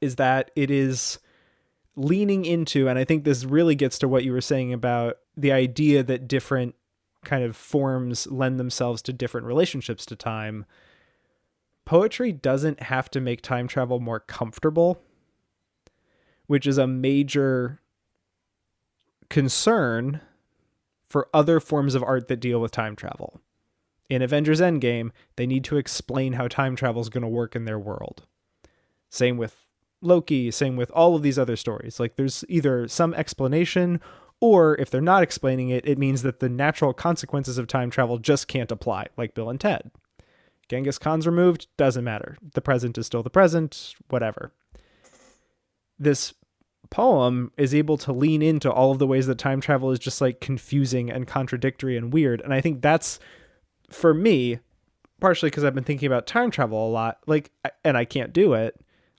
is 0.00 0.16
that 0.16 0.50
it 0.56 0.70
is 0.70 1.18
leaning 1.94 2.46
into, 2.46 2.88
and 2.88 2.98
I 2.98 3.04
think 3.04 3.24
this 3.24 3.44
really 3.44 3.74
gets 3.74 3.98
to 3.98 4.08
what 4.08 4.24
you 4.24 4.32
were 4.32 4.40
saying 4.40 4.72
about 4.72 5.18
the 5.36 5.52
idea 5.52 6.02
that 6.02 6.26
different 6.26 6.74
kind 7.22 7.44
of 7.44 7.54
forms 7.54 8.26
lend 8.28 8.58
themselves 8.58 9.02
to 9.02 9.12
different 9.12 9.46
relationships 9.46 10.06
to 10.06 10.16
time 10.16 10.64
poetry 11.84 12.32
doesn't 12.32 12.84
have 12.84 13.10
to 13.10 13.20
make 13.20 13.42
time 13.42 13.68
travel 13.68 14.00
more 14.00 14.20
comfortable, 14.20 15.02
which 16.46 16.66
is 16.66 16.78
a 16.78 16.86
major 16.86 17.80
concern 19.28 20.20
for 21.08 21.28
other 21.32 21.60
forms 21.60 21.94
of 21.94 22.02
art 22.02 22.28
that 22.28 22.40
deal 22.40 22.60
with 22.60 22.70
time 22.70 22.96
travel. 22.96 23.40
In 24.08 24.22
Avengers 24.22 24.60
Endgame, 24.60 25.10
they 25.36 25.46
need 25.46 25.64
to 25.64 25.76
explain 25.76 26.34
how 26.34 26.48
time 26.48 26.76
travel 26.76 27.00
is 27.00 27.08
going 27.08 27.22
to 27.22 27.28
work 27.28 27.56
in 27.56 27.64
their 27.64 27.78
world. 27.78 28.26
Same 29.08 29.36
with 29.36 29.66
Loki, 30.02 30.50
same 30.50 30.76
with 30.76 30.90
all 30.90 31.14
of 31.14 31.22
these 31.22 31.38
other 31.38 31.56
stories. 31.56 31.98
Like 32.00 32.16
there's 32.16 32.44
either 32.48 32.88
some 32.88 33.14
explanation 33.14 34.00
or 34.40 34.74
if 34.80 34.90
they're 34.90 35.00
not 35.00 35.22
explaining 35.22 35.68
it, 35.68 35.86
it 35.86 35.98
means 35.98 36.22
that 36.22 36.40
the 36.40 36.48
natural 36.48 36.92
consequences 36.92 37.58
of 37.58 37.68
time 37.68 37.90
travel 37.90 38.18
just 38.18 38.48
can't 38.48 38.72
apply, 38.72 39.06
like 39.16 39.34
Bill 39.34 39.48
and 39.48 39.60
Ted. 39.60 39.92
Genghis 40.68 40.98
Khan's 40.98 41.26
removed, 41.26 41.66
doesn't 41.76 42.04
matter. 42.04 42.36
The 42.54 42.62
present 42.62 42.96
is 42.98 43.06
still 43.06 43.22
the 43.22 43.30
present, 43.30 43.94
whatever. 44.08 44.52
This 45.98 46.34
poem 46.90 47.52
is 47.56 47.74
able 47.74 47.96
to 47.96 48.12
lean 48.12 48.42
into 48.42 48.70
all 48.70 48.92
of 48.92 48.98
the 48.98 49.06
ways 49.06 49.26
that 49.26 49.38
time 49.38 49.60
travel 49.60 49.90
is 49.90 49.98
just 49.98 50.20
like 50.20 50.40
confusing 50.40 51.10
and 51.10 51.26
contradictory 51.26 51.96
and 51.96 52.12
weird. 52.12 52.40
And 52.40 52.52
I 52.52 52.60
think 52.60 52.82
that's 52.82 53.18
for 53.90 54.12
me, 54.12 54.58
partially 55.20 55.50
because 55.50 55.64
I've 55.64 55.74
been 55.74 55.84
thinking 55.84 56.06
about 56.06 56.26
time 56.26 56.50
travel 56.50 56.86
a 56.86 56.90
lot, 56.90 57.18
like, 57.26 57.50
and 57.84 57.96
I 57.96 58.04
can't 58.04 58.32
do 58.32 58.54
it. 58.54 58.78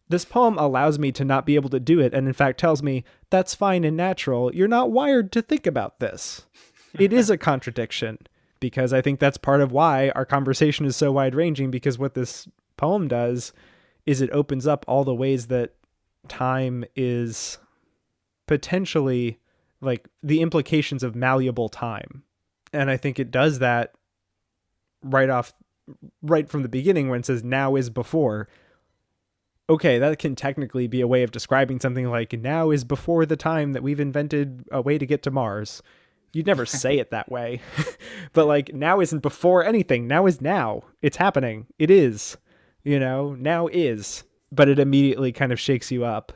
This 0.09 0.25
poem 0.25 0.57
allows 0.57 0.99
me 0.99 1.11
to 1.13 1.25
not 1.25 1.45
be 1.45 1.55
able 1.55 1.69
to 1.69 1.79
do 1.79 1.99
it, 1.99 2.13
and 2.13 2.27
in 2.27 2.33
fact 2.33 2.59
tells 2.59 2.83
me 2.83 3.03
that's 3.29 3.55
fine 3.55 3.83
and 3.83 3.97
natural. 3.97 4.53
You're 4.53 4.67
not 4.67 4.91
wired 4.91 5.31
to 5.31 5.41
think 5.41 5.65
about 5.65 5.99
this. 5.99 6.45
It 6.99 7.11
is 7.11 7.29
a 7.29 7.37
contradiction 7.37 8.19
because 8.63 8.93
I 8.93 9.01
think 9.01 9.19
that's 9.19 9.35
part 9.35 9.59
of 9.59 9.73
why 9.73 10.07
our 10.11 10.23
conversation 10.23 10.85
is 10.85 10.95
so 10.95 11.11
wide 11.11 11.35
ranging. 11.35 11.69
Because 11.69 11.99
what 11.99 12.13
this 12.13 12.47
poem 12.77 13.09
does 13.09 13.51
is 14.05 14.21
it 14.21 14.29
opens 14.31 14.65
up 14.65 14.85
all 14.87 15.03
the 15.03 15.13
ways 15.13 15.47
that 15.47 15.73
time 16.29 16.85
is 16.95 17.57
potentially 18.47 19.37
like 19.81 20.07
the 20.23 20.39
implications 20.39 21.03
of 21.03 21.13
malleable 21.13 21.67
time. 21.67 22.23
And 22.71 22.89
I 22.89 22.95
think 22.95 23.19
it 23.19 23.31
does 23.31 23.59
that 23.59 23.95
right 25.03 25.29
off, 25.29 25.51
right 26.21 26.47
from 26.47 26.63
the 26.63 26.69
beginning 26.69 27.09
when 27.09 27.19
it 27.19 27.25
says 27.25 27.43
now 27.43 27.75
is 27.75 27.89
before. 27.89 28.47
Okay, 29.69 29.99
that 29.99 30.19
can 30.19 30.37
technically 30.37 30.87
be 30.87 31.01
a 31.01 31.07
way 31.07 31.23
of 31.23 31.31
describing 31.31 31.81
something 31.81 32.09
like 32.09 32.31
now 32.31 32.69
is 32.69 32.85
before 32.85 33.25
the 33.25 33.35
time 33.35 33.73
that 33.73 33.83
we've 33.83 33.99
invented 33.99 34.63
a 34.71 34.81
way 34.81 34.97
to 34.97 35.05
get 35.05 35.21
to 35.23 35.31
Mars 35.31 35.83
You'd 36.33 36.47
never 36.47 36.65
say 36.65 36.97
it 36.99 37.11
that 37.11 37.31
way. 37.31 37.61
but 38.33 38.47
like 38.47 38.73
now 38.73 38.99
isn't 38.99 39.21
before 39.21 39.63
anything. 39.63 40.07
Now 40.07 40.25
is 40.25 40.41
now. 40.41 40.83
It's 41.01 41.17
happening. 41.17 41.67
It 41.79 41.89
is. 41.89 42.37
You 42.83 42.99
know, 42.99 43.33
now 43.35 43.67
is. 43.67 44.23
But 44.51 44.69
it 44.69 44.79
immediately 44.79 45.31
kind 45.31 45.51
of 45.51 45.59
shakes 45.59 45.91
you 45.91 46.03
up. 46.03 46.31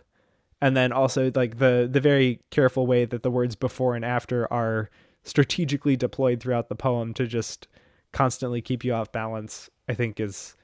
And 0.61 0.75
then 0.75 0.91
also 0.91 1.31
like 1.35 1.59
the 1.59 1.87
the 1.91 2.01
very 2.01 2.41
careful 2.49 2.87
way 2.87 3.05
that 3.05 3.21
the 3.21 3.31
words 3.31 3.55
before 3.55 3.95
and 3.95 4.03
after 4.03 4.51
are 4.51 4.89
strategically 5.23 5.95
deployed 5.95 6.39
throughout 6.39 6.69
the 6.69 6.75
poem 6.75 7.13
to 7.13 7.27
just 7.27 7.67
constantly 8.11 8.61
keep 8.61 8.83
you 8.83 8.93
off 8.93 9.11
balance, 9.11 9.69
I 9.87 9.93
think 9.93 10.19
is 10.19 10.55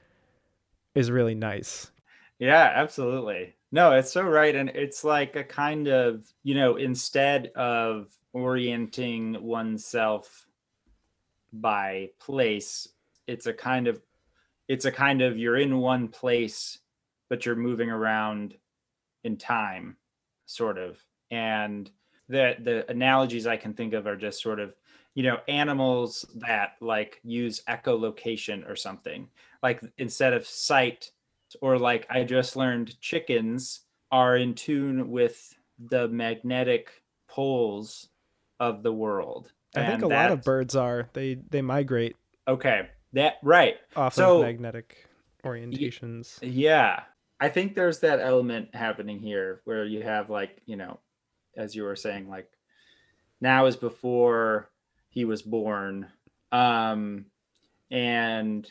is 0.94 1.10
really 1.10 1.34
nice. 1.34 1.92
Yeah, 2.38 2.72
absolutely. 2.74 3.54
No, 3.70 3.92
it's 3.92 4.12
so 4.12 4.22
right. 4.22 4.54
And 4.54 4.68
it's 4.70 5.04
like 5.04 5.36
a 5.36 5.44
kind 5.44 5.88
of, 5.88 6.24
you 6.42 6.54
know, 6.54 6.76
instead 6.76 7.48
of 7.56 8.08
orienting 8.34 9.42
oneself 9.42 10.46
by 11.52 12.10
place 12.18 12.88
it's 13.26 13.46
a 13.46 13.52
kind 13.52 13.86
of 13.86 14.02
it's 14.68 14.84
a 14.84 14.92
kind 14.92 15.22
of 15.22 15.38
you're 15.38 15.56
in 15.56 15.78
one 15.78 16.08
place 16.08 16.78
but 17.28 17.46
you're 17.46 17.56
moving 17.56 17.90
around 17.90 18.54
in 19.24 19.36
time 19.36 19.96
sort 20.46 20.78
of. 20.78 20.98
And 21.30 21.90
the 22.28 22.56
the 22.60 22.90
analogies 22.90 23.46
i 23.46 23.56
can 23.56 23.74
think 23.74 23.92
of 23.92 24.06
are 24.06 24.16
just 24.16 24.40
sort 24.40 24.58
of 24.58 24.74
you 25.14 25.22
know 25.22 25.38
animals 25.46 26.24
that 26.36 26.76
like 26.80 27.20
use 27.22 27.62
echolocation 27.68 28.68
or 28.68 28.76
something. 28.76 29.28
Like 29.62 29.82
instead 29.98 30.32
of 30.32 30.46
sight 30.46 31.10
or 31.60 31.78
like 31.78 32.06
i 32.10 32.24
just 32.24 32.56
learned 32.56 33.00
chickens 33.00 33.82
are 34.10 34.36
in 34.36 34.54
tune 34.54 35.10
with 35.10 35.54
the 35.78 36.08
magnetic 36.08 37.02
poles 37.28 38.08
of 38.60 38.82
the 38.82 38.92
world. 38.92 39.50
I 39.76 39.86
think 39.86 40.02
a 40.02 40.06
lot 40.06 40.30
of 40.30 40.42
birds 40.42 40.76
are. 40.76 41.08
They 41.12 41.34
they 41.50 41.62
migrate. 41.62 42.16
Okay. 42.46 42.88
That 43.12 43.34
right. 43.42 43.76
Off 43.96 44.14
so, 44.14 44.38
of 44.38 44.42
magnetic 44.42 45.08
orientations. 45.44 46.40
Y- 46.42 46.48
yeah. 46.48 47.00
I 47.40 47.48
think 47.48 47.74
there's 47.74 48.00
that 48.00 48.20
element 48.20 48.74
happening 48.74 49.18
here 49.18 49.60
where 49.64 49.84
you 49.84 50.02
have 50.02 50.30
like, 50.30 50.62
you 50.66 50.76
know, 50.76 51.00
as 51.56 51.74
you 51.74 51.82
were 51.82 51.96
saying, 51.96 52.28
like 52.28 52.48
now 53.40 53.66
is 53.66 53.76
before 53.76 54.70
he 55.10 55.24
was 55.24 55.42
born. 55.42 56.08
Um 56.52 57.26
and 57.90 58.70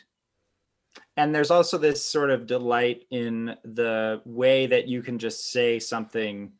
and 1.16 1.34
there's 1.34 1.50
also 1.50 1.78
this 1.78 2.04
sort 2.04 2.30
of 2.30 2.46
delight 2.46 3.04
in 3.10 3.56
the 3.64 4.20
way 4.24 4.66
that 4.66 4.88
you 4.88 5.02
can 5.02 5.18
just 5.18 5.50
say 5.50 5.78
something 5.78 6.52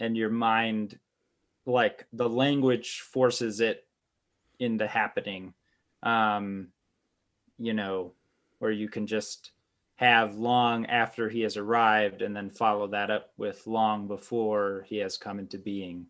and 0.00 0.16
your 0.16 0.30
mind 0.30 0.98
like 1.66 2.06
the 2.12 2.28
language 2.28 3.00
forces 3.00 3.60
it 3.60 3.84
into 4.58 4.86
happening. 4.86 5.54
Um 6.02 6.68
you 7.58 7.74
know 7.74 8.12
where 8.58 8.70
you 8.70 8.88
can 8.88 9.06
just 9.06 9.52
have 9.96 10.36
long 10.36 10.86
after 10.86 11.28
he 11.28 11.42
has 11.42 11.56
arrived 11.56 12.22
and 12.22 12.34
then 12.34 12.50
follow 12.50 12.88
that 12.88 13.10
up 13.10 13.30
with 13.36 13.66
long 13.66 14.08
before 14.08 14.84
he 14.88 14.96
has 14.96 15.16
come 15.16 15.38
into 15.38 15.58
being. 15.58 16.06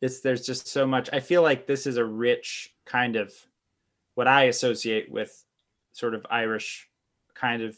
It's 0.00 0.20
there's 0.20 0.46
just 0.46 0.68
so 0.68 0.86
much. 0.86 1.10
I 1.12 1.20
feel 1.20 1.42
like 1.42 1.66
this 1.66 1.86
is 1.86 1.96
a 1.96 2.04
rich 2.04 2.74
kind 2.86 3.16
of 3.16 3.32
what 4.14 4.28
i 4.28 4.44
associate 4.44 5.10
with 5.10 5.44
sort 5.92 6.14
of 6.14 6.26
irish 6.30 6.88
kind 7.34 7.62
of 7.62 7.74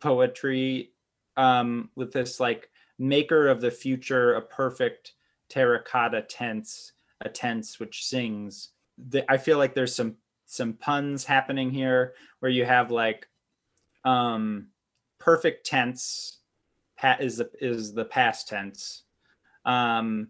poetry 0.00 0.90
um 1.36 1.88
with 1.96 2.12
this 2.12 2.38
like 2.38 2.68
maker 2.98 3.48
of 3.48 3.60
the 3.60 3.70
future 3.70 4.34
a 4.34 4.42
perfect 4.42 5.12
terracotta 5.54 6.22
tense, 6.22 6.92
a 7.20 7.28
tense 7.28 7.78
which 7.78 8.04
sings, 8.04 8.70
the, 8.98 9.30
I 9.30 9.36
feel 9.36 9.56
like 9.58 9.74
there's 9.74 9.94
some 9.94 10.16
some 10.46 10.74
puns 10.74 11.24
happening 11.24 11.70
here 11.70 12.14
where 12.40 12.50
you 12.50 12.64
have 12.64 12.90
like 12.90 13.26
um 14.04 14.68
perfect 15.18 15.64
tense 15.64 16.38
pat 16.98 17.22
is 17.22 17.38
the 17.38 17.50
is 17.60 17.94
the 17.94 18.04
past 18.04 18.48
tense. 18.48 19.04
Um 19.64 20.28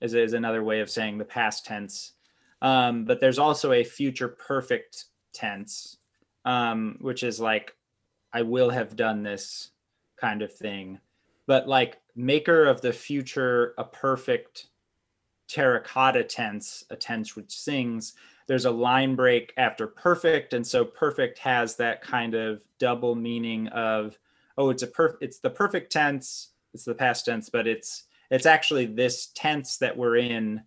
is, 0.00 0.14
is 0.14 0.32
another 0.32 0.64
way 0.64 0.80
of 0.80 0.90
saying 0.90 1.18
the 1.18 1.24
past 1.24 1.66
tense. 1.66 2.12
Um 2.62 3.04
but 3.04 3.20
there's 3.20 3.38
also 3.38 3.72
a 3.72 3.84
future 3.84 4.28
perfect 4.28 5.04
tense 5.34 5.98
um 6.46 6.96
which 7.00 7.22
is 7.22 7.38
like 7.38 7.76
i 8.32 8.40
will 8.40 8.70
have 8.70 8.96
done 8.96 9.22
this 9.22 9.70
kind 10.18 10.40
of 10.40 10.52
thing. 10.52 10.98
But 11.46 11.68
like 11.68 11.98
maker 12.16 12.64
of 12.64 12.80
the 12.80 12.92
future 12.92 13.74
a 13.78 13.84
perfect 13.84 14.68
terracotta 15.48 16.24
tense 16.24 16.84
a 16.90 16.96
tense 16.96 17.36
which 17.36 17.50
sings. 17.50 18.14
There's 18.48 18.64
a 18.64 18.70
line 18.70 19.14
break 19.14 19.52
after 19.56 19.86
perfect 19.86 20.52
and 20.52 20.66
so 20.66 20.84
perfect 20.84 21.38
has 21.38 21.76
that 21.76 22.02
kind 22.02 22.34
of 22.34 22.62
double 22.78 23.14
meaning 23.14 23.68
of 23.68 24.18
oh 24.58 24.70
it's 24.70 24.82
a 24.82 24.86
per 24.86 25.18
it's 25.20 25.38
the 25.38 25.50
perfect 25.50 25.92
tense 25.92 26.50
it's 26.74 26.84
the 26.84 26.94
past 26.94 27.26
tense 27.26 27.48
but 27.48 27.66
it's 27.66 28.04
it's 28.30 28.46
actually 28.46 28.86
this 28.86 29.28
tense 29.34 29.76
that 29.78 29.96
we're 29.96 30.16
in 30.16 30.62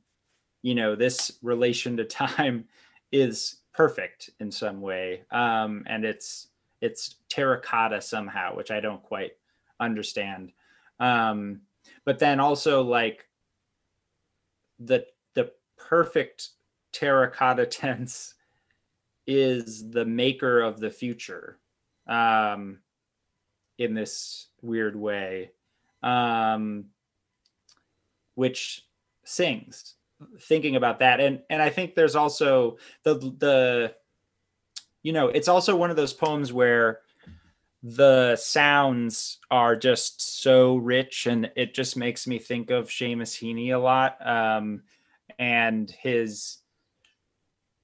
you 0.62 0.76
know 0.76 0.96
this 0.96 1.40
relation 1.42 1.98
to 1.98 2.06
time 2.06 2.66
is 3.12 3.58
perfect 3.74 4.30
in 4.40 4.52
some 4.52 4.82
way. 4.82 5.24
Um 5.32 5.84
and 5.88 6.06
it's 6.06 6.48
it's 6.82 7.16
terracotta 7.28 8.02
somehow 8.02 8.56
which 8.56 8.72
i 8.72 8.80
don't 8.80 9.04
quite 9.04 9.32
understand 9.82 10.54
um 11.00 11.62
but 12.06 12.20
then 12.20 12.40
also 12.40 12.82
like 12.82 13.28
the 14.80 15.06
the 15.34 15.52
perfect 15.78 16.50
terracotta 16.92 17.66
tense 17.68 18.36
is 19.28 19.92
the 19.92 20.06
maker 20.06 20.62
of 20.62 20.80
the 20.80 20.90
future 20.90 21.60
um, 22.08 22.80
in 23.78 23.94
this 23.94 24.48
weird 24.62 24.96
way, 24.96 25.52
um, 26.02 26.86
which 28.36 28.86
sings. 29.24 29.94
Thinking 30.42 30.76
about 30.76 31.00
that, 31.00 31.22
and 31.22 31.42
and 31.50 31.62
I 31.62 31.70
think 31.70 31.96
there's 31.96 32.16
also 32.16 32.78
the 33.04 33.16
the, 33.16 33.96
you 35.02 35.14
know, 35.14 35.30
it's 35.30 35.48
also 35.48 35.78
one 35.78 35.92
of 35.92 35.96
those 35.96 36.12
poems 36.12 36.52
where 36.52 37.00
the 37.82 38.36
sounds 38.36 39.40
are 39.50 39.76
just 39.76 40.42
so 40.42 40.76
rich, 40.76 41.28
and 41.28 41.52
it 41.56 41.74
just 41.74 41.96
makes 41.96 42.28
me 42.28 42.40
think 42.40 42.72
of 42.72 42.90
Seamus 42.90 43.38
Heaney 43.38 43.74
a 43.74 43.78
lot, 43.78 44.18
um, 44.26 44.82
and 45.38 45.90
his 45.90 46.58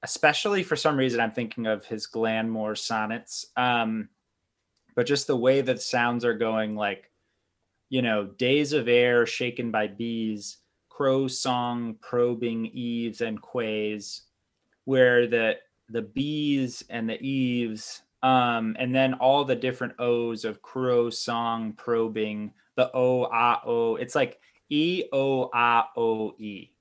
especially 0.03 0.61
for 0.61 0.75
some 0.75 0.95
reason 0.95 1.19
i'm 1.19 1.31
thinking 1.31 1.65
of 1.65 1.83
his 1.85 2.05
glanmore 2.05 2.77
sonnets 2.77 3.47
um, 3.57 4.07
but 4.95 5.07
just 5.07 5.25
the 5.25 5.35
way 5.35 5.61
that 5.61 5.81
sounds 5.81 6.23
are 6.23 6.37
going 6.37 6.75
like 6.75 7.09
you 7.89 8.03
know 8.03 8.25
days 8.25 8.71
of 8.71 8.87
air 8.87 9.25
shaken 9.25 9.71
by 9.71 9.87
bees 9.87 10.57
crow 10.89 11.27
song 11.27 11.95
probing 12.01 12.67
eaves 12.67 13.21
and 13.21 13.41
quays 13.41 14.23
where 14.83 15.25
the 15.25 15.55
the 15.89 16.03
bees 16.03 16.83
and 16.89 17.09
the 17.09 17.19
eaves 17.21 18.03
um, 18.25 18.75
and 18.79 18.93
then 18.93 19.13
all 19.13 19.45
the 19.45 19.55
different 19.55 19.93
o's 19.99 20.45
of 20.45 20.63
crow 20.63 21.11
song 21.11 21.73
probing 21.73 22.51
the 22.75 22.89
o 22.91 23.25
a 23.25 23.61
o. 23.63 23.97
It's 23.97 24.15
like 24.15 24.39
e 24.67 25.03
o 25.13 25.51
a 25.53 25.83
o 25.95 26.33
e. 26.39 26.71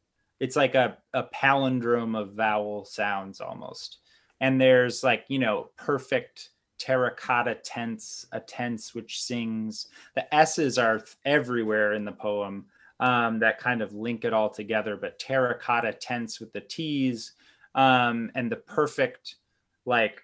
It's 0.40 0.56
like 0.56 0.74
a, 0.74 0.96
a 1.12 1.24
palindrome 1.24 2.18
of 2.18 2.32
vowel 2.32 2.86
sounds 2.86 3.42
almost. 3.42 3.98
And 4.40 4.58
there's 4.58 5.04
like 5.04 5.26
you 5.28 5.38
know 5.38 5.68
perfect 5.76 6.48
terracotta 6.78 7.56
tense 7.56 8.24
a 8.32 8.40
tense 8.40 8.94
which 8.94 9.20
sings. 9.20 9.88
The 10.14 10.34
s's 10.34 10.78
are 10.78 11.04
everywhere 11.26 11.92
in 11.92 12.06
the 12.06 12.12
poem 12.12 12.64
um, 13.00 13.38
that 13.40 13.58
kind 13.58 13.82
of 13.82 13.92
link 13.92 14.24
it 14.24 14.32
all 14.32 14.48
together 14.48 14.96
but 14.96 15.18
terracotta 15.18 15.92
tense 15.92 16.40
with 16.40 16.54
the 16.54 16.60
t's 16.62 17.32
um, 17.74 18.30
and 18.34 18.50
the 18.50 18.56
perfect 18.56 19.36
like 19.84 20.23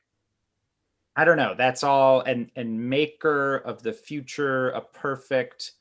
i 1.16 1.24
don't 1.24 1.36
know 1.36 1.54
that's 1.56 1.82
all 1.82 2.20
and 2.22 2.50
and 2.56 2.88
maker 2.88 3.56
of 3.56 3.82
the 3.82 3.92
future 3.92 4.70
a 4.70 4.80
perfect 4.80 5.72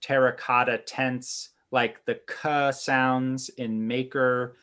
terracotta 0.00 0.78
tense 0.78 1.50
like 1.70 2.04
the 2.04 2.20
k 2.28 2.70
sounds 2.72 3.48
in 3.50 3.86
maker 3.86 4.56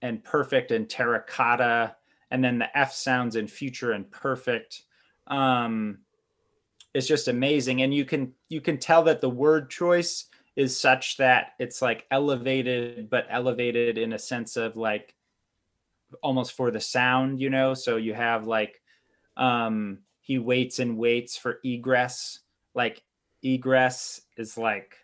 and 0.00 0.22
perfect 0.24 0.70
and 0.72 0.88
terracotta 0.88 1.94
and 2.30 2.42
then 2.42 2.58
the 2.58 2.76
f 2.78 2.92
sounds 2.92 3.36
in 3.36 3.46
future 3.46 3.92
and 3.92 4.10
perfect. 4.10 4.82
Um 5.28 5.98
it's 6.94 7.06
just 7.06 7.28
amazing 7.28 7.82
and 7.82 7.94
you 7.94 8.04
can 8.04 8.32
you 8.48 8.60
can 8.60 8.78
tell 8.78 9.02
that 9.04 9.20
the 9.20 9.28
word 9.28 9.70
choice 9.70 10.26
is 10.56 10.78
such 10.78 11.16
that 11.16 11.52
it's 11.58 11.80
like 11.80 12.06
elevated 12.10 13.08
but 13.08 13.26
elevated 13.30 13.96
in 13.96 14.12
a 14.12 14.18
sense 14.18 14.56
of 14.56 14.76
like 14.76 15.14
almost 16.22 16.52
for 16.52 16.70
the 16.70 16.80
sound 16.80 17.40
you 17.40 17.48
know? 17.48 17.72
So 17.72 17.96
you 17.96 18.12
have 18.14 18.46
like 18.46 18.81
um 19.36 19.98
he 20.20 20.38
waits 20.38 20.78
and 20.78 20.96
waits 20.98 21.36
for 21.36 21.58
egress 21.64 22.40
like 22.74 23.02
egress 23.42 24.20
is 24.36 24.56
like 24.56 24.96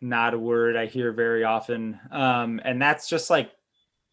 not 0.00 0.34
a 0.34 0.38
word 0.38 0.76
I 0.76 0.86
hear 0.86 1.12
very 1.12 1.44
often. 1.44 1.98
Um, 2.10 2.60
and 2.64 2.80
that's 2.80 3.08
just 3.08 3.30
like 3.30 3.50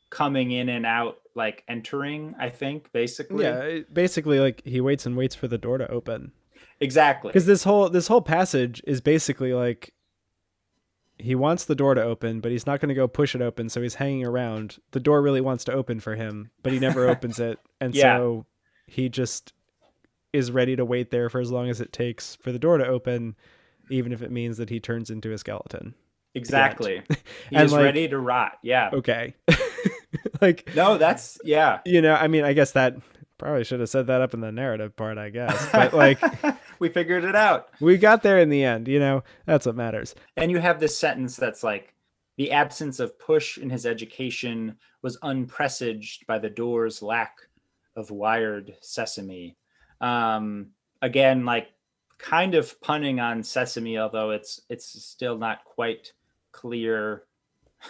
coming 0.10 0.52
in 0.52 0.70
and 0.70 0.86
out, 0.86 1.18
like 1.36 1.64
entering, 1.68 2.36
I 2.40 2.50
think, 2.50 2.92
basically. 2.92 3.44
Yeah, 3.44 3.80
basically 3.92 4.40
like 4.40 4.62
he 4.66 4.82
waits 4.82 5.06
and 5.06 5.18
waits 5.18 5.36
for 5.36 5.48
the 5.48 5.58
door 5.58 5.78
to 5.78 5.90
open. 5.92 6.32
Exactly. 6.80 7.30
Because 7.30 7.46
this 7.46 7.64
whole 7.64 7.90
this 7.90 8.08
whole 8.08 8.22
passage 8.22 8.82
is 8.88 9.02
basically 9.02 9.54
like 9.54 9.94
he 11.18 11.36
wants 11.36 11.66
the 11.66 11.76
door 11.76 11.94
to 11.94 12.02
open, 12.02 12.40
but 12.40 12.52
he's 12.52 12.66
not 12.66 12.80
going 12.80 12.90
to 12.90 12.96
go 12.96 13.08
push 13.08 13.36
it 13.36 13.42
open, 13.42 13.70
so 13.70 13.82
he's 13.82 13.96
hanging 13.96 14.26
around. 14.26 14.80
The 14.92 15.00
door 15.00 15.22
really 15.22 15.42
wants 15.42 15.64
to 15.66 15.74
open 15.74 16.00
for 16.00 16.16
him, 16.16 16.50
but 16.64 16.74
he 16.74 16.80
never 16.80 17.08
opens 17.08 17.40
it. 17.40 17.60
And 17.80 17.94
yeah. 17.96 18.18
so 18.18 18.46
he 18.88 19.10
just 19.10 19.54
is 20.34 20.52
ready 20.52 20.76
to 20.76 20.86
wait 20.86 21.12
there 21.12 21.30
for 21.30 21.40
as 21.40 21.52
long 21.52 21.70
as 21.70 21.82
it 21.82 21.92
takes 21.92 22.36
for 22.36 22.52
the 22.52 22.60
door 22.60 22.78
to 22.78 22.86
open 22.86 23.36
even 23.90 24.14
if 24.14 24.22
it 24.22 24.32
means 24.32 24.58
that 24.58 24.70
he 24.70 24.80
turns 24.80 25.10
into 25.10 25.32
a 25.34 25.38
skeleton. 25.38 25.94
Exactly. 26.34 27.04
He's 27.50 27.74
like, 27.74 27.84
ready 27.84 28.08
to 28.08 28.18
rot. 28.18 28.54
Yeah. 28.64 28.90
Okay. 28.94 29.36
like 30.42 30.70
No, 30.76 30.98
that's 30.98 31.38
yeah. 31.44 31.80
You 31.86 32.02
know, 32.02 32.16
I 32.16 32.28
mean, 32.28 32.44
I 32.44 32.54
guess 32.54 32.72
that 32.72 32.96
probably 33.38 33.64
should 33.64 33.80
have 33.80 33.90
said 33.90 34.08
that 34.08 34.22
up 34.22 34.34
in 34.34 34.40
the 34.40 34.52
narrative 34.52 34.96
part, 34.96 35.18
I 35.18 35.30
guess. 35.30 35.70
But 35.72 35.94
like 35.94 36.22
we 36.80 36.90
figured 36.90 37.26
it 37.26 37.36
out. 37.36 37.70
We 37.80 37.98
got 37.98 38.24
there 38.24 38.40
in 38.40 38.50
the 38.50 38.64
end, 38.64 38.88
you 38.88 39.00
know. 39.00 39.24
That's 39.46 39.66
what 39.66 39.76
matters. 39.76 40.16
And 40.38 40.52
you 40.52 40.60
have 40.60 40.80
this 40.80 40.98
sentence 40.98 41.36
that's 41.36 41.64
like 41.64 41.94
the 42.38 42.52
absence 42.52 43.00
of 43.00 43.20
push 43.20 43.58
in 43.58 43.70
his 43.70 43.86
education 43.86 44.78
was 45.02 45.18
unpresaged 45.20 46.26
by 46.28 46.40
the 46.40 46.50
door's 46.50 47.02
lack 47.02 47.36
of 47.96 48.10
wired 48.10 48.74
sesame. 48.82 49.58
Um 50.02 50.72
again 51.02 51.46
like 51.46 51.70
kind 52.18 52.56
of 52.56 52.80
punning 52.82 53.20
on 53.20 53.44
sesame, 53.44 53.98
although 53.98 54.32
it's 54.32 54.62
it's 54.70 54.86
still 54.86 55.38
not 55.38 55.66
quite 55.66 56.14
clear 56.52 57.24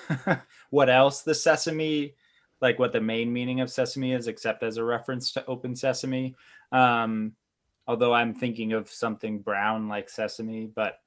what 0.69 0.89
else 0.89 1.21
the 1.21 1.35
sesame, 1.35 2.15
like 2.61 2.79
what 2.79 2.93
the 2.93 3.01
main 3.01 3.31
meaning 3.31 3.59
of 3.59 3.69
sesame 3.69 4.13
is, 4.13 4.27
except 4.27 4.63
as 4.63 4.77
a 4.77 4.83
reference 4.83 5.31
to 5.33 5.45
open 5.45 5.75
sesame. 5.75 6.35
Um, 6.71 7.33
although 7.87 8.13
I'm 8.13 8.33
thinking 8.33 8.73
of 8.73 8.89
something 8.89 9.39
brown 9.39 9.87
like 9.87 10.09
sesame, 10.09 10.67
but 10.73 10.99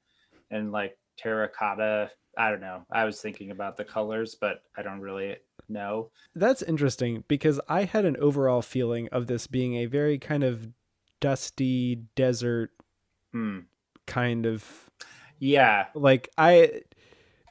and 0.51 0.73
like 0.73 0.99
terracotta. 1.17 2.11
I 2.37 2.51
don't 2.51 2.61
know. 2.61 2.85
I 2.91 3.05
was 3.05 3.21
thinking 3.21 3.53
about 3.53 3.77
the 3.77 3.85
colors, 3.85 4.35
but 4.35 4.63
I 4.77 4.83
don't 4.83 5.01
really 5.01 5.37
know. 5.69 6.11
That's 6.35 6.63
interesting 6.63 7.23
because 7.29 7.61
I 7.69 7.85
had 7.85 8.05
an 8.05 8.17
overall 8.17 8.61
feeling 8.61 9.09
of 9.13 9.29
this 9.29 9.47
being 9.47 9.77
a 9.77 9.87
very 9.87 10.19
kind 10.19 10.43
of 10.43 10.69
dusty 11.25 12.03
desert 12.17 12.71
mm. 13.35 13.65
kind 14.07 14.45
of 14.45 14.91
yeah 15.39 15.87
like 15.95 16.29
i 16.37 16.83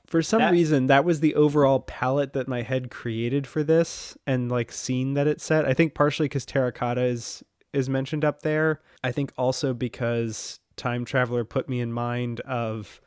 for 0.06 0.22
some 0.22 0.42
that, 0.42 0.52
reason 0.52 0.86
that 0.86 1.04
was 1.04 1.22
the 1.22 1.34
overall 1.34 1.80
palette 1.80 2.34
that 2.34 2.48
my 2.48 2.62
head 2.62 2.92
created 2.92 3.48
for 3.48 3.64
this 3.64 4.16
and 4.28 4.52
like 4.52 4.72
scene 4.72 5.16
that 5.16 5.26
it 5.26 5.42
set 5.42 5.66
i 5.66 5.74
think 5.74 5.96
partially 5.96 6.26
because 6.26 6.46
terracotta 6.46 7.02
is 7.02 7.44
is 7.74 7.90
mentioned 7.90 8.24
up 8.24 8.44
there 8.44 8.80
i 9.04 9.12
think 9.12 9.34
also 9.40 9.74
because 9.74 10.60
time 10.76 11.04
traveler 11.04 11.44
put 11.44 11.68
me 11.68 11.80
in 11.80 11.92
mind 11.92 12.42
of 12.42 13.02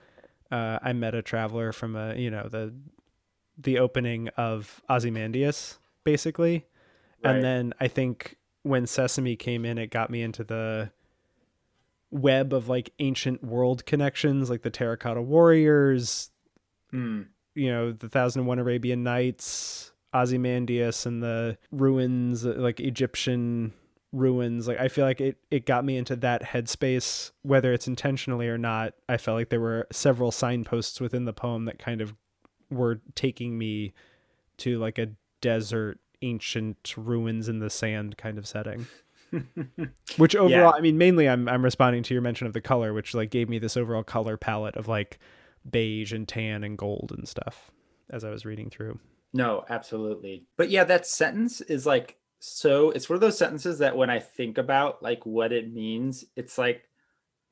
uh, 0.50 0.80
i 0.82 0.92
met 0.92 1.14
a 1.14 1.22
traveler 1.22 1.70
from 1.70 1.94
a 1.94 2.16
you 2.16 2.28
know 2.28 2.48
the 2.48 2.74
the 3.56 3.78
opening 3.78 4.26
of 4.36 4.82
ozymandias 4.90 5.78
basically 6.02 6.66
right. 7.22 7.36
and 7.36 7.44
then 7.44 7.72
i 7.78 7.86
think 7.86 8.36
when 8.66 8.86
sesame 8.86 9.36
came 9.36 9.64
in 9.64 9.78
it 9.78 9.90
got 9.90 10.10
me 10.10 10.22
into 10.22 10.42
the 10.44 10.90
web 12.10 12.52
of 12.52 12.68
like 12.68 12.92
ancient 12.98 13.42
world 13.42 13.84
connections, 13.86 14.50
like 14.50 14.62
the 14.62 14.70
Terracotta 14.70 15.22
Warriors, 15.22 16.30
mm. 16.92 17.26
you 17.54 17.70
know, 17.70 17.92
the 17.92 18.08
Thousand 18.08 18.40
and 18.40 18.48
One 18.48 18.58
Arabian 18.58 19.02
Nights, 19.02 19.92
Ozymandias 20.14 21.06
and 21.06 21.22
the 21.22 21.58
ruins, 21.70 22.44
like 22.44 22.80
Egyptian 22.80 23.72
ruins. 24.12 24.66
Like 24.68 24.78
I 24.80 24.88
feel 24.88 25.04
like 25.04 25.20
it 25.20 25.36
it 25.50 25.66
got 25.66 25.84
me 25.84 25.96
into 25.96 26.16
that 26.16 26.42
headspace, 26.42 27.32
whether 27.42 27.72
it's 27.72 27.88
intentionally 27.88 28.48
or 28.48 28.58
not. 28.58 28.94
I 29.08 29.16
felt 29.16 29.36
like 29.36 29.50
there 29.50 29.60
were 29.60 29.86
several 29.92 30.30
signposts 30.30 31.00
within 31.00 31.24
the 31.24 31.32
poem 31.32 31.64
that 31.66 31.78
kind 31.78 32.00
of 32.00 32.14
were 32.70 33.00
taking 33.14 33.58
me 33.58 33.92
to 34.58 34.78
like 34.78 34.98
a 34.98 35.10
desert 35.40 36.00
ancient 36.22 36.94
ruins 36.96 37.48
in 37.48 37.58
the 37.58 37.70
sand 37.70 38.16
kind 38.16 38.38
of 38.38 38.46
setting. 38.46 38.86
which 40.16 40.36
overall, 40.36 40.50
yeah. 40.50 40.70
I 40.70 40.80
mean, 40.80 40.98
mainly 40.98 41.28
I'm 41.28 41.48
I'm 41.48 41.64
responding 41.64 42.02
to 42.04 42.14
your 42.14 42.22
mention 42.22 42.46
of 42.46 42.52
the 42.52 42.60
color, 42.60 42.92
which 42.92 43.14
like 43.14 43.30
gave 43.30 43.48
me 43.48 43.58
this 43.58 43.76
overall 43.76 44.04
color 44.04 44.36
palette 44.36 44.76
of 44.76 44.88
like 44.88 45.18
beige 45.68 46.12
and 46.12 46.26
tan 46.26 46.62
and 46.62 46.78
gold 46.78 47.12
and 47.16 47.28
stuff 47.28 47.70
as 48.10 48.24
I 48.24 48.30
was 48.30 48.44
reading 48.44 48.70
through. 48.70 48.98
No, 49.32 49.64
absolutely. 49.68 50.44
But 50.56 50.70
yeah, 50.70 50.84
that 50.84 51.06
sentence 51.06 51.60
is 51.60 51.86
like 51.86 52.16
so 52.38 52.90
it's 52.90 53.08
one 53.08 53.14
of 53.14 53.20
those 53.20 53.38
sentences 53.38 53.78
that 53.78 53.96
when 53.96 54.10
I 54.10 54.20
think 54.20 54.58
about 54.58 55.02
like 55.02 55.26
what 55.26 55.52
it 55.52 55.72
means, 55.72 56.24
it's 56.36 56.58
like 56.58 56.88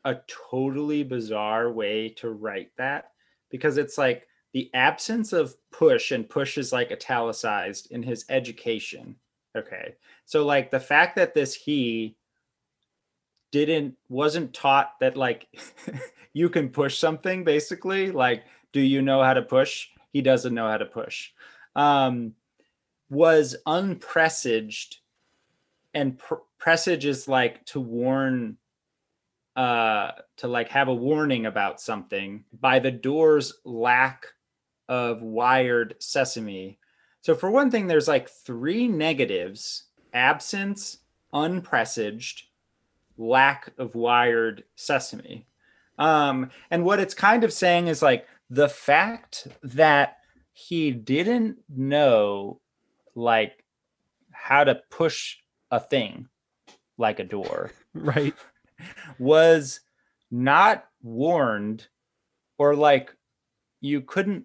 a 0.05 0.17
totally 0.51 1.03
bizarre 1.03 1.71
way 1.73 2.11
to 2.11 2.31
write 2.31 2.71
that 2.77 3.11
because 3.51 3.79
it's 3.79 3.99
like 3.99 4.29
the 4.55 4.71
absence 4.73 5.33
of 5.33 5.57
push 5.73 6.13
and 6.13 6.31
push 6.31 6.57
is 6.57 6.73
like 6.73 6.93
italicized 6.93 7.91
in 7.91 8.03
his 8.03 8.25
education. 8.29 9.17
Okay. 9.57 9.97
So 10.25 10.47
like 10.47 10.71
the 10.71 10.81
fact 10.81 11.17
that 11.17 11.35
this 11.35 11.55
he 11.55 12.17
didn't 13.51 13.97
wasn't 14.09 14.55
taught 14.55 14.99
that 15.01 15.17
like 15.17 15.49
you 16.33 16.49
can 16.49 16.69
push 16.69 16.99
something 16.99 17.45
basically 17.45 18.11
like 18.11 18.45
do 18.73 18.81
you 18.81 19.03
know 19.03 19.23
how 19.23 19.35
to 19.35 19.43
push 19.43 19.89
he 20.13 20.21
doesn't 20.21 20.55
know 20.55 20.67
how 20.67 20.77
to 20.77 20.85
push 20.85 21.31
um 21.77 22.33
was 23.11 23.55
unpresaged 23.65 24.97
and 25.95 26.19
pr- 26.19 26.35
presage 26.59 27.05
is 27.05 27.29
like 27.29 27.65
to 27.65 27.79
warn 27.79 28.57
uh 29.55 30.11
to 30.37 30.49
like 30.49 30.69
have 30.69 30.89
a 30.89 30.95
warning 30.95 31.47
about 31.47 31.81
something 31.81 32.43
by 32.61 32.81
the 32.81 32.91
door's 32.91 33.53
lack 33.65 34.27
of 34.89 35.23
wired 35.23 35.97
sesame. 35.99 36.79
So 37.21 37.35
for 37.35 37.51
one 37.51 37.71
thing 37.71 37.87
there's 37.87 38.09
like 38.09 38.29
three 38.29 38.89
negatives 38.89 39.85
absence 40.13 40.99
unpresaged 41.33 42.43
lack 43.17 43.71
of 43.79 43.95
wired 43.95 44.65
sesame. 44.77 45.47
Um 45.99 46.51
and 46.71 46.85
what 46.85 47.01
it's 47.01 47.15
kind 47.15 47.45
of 47.45 47.53
saying 47.53 47.89
is 47.89 48.03
like 48.03 48.27
the 48.51 48.69
fact 48.69 49.49
that 49.63 50.19
he 50.53 50.91
didn't 50.91 51.59
know 51.69 52.61
like 53.15 53.65
how 54.31 54.65
to 54.65 54.81
push 54.91 55.37
a 55.71 55.81
thing 55.81 56.29
like 56.99 57.19
a 57.19 57.25
door 57.25 57.73
right. 57.95 58.35
was 59.19 59.81
not 60.31 60.87
warned 61.03 61.87
or 62.59 62.75
like 62.75 63.15
you 63.81 64.01
couldn't 64.01 64.45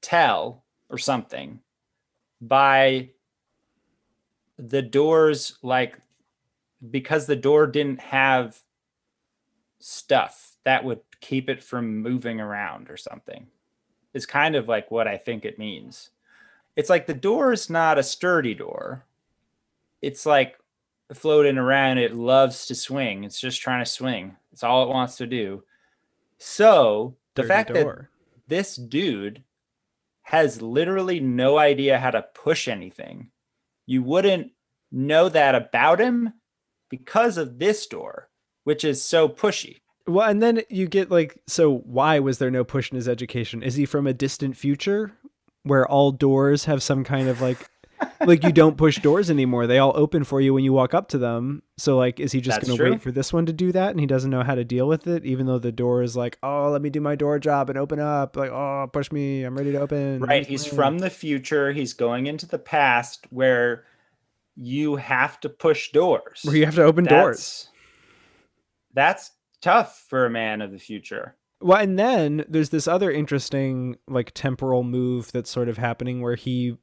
tell 0.00 0.64
or 0.90 0.98
something 0.98 1.60
by 2.40 3.10
the 4.58 4.82
doors 4.82 5.58
like 5.62 5.98
because 6.90 7.26
the 7.26 7.36
door 7.36 7.66
didn't 7.66 8.00
have 8.00 8.58
stuff 9.80 10.56
that 10.64 10.84
would 10.84 11.00
keep 11.20 11.48
it 11.48 11.62
from 11.62 11.98
moving 11.98 12.40
around 12.40 12.90
or 12.90 12.96
something 12.96 13.46
is 14.14 14.26
kind 14.26 14.54
of 14.54 14.68
like 14.68 14.90
what 14.90 15.08
i 15.08 15.16
think 15.16 15.44
it 15.44 15.58
means 15.58 16.10
it's 16.78 16.88
like 16.88 17.06
the 17.06 17.12
door 17.12 17.52
is 17.52 17.68
not 17.68 17.98
a 17.98 18.04
sturdy 18.04 18.54
door. 18.54 19.04
It's 20.00 20.24
like 20.24 20.56
floating 21.12 21.58
around. 21.58 21.98
It 21.98 22.14
loves 22.14 22.66
to 22.66 22.76
swing. 22.76 23.24
It's 23.24 23.40
just 23.40 23.60
trying 23.60 23.84
to 23.84 23.90
swing. 23.90 24.36
It's 24.52 24.62
all 24.62 24.84
it 24.84 24.88
wants 24.88 25.16
to 25.16 25.26
do. 25.26 25.64
So 26.38 27.16
the 27.34 27.42
Dirty 27.42 27.48
fact 27.48 27.74
door. 27.74 28.10
that 28.46 28.48
this 28.48 28.76
dude 28.76 29.42
has 30.28 30.60
literally 30.60 31.20
no 31.20 31.56
idea 31.56 31.98
how 31.98 32.10
to 32.10 32.20
push 32.34 32.68
anything, 32.68 33.30
you 33.86 34.02
wouldn't 34.02 34.50
know 34.92 35.26
that 35.30 35.54
about 35.54 35.98
him 35.98 36.34
because 36.90 37.38
of 37.38 37.58
this 37.58 37.86
door, 37.86 38.28
which 38.64 38.84
is 38.84 39.02
so 39.02 39.26
pushy. 39.26 39.78
Well, 40.06 40.28
and 40.28 40.42
then 40.42 40.60
you 40.68 40.86
get 40.86 41.10
like, 41.10 41.40
so 41.46 41.78
why 41.78 42.18
was 42.18 42.36
there 42.36 42.50
no 42.50 42.62
push 42.62 42.90
in 42.90 42.96
his 42.96 43.08
education? 43.08 43.62
Is 43.62 43.76
he 43.76 43.86
from 43.86 44.06
a 44.06 44.12
distant 44.12 44.58
future 44.58 45.12
where 45.62 45.88
all 45.88 46.12
doors 46.12 46.66
have 46.66 46.82
some 46.82 47.04
kind 47.04 47.28
of 47.28 47.40
like 47.40 47.70
like 48.20 48.44
you 48.44 48.52
don't 48.52 48.76
push 48.76 48.98
doors 48.98 49.30
anymore. 49.30 49.66
They 49.66 49.78
all 49.78 49.92
open 49.94 50.24
for 50.24 50.40
you 50.40 50.54
when 50.54 50.64
you 50.64 50.72
walk 50.72 50.94
up 50.94 51.08
to 51.08 51.18
them. 51.18 51.62
So 51.76 51.96
like 51.96 52.20
is 52.20 52.32
he 52.32 52.40
just 52.40 52.60
going 52.60 52.76
to 52.76 52.90
wait 52.90 53.00
for 53.00 53.12
this 53.12 53.32
one 53.32 53.46
to 53.46 53.52
do 53.52 53.72
that 53.72 53.90
and 53.90 54.00
he 54.00 54.06
doesn't 54.06 54.30
know 54.30 54.42
how 54.42 54.54
to 54.54 54.64
deal 54.64 54.88
with 54.88 55.06
it 55.06 55.24
even 55.24 55.46
though 55.46 55.58
the 55.58 55.72
door 55.72 56.02
is 56.02 56.16
like, 56.16 56.38
"Oh, 56.42 56.70
let 56.70 56.82
me 56.82 56.90
do 56.90 57.00
my 57.00 57.14
door 57.14 57.38
job 57.38 57.70
and 57.70 57.78
open 57.78 58.00
up." 58.00 58.36
Like, 58.36 58.50
"Oh, 58.50 58.88
push 58.92 59.10
me. 59.12 59.44
I'm 59.44 59.56
ready 59.56 59.72
to 59.72 59.80
open." 59.80 60.20
Right. 60.20 60.46
He's 60.46 60.66
from 60.66 60.98
the 60.98 61.10
future. 61.10 61.72
He's 61.72 61.94
going 61.94 62.26
into 62.26 62.46
the 62.46 62.58
past 62.58 63.26
where 63.30 63.84
you 64.56 64.96
have 64.96 65.38
to 65.40 65.48
push 65.48 65.92
doors. 65.92 66.40
Where 66.42 66.56
you 66.56 66.64
have 66.64 66.74
to 66.74 66.82
open 66.82 67.04
that's, 67.04 67.12
doors. 67.14 67.68
That's 68.94 69.30
tough 69.60 70.04
for 70.08 70.26
a 70.26 70.30
man 70.30 70.60
of 70.62 70.72
the 70.72 70.78
future. 70.78 71.36
Well, 71.60 71.80
and 71.80 71.98
then 71.98 72.44
there's 72.48 72.70
this 72.70 72.86
other 72.86 73.10
interesting 73.10 73.96
like 74.06 74.32
temporal 74.34 74.84
move 74.84 75.32
that's 75.32 75.50
sort 75.50 75.68
of 75.68 75.76
happening 75.76 76.20
where 76.20 76.36
he 76.36 76.76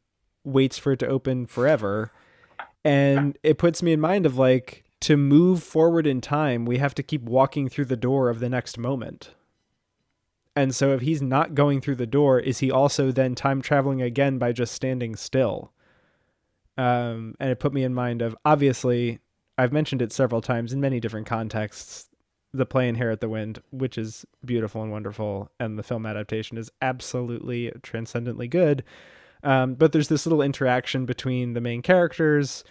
waits 0.46 0.78
for 0.78 0.94
it 0.94 1.00
to 1.00 1.08
open 1.08 1.46
forever. 1.46 2.12
And 2.84 3.38
it 3.44 3.58
puts 3.58 3.82
me 3.82 3.94
in 3.94 4.00
mind 4.00 4.26
of 4.26 4.38
like 4.38 4.84
to 5.02 5.18
move 5.18 5.64
forward 5.64 6.08
in 6.08 6.22
time, 6.22 6.66
we 6.66 6.78
have 6.78 6.96
to 6.96 7.04
keep 7.04 7.24
walking 7.24 7.68
through 7.68 7.86
the 7.86 7.98
door 7.98 8.30
of 8.30 8.40
the 8.40 8.50
next 8.50 8.78
moment. 8.78 9.32
And 10.56 10.74
so 10.74 10.94
if 10.94 11.02
he's 11.02 11.22
not 11.22 11.54
going 11.54 11.82
through 11.82 11.96
the 11.96 12.08
door, 12.08 12.40
is 12.40 12.60
he 12.60 12.72
also 12.72 13.12
then 13.12 13.36
time 13.36 13.62
traveling 13.62 14.02
again 14.02 14.38
by 14.38 14.54
just 14.54 14.74
standing 14.74 15.16
still? 15.16 15.74
Um, 16.78 17.36
and 17.40 17.50
it 17.50 17.60
put 17.60 17.74
me 17.74 17.84
in 17.84 17.94
mind 17.94 18.22
of 18.22 18.36
obviously 18.46 19.20
I've 19.58 19.74
mentioned 19.74 20.02
it 20.02 20.12
several 20.12 20.42
times 20.42 20.74
in 20.74 20.82
many 20.82 21.00
different 21.00 21.28
contexts 21.28 22.10
the 22.52 22.66
play 22.66 22.88
Inherit 22.88 23.20
the 23.20 23.30
Wind, 23.30 23.62
which 23.72 23.98
is 23.98 24.26
beautiful 24.44 24.82
and 24.82 24.92
wonderful, 24.92 25.52
and 25.60 25.78
the 25.78 25.84
film 25.84 26.06
adaptation 26.06 26.58
is 26.58 26.72
absolutely 26.82 27.72
transcendently 27.84 28.48
good. 28.48 28.84
Um, 29.44 29.76
but 29.76 29.92
there's 29.92 30.08
this 30.08 30.26
little 30.26 30.42
interaction 30.42 31.06
between 31.06 31.54
the 31.54 31.62
main 31.62 31.82
characters. 31.82 32.64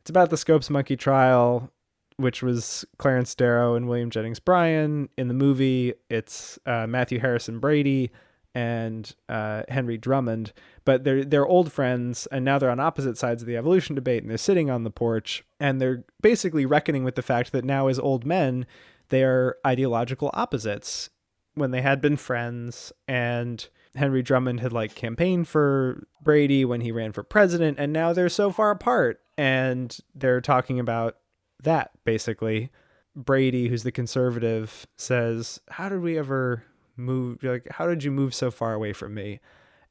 It's 0.00 0.10
about 0.10 0.30
the 0.30 0.36
Scopes 0.36 0.68
Monkey 0.68 0.96
trial, 0.96 1.70
which 2.16 2.42
was 2.42 2.84
Clarence 2.98 3.34
Darrow 3.34 3.74
and 3.74 3.88
William 3.88 4.10
Jennings 4.10 4.40
Bryan. 4.40 5.08
In 5.16 5.28
the 5.28 5.34
movie, 5.34 5.94
it's 6.10 6.58
uh, 6.66 6.86
Matthew 6.86 7.20
Harrison 7.20 7.58
Brady 7.58 8.10
and 8.54 9.14
uh, 9.28 9.62
Henry 9.68 9.96
Drummond, 9.96 10.52
but 10.84 11.04
they're 11.04 11.24
they're 11.24 11.46
old 11.46 11.72
friends, 11.72 12.26
and 12.30 12.44
now 12.44 12.58
they're 12.58 12.70
on 12.70 12.80
opposite 12.80 13.16
sides 13.16 13.42
of 13.42 13.48
the 13.48 13.56
evolution 13.56 13.94
debate, 13.94 14.22
and 14.22 14.30
they're 14.30 14.38
sitting 14.38 14.68
on 14.68 14.84
the 14.84 14.90
porch, 14.90 15.44
and 15.58 15.80
they're 15.80 16.04
basically 16.20 16.66
reckoning 16.66 17.04
with 17.04 17.14
the 17.14 17.22
fact 17.22 17.52
that 17.52 17.64
now 17.64 17.88
as 17.88 17.98
old 17.98 18.26
men, 18.26 18.66
they're 19.08 19.56
ideological 19.66 20.30
opposites 20.34 21.08
when 21.54 21.70
they 21.70 21.82
had 21.82 22.00
been 22.00 22.16
friends 22.16 22.92
and 23.06 23.68
Henry 23.94 24.22
Drummond 24.22 24.60
had 24.60 24.72
like 24.72 24.94
campaigned 24.94 25.48
for 25.48 26.06
Brady 26.22 26.64
when 26.64 26.80
he 26.80 26.92
ran 26.92 27.12
for 27.12 27.22
president 27.22 27.78
and 27.78 27.92
now 27.92 28.12
they're 28.12 28.28
so 28.28 28.50
far 28.50 28.70
apart 28.70 29.20
and 29.36 29.98
they're 30.14 30.40
talking 30.40 30.78
about 30.80 31.18
that 31.62 31.90
basically. 32.04 32.70
Brady 33.14 33.68
who's 33.68 33.82
the 33.82 33.92
conservative 33.92 34.86
says 34.96 35.60
how 35.68 35.90
did 35.90 36.00
we 36.00 36.18
ever 36.18 36.64
move 36.96 37.42
like 37.42 37.66
how 37.70 37.86
did 37.86 38.02
you 38.04 38.10
move 38.10 38.34
so 38.34 38.50
far 38.50 38.72
away 38.72 38.92
from 38.92 39.14
me? 39.14 39.40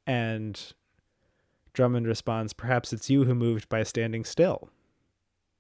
And 0.08 0.60
Drummond 1.74 2.08
responds 2.08 2.54
perhaps 2.54 2.92
it's 2.92 3.10
you 3.10 3.26
who 3.26 3.36
moved 3.36 3.70
by 3.70 3.84
standing 3.84 4.26
still. 4.26 4.70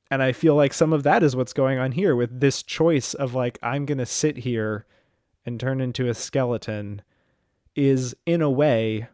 And 0.09 0.21
I 0.21 0.33
feel 0.33 0.55
like 0.55 0.73
some 0.73 0.91
of 0.91 1.03
that 1.03 1.23
is 1.23 1.37
what's 1.37 1.53
going 1.53 1.79
on 1.79 1.93
here 1.93 2.17
with 2.17 2.41
this 2.41 2.61
choice 2.61 3.13
of 3.13 3.33
like, 3.33 3.57
I'm 3.63 3.85
going 3.85 3.97
to 3.97 4.05
sit 4.05 4.39
here 4.39 4.85
and 5.45 5.59
turn 5.59 5.81
into 5.81 6.07
a 6.07 6.13
skeleton 6.13 7.01
is 7.75 8.15
in 8.25 8.41
a 8.41 8.49
way 8.49 9.07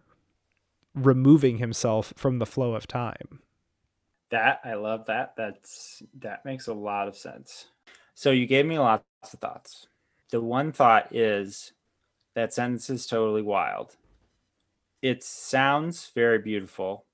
removing 0.94 1.58
himself 1.58 2.14
from 2.18 2.40
the 2.40 2.46
flow 2.46 2.74
of 2.74 2.88
time. 2.88 3.40
That 4.30 4.60
I 4.66 4.74
love 4.74 5.06
that. 5.06 5.36
That's 5.38 6.04
that 6.20 6.44
makes 6.44 6.68
a 6.68 6.74
lot 6.74 7.08
of 7.08 7.16
sense. 7.16 7.68
So 8.14 8.32
you 8.32 8.46
gave 8.46 8.66
me 8.66 8.80
lots 8.80 9.04
of 9.32 9.40
thoughts. 9.40 9.88
The 10.32 10.42
one 10.42 10.72
thought 10.72 11.16
is 11.16 11.72
that 12.36 12.54
sentence 12.54 12.90
is 12.90 13.08
totally 13.08 13.42
wild. 13.42 13.96
It 15.02 15.24
sounds 15.24 16.12
very 16.14 16.40
beautiful. 16.40 17.06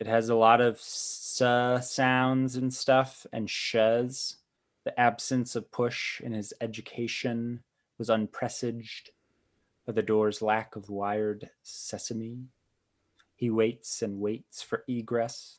It 0.00 0.06
has 0.06 0.28
a 0.28 0.34
lot 0.34 0.60
of 0.60 0.80
sounds 0.80 2.56
and 2.56 2.72
stuff 2.72 3.26
and 3.32 3.48
shuz. 3.48 4.36
The 4.84 4.98
absence 4.98 5.56
of 5.56 5.70
push 5.70 6.20
in 6.20 6.32
his 6.32 6.52
education 6.60 7.62
was 7.98 8.08
unpresaged 8.08 9.10
by 9.86 9.92
the 9.92 10.02
door's 10.02 10.42
lack 10.42 10.76
of 10.76 10.88
wired 10.88 11.50
sesame. 11.62 12.48
He 13.36 13.50
waits 13.50 14.02
and 14.02 14.20
waits 14.20 14.62
for 14.62 14.84
egress. 14.88 15.58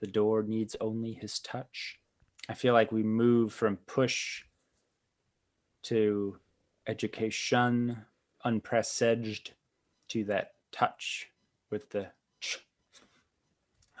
The 0.00 0.06
door 0.06 0.42
needs 0.42 0.76
only 0.80 1.12
his 1.12 1.38
touch. 1.38 1.98
I 2.48 2.54
feel 2.54 2.74
like 2.74 2.92
we 2.92 3.02
move 3.02 3.52
from 3.52 3.76
push 3.86 4.44
to 5.82 6.38
education, 6.86 8.04
unpresaged, 8.44 9.50
to 10.08 10.24
that 10.24 10.54
touch 10.72 11.30
with 11.70 11.90
the 11.90 12.08
ch 12.40 12.58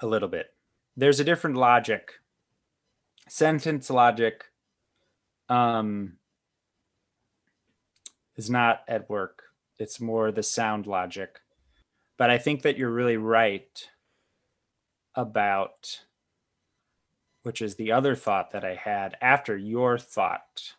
a 0.02 0.06
little 0.06 0.28
bit. 0.28 0.52
There's 0.96 1.20
a 1.20 1.24
different 1.24 1.56
logic, 1.56 2.14
sentence 3.28 3.90
logic, 3.90 4.46
um, 5.48 6.14
is 8.40 8.48
not 8.48 8.80
at 8.88 9.10
work. 9.10 9.42
It's 9.78 10.00
more 10.00 10.32
the 10.32 10.42
sound 10.42 10.86
logic. 10.86 11.40
But 12.16 12.30
I 12.30 12.38
think 12.38 12.62
that 12.62 12.78
you're 12.78 12.90
really 12.90 13.18
right 13.18 13.86
about, 15.14 16.00
which 17.42 17.60
is 17.60 17.74
the 17.74 17.92
other 17.92 18.14
thought 18.14 18.52
that 18.52 18.64
I 18.64 18.76
had 18.76 19.14
after 19.20 19.58
your 19.58 19.98
thought, 19.98 20.72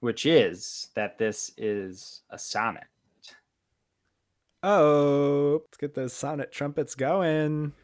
which 0.00 0.26
is 0.26 0.88
that 0.96 1.18
this 1.18 1.52
is 1.56 2.22
a 2.30 2.38
sonnet. 2.38 2.88
Oh, 4.64 5.62
let's 5.64 5.78
get 5.78 5.94
those 5.94 6.12
sonnet 6.12 6.50
trumpets 6.50 6.96
going. 6.96 7.74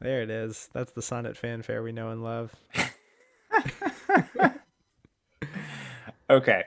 There 0.00 0.22
it 0.22 0.30
is. 0.30 0.70
That's 0.72 0.92
the 0.92 1.02
sonnet 1.02 1.36
fanfare 1.36 1.82
we 1.82 1.92
know 1.92 2.08
and 2.08 2.24
love. 2.24 2.54
okay. 6.28 6.64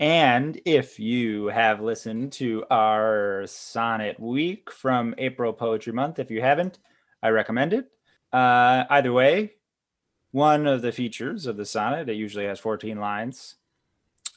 And 0.00 0.60
if 0.64 0.98
you 0.98 1.46
have 1.46 1.80
listened 1.80 2.32
to 2.32 2.64
our 2.70 3.44
sonnet 3.46 4.18
week 4.18 4.70
from 4.70 5.14
April 5.18 5.52
Poetry 5.52 5.92
Month, 5.92 6.18
if 6.18 6.30
you 6.30 6.40
haven't, 6.40 6.78
I 7.22 7.28
recommend 7.28 7.72
it. 7.72 7.90
Uh, 8.32 8.84
either 8.90 9.12
way, 9.12 9.52
one 10.32 10.66
of 10.66 10.82
the 10.82 10.92
features 10.92 11.46
of 11.46 11.56
the 11.56 11.66
sonnet, 11.66 12.08
it 12.08 12.14
usually 12.14 12.46
has 12.46 12.58
14 12.58 12.98
lines, 12.98 13.56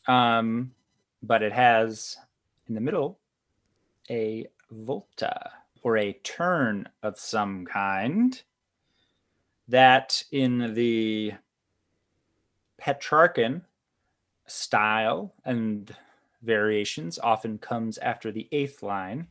um, 0.07 0.72
but 1.24 1.41
it 1.41 1.53
has 1.53 2.18
in 2.68 2.76
the 2.76 2.82
middle 2.82 3.18
a 4.09 4.45
volta 4.70 5.51
or 5.82 5.97
a 5.97 6.13
turn 6.13 6.88
of 7.01 7.18
some 7.18 7.66
kind 7.66 8.41
that 9.68 10.24
in 10.32 10.74
the 10.74 11.34
Petrarchan 12.80 13.61
style 14.48 15.34
and 15.43 15.96
variations 16.41 17.20
often 17.20 17.58
comes 17.58 17.98
after 17.98 18.32
the 18.32 18.48
eighth 18.52 18.84
line. 18.84 19.28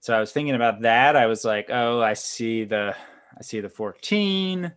So 0.00 0.16
I 0.16 0.20
was 0.20 0.32
thinking 0.32 0.54
about 0.54 0.82
that. 0.82 1.16
I 1.16 1.26
was 1.26 1.44
like, 1.44 1.68
oh, 1.70 2.00
I 2.00 2.14
see 2.14 2.64
the 2.64 2.94
I 3.36 3.42
see 3.42 3.60
the 3.60 3.68
14. 3.68 4.72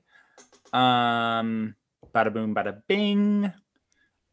Um 0.72 1.76
bada 2.14 2.34
boom 2.34 2.56
bada 2.56 2.82
bing. 2.88 3.52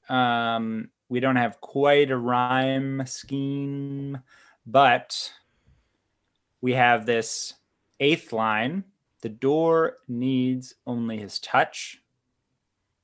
Um 0.08 0.90
we 1.08 1.20
don't 1.20 1.36
have 1.36 1.60
quite 1.60 2.10
a 2.10 2.16
rhyme 2.16 3.02
scheme, 3.06 4.18
but 4.64 5.32
we 6.60 6.74
have 6.74 7.06
this 7.06 7.54
eighth 7.98 8.32
line. 8.32 8.84
The 9.22 9.28
door 9.28 9.96
needs 10.08 10.74
only 10.86 11.18
his 11.18 11.38
touch 11.40 12.00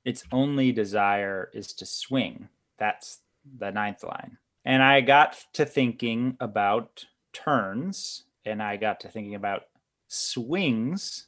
its 0.06 0.22
only 0.30 0.70
desire 0.70 1.50
is 1.52 1.72
to 1.74 1.84
swing. 1.84 2.48
That's 2.78 3.18
the 3.58 3.72
ninth 3.72 4.04
line. 4.04 4.38
And 4.64 4.80
I 4.80 5.00
got 5.00 5.36
to 5.54 5.66
thinking 5.66 6.36
about 6.38 7.04
turns 7.32 8.22
and 8.44 8.62
I 8.62 8.76
got 8.76 9.00
to 9.00 9.08
thinking 9.08 9.34
about 9.34 9.64
swings. 10.06 11.26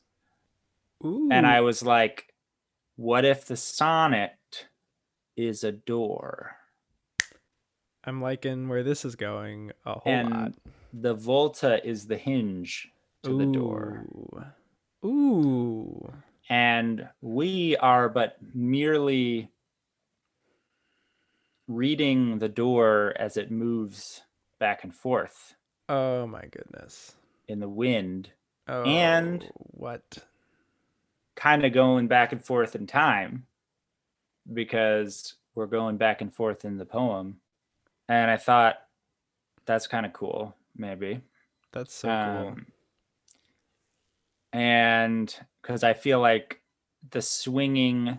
Ooh. 1.05 1.29
And 1.31 1.45
I 1.45 1.61
was 1.61 1.83
like, 1.83 2.33
what 2.95 3.25
if 3.25 3.47
the 3.47 3.57
sonnet 3.57 4.67
is 5.37 5.65
a 5.65 5.73
door? 5.73 6.57
I'm 8.05 8.23
liking 8.23 8.69
where 8.69 8.85
this 8.85 9.05
is 9.05 9.17
going 9.17 9.73
a 9.85 9.99
whole 9.99 10.13
and 10.13 10.31
lot. 10.31 10.53
the 10.93 11.15
volta 11.15 11.85
is 11.85 12.07
the 12.07 12.17
hinge 12.17 12.89
to 13.25 13.37
the 13.37 13.47
door. 13.47 14.07
Ooh. 15.05 16.13
And 16.49 17.09
we 17.21 17.77
are 17.77 18.09
but 18.09 18.37
merely 18.55 19.51
reading 21.67 22.39
the 22.39 22.49
door 22.49 23.13
as 23.19 23.37
it 23.37 23.51
moves 23.51 24.23
back 24.59 24.83
and 24.85 24.95
forth 24.95 25.55
Oh 25.89 26.27
my 26.27 26.43
goodness. 26.51 27.17
in 27.47 27.61
the 27.61 27.69
wind, 27.69 28.31
Oh, 28.67 28.83
And- 28.85 29.51
what? 29.57 30.19
kind 31.35 31.65
of 31.65 31.73
going 31.73 32.09
back 32.09 32.33
and 32.33 32.45
forth 32.45 32.75
in 32.75 32.87
time 32.87 33.47
because 34.53 35.35
we're 35.55 35.67
going 35.67 35.97
back 35.97 36.21
and 36.21 36.35
forth 36.35 36.65
in 36.65 36.79
the 36.79 36.85
poem. 36.85 37.41
And 38.09 38.29
I 38.31 38.37
thought 38.37 38.77
that's 39.65 39.87
kind 39.87 40.05
of 40.05 40.13
cool, 40.13 40.57
maybe. 40.77 41.21
That's 41.73 41.95
so 41.95 42.09
cool. 42.09 42.49
Um, 42.49 42.67
and 44.53 45.35
because 45.69 45.85
I 45.85 45.93
feel 45.93 46.19
like 46.19 46.63
the 47.11 47.21
swinging 47.21 48.19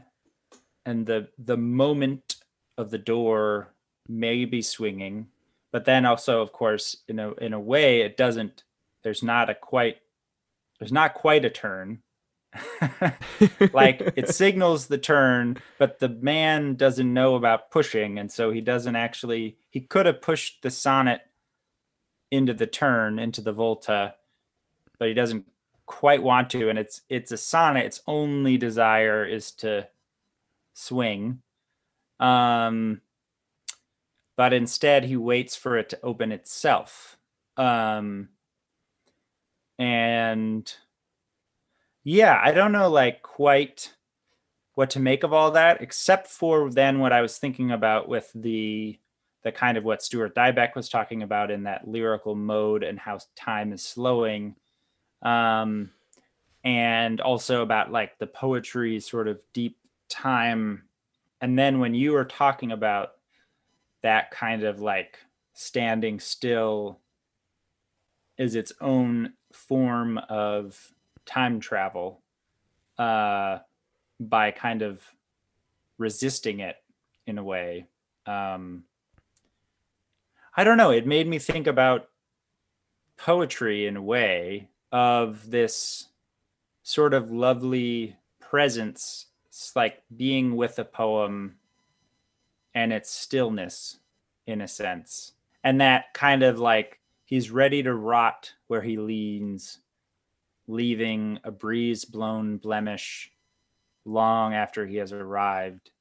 and 0.86 1.06
the 1.08 1.30
the 1.40 1.58
moment 1.58 2.36
of 2.78 2.92
the 2.92 3.00
door 3.00 3.74
may 4.08 4.46
be 4.46 4.62
swinging, 4.62 5.28
but 5.72 5.86
then 5.86 6.06
also, 6.06 6.44
of 6.44 6.54
course, 6.54 6.98
in 7.08 7.18
a 7.18 7.34
in 7.34 7.54
a 7.54 7.60
way, 7.60 8.02
it 8.02 8.18
doesn't. 8.18 8.64
There's 9.04 9.24
not 9.24 9.50
a 9.50 9.56
quite. 9.56 9.98
There's 10.78 10.92
not 10.92 11.16
quite 11.16 11.44
a 11.44 11.50
turn. 11.50 12.04
like 13.74 14.14
it 14.16 14.30
signals 14.34 14.86
the 14.86 14.98
turn, 15.00 15.58
but 15.80 15.98
the 15.98 16.10
man 16.10 16.76
doesn't 16.76 17.12
know 17.12 17.34
about 17.34 17.72
pushing, 17.72 18.20
and 18.20 18.32
so 18.32 18.52
he 18.52 18.62
doesn't 18.62 18.96
actually. 18.96 19.58
He 19.72 19.82
could 19.82 20.06
have 20.06 20.22
pushed 20.22 20.62
the 20.62 20.70
sonnet 20.70 21.22
into 22.30 22.54
the 22.54 22.68
turn 22.68 23.18
into 23.18 23.42
the 23.42 23.54
volta, 23.54 24.14
but 25.00 25.08
he 25.08 25.16
doesn't 25.16 25.48
quite 25.90 26.22
want 26.22 26.52
to. 26.52 26.70
And 26.70 26.78
it's 26.78 27.02
it's 27.10 27.32
a 27.32 27.38
sonnet. 27.38 27.86
Its 27.86 28.02
only 28.08 28.58
desire 28.58 29.26
is 29.26 29.52
to 29.54 29.88
swing, 30.74 31.42
um, 32.20 33.02
but 34.38 34.54
instead 34.54 35.04
he 35.04 35.18
waits 35.18 35.56
for 35.56 35.78
it 35.78 35.90
to 35.90 36.00
open 36.04 36.32
itself, 36.32 37.18
um, 37.58 38.30
and 39.80 40.72
yeah, 42.04 42.40
I 42.42 42.52
don't 42.52 42.72
know 42.72 42.90
like 42.90 43.24
quite 43.24 43.94
what 44.76 44.92
to 44.92 45.00
make 45.00 45.24
of 45.24 45.34
all 45.34 45.52
that, 45.52 45.82
except 45.82 46.28
for 46.28 46.70
then 46.70 47.00
what 47.00 47.12
I 47.14 47.22
was 47.22 47.38
thinking 47.40 47.72
about 47.72 48.08
with 48.08 48.32
the 48.36 49.00
the 49.44 49.52
kind 49.52 49.78
of 49.78 49.84
what 49.86 50.04
Stuart 50.04 50.36
Dybek 50.36 50.76
was 50.76 50.88
talking 50.88 51.24
about 51.24 51.50
in 51.50 51.64
that 51.64 51.88
lyrical 51.88 52.36
mode 52.36 52.84
and 52.84 53.00
how 53.00 53.20
time 53.36 53.74
is 53.74 53.84
slowing. 53.84 54.56
Um, 55.22 55.92
and 56.64 57.22
also 57.22 57.62
about 57.62 57.92
like 57.92 58.18
the 58.20 58.28
poetry 58.28 59.00
sort 59.00 59.28
of 59.28 59.40
deep 59.54 59.78
time. 60.10 60.84
And 61.42 61.58
then 61.58 61.80
when 61.80 61.94
you 61.94 62.12
were 62.12 62.26
talking 62.26 62.72
about 62.72 63.12
that 64.02 64.32
kind 64.32 64.64
of 64.64 64.80
like 64.80 65.18
standing 65.54 66.20
still 66.20 67.00
is 68.38 68.56
its 68.56 68.72
own 68.82 69.34
form 69.52 70.18
of 70.30 70.94
time 71.26 71.60
travel 71.60 72.22
uh, 72.98 73.60
by 74.20 74.52
kind 74.52 74.82
of 74.82 75.02
resisting 75.98 76.60
it 76.62 76.78
in 77.28 77.38
a 77.38 77.44
way. 77.44 77.88
Um, 78.26 78.84
I 80.56 80.64
don't 80.64 80.78
know. 80.78 80.92
It 80.92 81.06
made 81.06 81.28
me 81.28 81.40
think 81.40 81.68
about 81.68 82.10
poetry 83.18 83.86
in 83.86 83.98
a 83.98 84.02
way 84.02 84.69
of 84.92 85.50
this 85.50 86.08
sort 86.84 87.14
of 87.14 87.32
lovely 87.32 88.16
presence. 88.40 89.28
It's 89.48 89.76
like 89.76 90.02
being 90.16 90.56
with 90.56 90.80
a 90.80 90.86
poem 90.86 91.56
and 92.74 92.94
its 92.94 93.10
stillness 93.10 94.00
in 94.48 94.62
a 94.62 94.68
sense. 94.68 95.34
And 95.64 95.82
that 95.82 96.14
kind 96.14 96.44
of 96.44 96.60
like 96.60 97.00
he's 97.26 97.52
ready 97.52 97.84
to 97.84 97.94
rot 97.94 98.54
where 98.68 98.82
he 98.82 98.98
leans, 98.98 99.80
leaving 100.68 101.40
a 101.44 101.52
breeze 101.52 102.06
blown 102.06 102.58
blemish 102.58 103.32
long 104.06 104.54
after 104.54 104.88
he 104.88 104.96
has 104.98 105.12
arrived, 105.12 105.92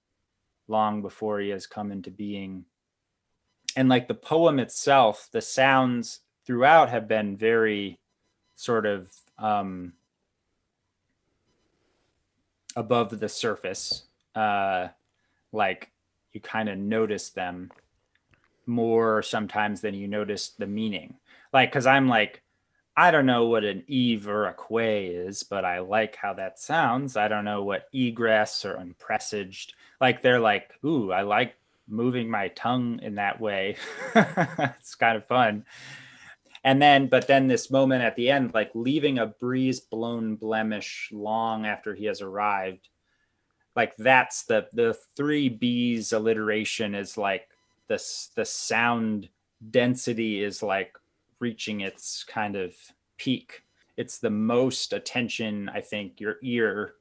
long 0.69 1.03
before 1.03 1.41
he 1.41 1.49
has 1.49 1.67
come 1.67 1.91
into 1.91 2.11
being 2.11 2.65
and 3.79 3.89
like 3.89 4.09
the 4.09 4.15
poem 4.15 4.59
itself 4.59 5.29
the 5.31 5.41
sounds 5.41 6.21
throughout 6.45 6.91
have 6.91 7.07
been 7.07 7.37
very 7.37 8.01
sort 8.59 8.87
of 8.87 9.09
um 9.39 9.93
above 12.75 13.19
the 13.19 13.29
surface 13.29 14.05
uh 14.35 14.89
like 15.53 15.91
you 16.33 16.41
kind 16.41 16.69
of 16.69 16.79
notice 16.79 17.31
them 17.31 17.71
more 18.67 19.23
sometimes 19.23 19.81
than 19.81 19.95
you 19.95 20.07
notice 20.07 20.51
the 20.51 20.67
meaning. 20.67 21.15
Like, 21.53 21.71
because 21.71 21.87
I'm 21.87 22.07
like, 22.07 22.43
I 22.97 23.11
don't 23.11 23.27
know 23.27 23.47
what 23.47 23.65
an 23.65 23.85
eve 23.87 24.29
or 24.29 24.47
a 24.47 24.55
quay 24.55 25.07
is, 25.07 25.43
but 25.43 25.65
I 25.65 25.79
like 25.81 26.17
how 26.17 26.35
that 26.35 26.59
sounds. 26.59 27.17
I 27.17 27.29
don't 27.29 27.45
know 27.45 27.65
what 27.65 27.89
egress 27.93 28.65
or 28.65 28.77
unpresaged. 28.77 29.73
Like 30.01 30.23
they're 30.23 30.41
like, 30.41 30.73
ooh, 30.85 31.11
I 31.11 31.23
like 31.23 31.55
moving 31.89 32.29
my 32.29 32.49
tongue 32.49 33.01
in 33.03 33.15
that 33.15 33.41
way. 33.41 33.77
it's 34.15 34.95
kind 34.97 35.17
of 35.17 35.27
fun. 35.27 35.65
And 36.65 36.83
then, 36.83 37.07
but 37.07 37.27
then 37.27 37.47
this 37.47 37.71
moment 37.71 38.03
at 38.03 38.17
the 38.17 38.31
end, 38.31 38.53
like 38.55 38.71
leaving 38.75 39.19
a 39.19 39.27
breeze 39.27 39.81
blown 39.81 40.37
blemish 40.37 41.09
long 41.13 41.67
after 41.67 41.95
he 41.95 42.07
has 42.07 42.21
arrived, 42.21 42.89
like 43.77 43.97
that's 43.97 44.45
the 44.45 44.67
the 44.73 44.99
three 45.17 45.49
B's 45.49 46.13
alliteration 46.13 46.95
is 46.97 47.17
like 47.17 47.49
this 47.87 48.31
the 48.35 48.45
sound 48.45 49.29
density 49.71 50.43
is 50.43 50.63
like 50.63 50.97
reaching 51.39 51.81
its 51.81 52.25
kind 52.25 52.57
of 52.57 52.75
peak. 53.19 53.63
It's 53.97 54.19
the 54.19 54.31
most 54.31 54.93
attention 54.93 55.69
I 55.69 55.81
think 55.81 56.21
your 56.21 56.37
ear. 56.43 56.95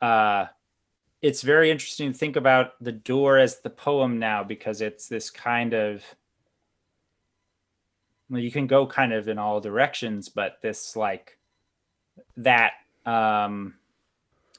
Uh, 0.00 0.46
it's 1.22 1.42
very 1.42 1.70
interesting 1.70 2.12
to 2.12 2.18
think 2.18 2.36
about 2.36 2.72
the 2.80 2.92
door 2.92 3.38
as 3.38 3.60
the 3.60 3.70
poem 3.70 4.18
now 4.18 4.44
because 4.44 4.80
it's 4.80 5.08
this 5.08 5.30
kind 5.30 5.72
of 5.72 6.04
you 8.30 8.50
can 8.50 8.66
go 8.66 8.86
kind 8.86 9.12
of 9.12 9.28
in 9.28 9.38
all 9.38 9.60
directions, 9.60 10.28
but 10.28 10.58
this 10.62 10.96
like 10.96 11.38
that 12.36 12.72
um 13.04 13.74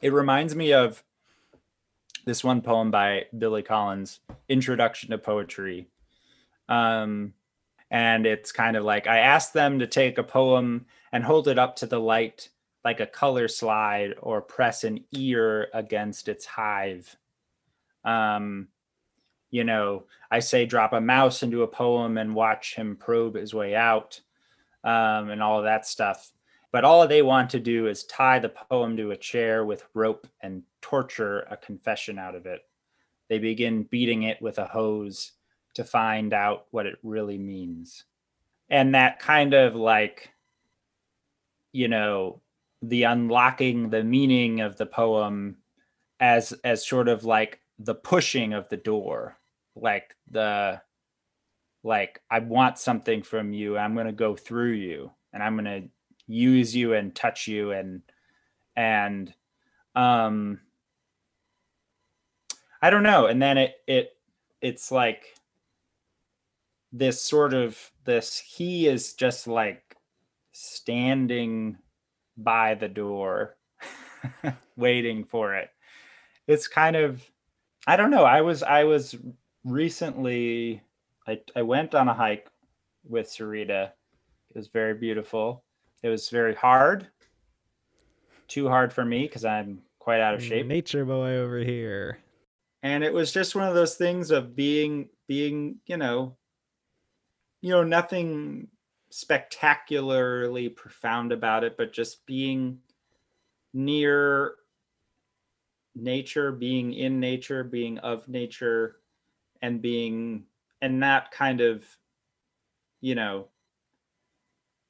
it 0.02 0.14
reminds 0.14 0.56
me 0.56 0.74
of 0.74 1.04
this 2.26 2.44
one 2.44 2.62
poem 2.62 2.92
by 2.92 3.26
Billy 3.38 3.64
Collins, 3.64 4.20
Introduction 4.48 5.12
to 5.12 5.18
Poetry. 5.18 5.88
Um 6.70 7.34
and 7.90 8.26
it's 8.26 8.52
kind 8.52 8.76
of 8.76 8.84
like 8.84 9.08
I 9.08 9.20
asked 9.20 9.54
them 9.54 9.80
to 9.80 9.88
take 9.88 10.18
a 10.18 10.24
poem 10.24 10.86
and 11.12 11.24
hold 11.24 11.48
it 11.48 11.58
up 11.58 11.78
to 11.78 11.86
the 11.86 12.00
light 12.00 12.50
like 12.88 13.00
a 13.02 13.06
color 13.06 13.50
slide 13.50 14.14
or 14.22 14.42
press 14.42 14.86
an 14.86 15.04
ear 15.12 15.68
against 15.74 16.30
its 16.30 16.46
hive. 16.46 17.18
Um, 18.06 18.70
you 19.52 19.64
know, 19.64 20.04
I 20.30 20.40
say 20.40 20.66
drop 20.66 20.94
a 20.94 21.02
mouse 21.02 21.44
into 21.44 21.64
a 21.64 21.68
poem 21.68 22.18
and 22.18 22.36
watch 22.36 22.76
him 22.76 22.96
probe 22.96 23.36
his 23.36 23.54
way 23.54 23.76
out 23.76 24.20
um, 24.84 25.30
and 25.30 25.42
all 25.42 25.60
of 25.60 25.66
that 25.66 25.86
stuff. 25.86 26.32
But 26.72 26.84
all 26.84 27.08
they 27.08 27.22
want 27.22 27.50
to 27.52 27.60
do 27.60 27.88
is 27.88 28.04
tie 28.04 28.40
the 28.40 28.50
poem 28.50 28.98
to 28.98 29.12
a 29.12 29.18
chair 29.18 29.66
with 29.66 29.88
rope 29.94 30.28
and 30.42 30.64
torture 30.82 31.48
a 31.50 31.58
confession 31.58 32.20
out 32.20 32.36
of 32.36 32.46
it. 32.46 32.62
They 33.30 33.40
begin 33.40 33.84
beating 33.84 34.24
it 34.24 34.42
with 34.42 34.58
a 34.58 34.66
hose 34.66 35.34
to 35.76 35.84
find 35.84 36.34
out 36.34 36.66
what 36.72 36.86
it 36.86 36.98
really 37.04 37.38
means. 37.38 38.06
And 38.70 38.96
that 38.96 39.20
kind 39.20 39.54
of 39.54 39.76
like, 39.76 40.32
you 41.72 41.88
know, 41.88 42.42
the 42.82 43.04
unlocking 43.04 43.90
the 43.90 44.04
meaning 44.04 44.62
of 44.62 44.78
the 44.78 44.86
poem 44.86 45.58
as 46.20 46.52
as 46.64 46.86
sort 46.86 47.08
of 47.08 47.24
like 47.24 47.60
the 47.80 47.96
pushing 47.96 48.54
of 48.54 48.68
the 48.70 48.78
door 48.78 49.38
like 49.76 50.16
the 50.32 50.82
like 51.84 52.22
i 52.32 52.40
want 52.40 52.78
something 52.78 53.22
from 53.22 53.54
you 53.54 53.78
i'm 53.78 53.94
going 53.94 54.08
to 54.08 54.12
go 54.12 54.36
through 54.36 54.72
you 54.72 55.12
and 55.34 55.44
i'm 55.44 55.56
going 55.56 55.66
to 55.66 55.88
use 56.28 56.76
you 56.76 56.94
and 56.94 57.16
touch 57.16 57.48
you 57.48 57.72
and 57.72 58.02
and 58.76 59.34
um 59.96 60.60
i 62.82 62.90
don't 62.90 63.04
know 63.04 63.28
and 63.28 63.42
then 63.42 63.58
it 63.58 63.76
it 63.88 64.18
it's 64.62 64.92
like 64.92 65.36
this 66.92 67.22
sort 67.22 67.54
of 67.54 67.92
this 68.06 68.40
he 68.40 68.88
is 68.88 69.14
just 69.14 69.48
like 69.48 69.96
standing 70.52 71.78
by 72.36 72.74
the 72.74 72.88
door 72.88 73.58
waiting 74.76 75.24
for 75.24 75.54
it. 75.54 75.70
It's 76.48 76.68
kind 76.68 76.96
of 76.96 77.24
i 77.88 77.96
don't 77.96 78.12
know. 78.12 78.24
I 78.24 78.42
was 78.42 78.62
i 78.64 78.84
was 78.84 79.16
recently 79.64 80.82
i 81.28 81.40
i 81.56 81.62
went 81.62 81.96
on 81.96 82.08
a 82.08 82.14
hike 82.14 82.48
with 83.08 83.28
sarita. 83.28 83.92
It 84.52 84.56
was 84.58 84.68
very 84.68 84.94
beautiful. 84.94 85.64
It 86.04 86.10
was 86.10 86.30
very 86.30 86.54
hard. 86.56 87.08
Too 88.48 88.68
hard 88.68 88.94
for 88.94 89.04
me 89.06 89.24
because 89.24 89.46
i'm 89.46 89.82
quite 90.00 90.22
out 90.22 90.36
of 90.36 90.44
shape. 90.44 90.68
Nature 90.68 91.06
boy 91.06 91.36
over 91.38 91.60
here. 91.60 92.20
and 92.84 93.04
it 93.04 93.14
was 93.14 93.32
just 93.34 93.56
one 93.56 93.68
of 93.68 93.76
those 93.76 93.96
things 93.96 94.32
of 94.32 94.56
being 94.56 95.10
being 95.28 95.80
you 95.86 95.98
know 95.98 96.38
you 97.62 97.72
know 97.72 97.84
nothing 97.84 98.68
spectacularly 99.10 100.70
profound 100.70 101.32
about 101.32 101.64
it 101.64 101.76
but 101.78 101.92
just 101.94 102.26
being 102.26 102.78
near 103.74 104.54
nature 106.02 106.52
being 106.52 106.94
in 106.94 107.20
nature 107.20 107.64
being 107.64 107.98
of 108.00 108.28
nature 108.28 108.98
and 109.62 109.82
being 109.82 110.44
and 110.82 111.00
not 111.00 111.32
kind 111.32 111.62
of 111.62 111.86
you 113.02 113.16
know 113.16 113.48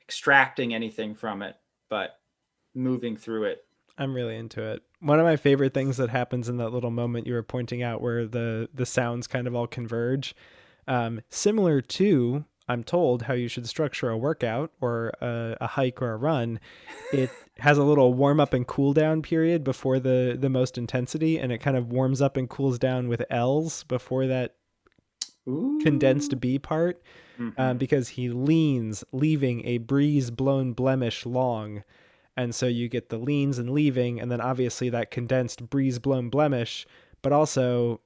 extracting 0.01 0.74
anything 0.74 1.16
from 1.16 1.41
it 1.41 1.55
but 1.89 2.20
moving 2.74 3.18
through 3.18 3.43
it 3.45 3.64
I'm 3.97 4.14
really 4.14 4.38
into 4.38 4.62
it. 4.62 4.84
One 4.99 5.20
of 5.20 5.26
my 5.26 5.38
favorite 5.38 5.74
things 5.74 5.97
that 5.97 6.10
happens 6.10 6.49
in 6.49 6.58
that 6.58 6.70
little 6.70 6.91
moment 6.91 7.26
you 7.26 7.34
were 7.34 7.43
pointing 7.43 7.82
out 7.82 8.01
where 8.01 8.28
the 8.28 8.70
the 8.74 8.86
sounds 8.86 9.28
kind 9.28 9.47
of 9.47 9.55
all 9.55 9.68
converge, 9.68 10.36
um, 10.88 11.22
similar 11.30 11.82
to 11.82 12.45
I'm 12.70 12.84
told 12.84 13.24
how 13.24 13.34
you 13.34 13.47
should 13.47 13.68
structure 13.68 14.09
a 14.09 14.18
workout 14.18 14.72
or 14.82 15.13
a, 15.22 15.55
a 15.61 15.68
hike 15.68 16.01
or 16.01 16.11
a 16.13 16.18
run. 16.18 16.59
It 17.13 17.30
has 17.59 17.78
a 17.78 17.84
little 17.84 18.13
warm 18.13 18.39
up 18.39 18.53
and 18.53 18.68
cool 18.68 18.93
down 18.93 19.22
period 19.22 19.63
before 19.63 19.99
the 19.99 20.38
the 20.39 20.49
most 20.49 20.78
intensity, 20.78 21.39
and 21.39 21.51
it 21.51 21.59
kind 21.59 21.78
of 21.78 21.91
warms 21.91 22.22
up 22.22 22.36
and 22.38 22.49
cools 22.49 22.78
down 22.78 23.07
with 23.07 23.24
L's 23.30 23.84
before 23.84 24.28
that 24.28 24.55
condensed 25.82 26.39
B 26.41 26.59
part, 26.59 27.01
Mhm. 27.39 27.53
um, 27.57 27.78
because 27.78 28.09
he 28.09 28.30
leans, 28.30 29.03
leaving 29.11 29.65
a 29.65 29.78
breeze 29.78 30.30
blown 30.32 30.74
blemish 30.74 31.26
long. 31.26 31.84
And 32.36 32.53
so 32.53 32.68
you 32.68 32.89
get 32.89 33.09
the 33.09 33.18
leans 33.18 33.57
and 33.57 33.70
leaving, 33.70 34.20
and 34.20 34.30
then 34.32 34.41
obviously 34.41 34.89
that 34.89 35.09
condensed 35.09 35.70
breeze 35.70 35.99
blown 35.99 36.30
blemish, 36.30 36.86
but 37.22 37.32
also 37.32 38.01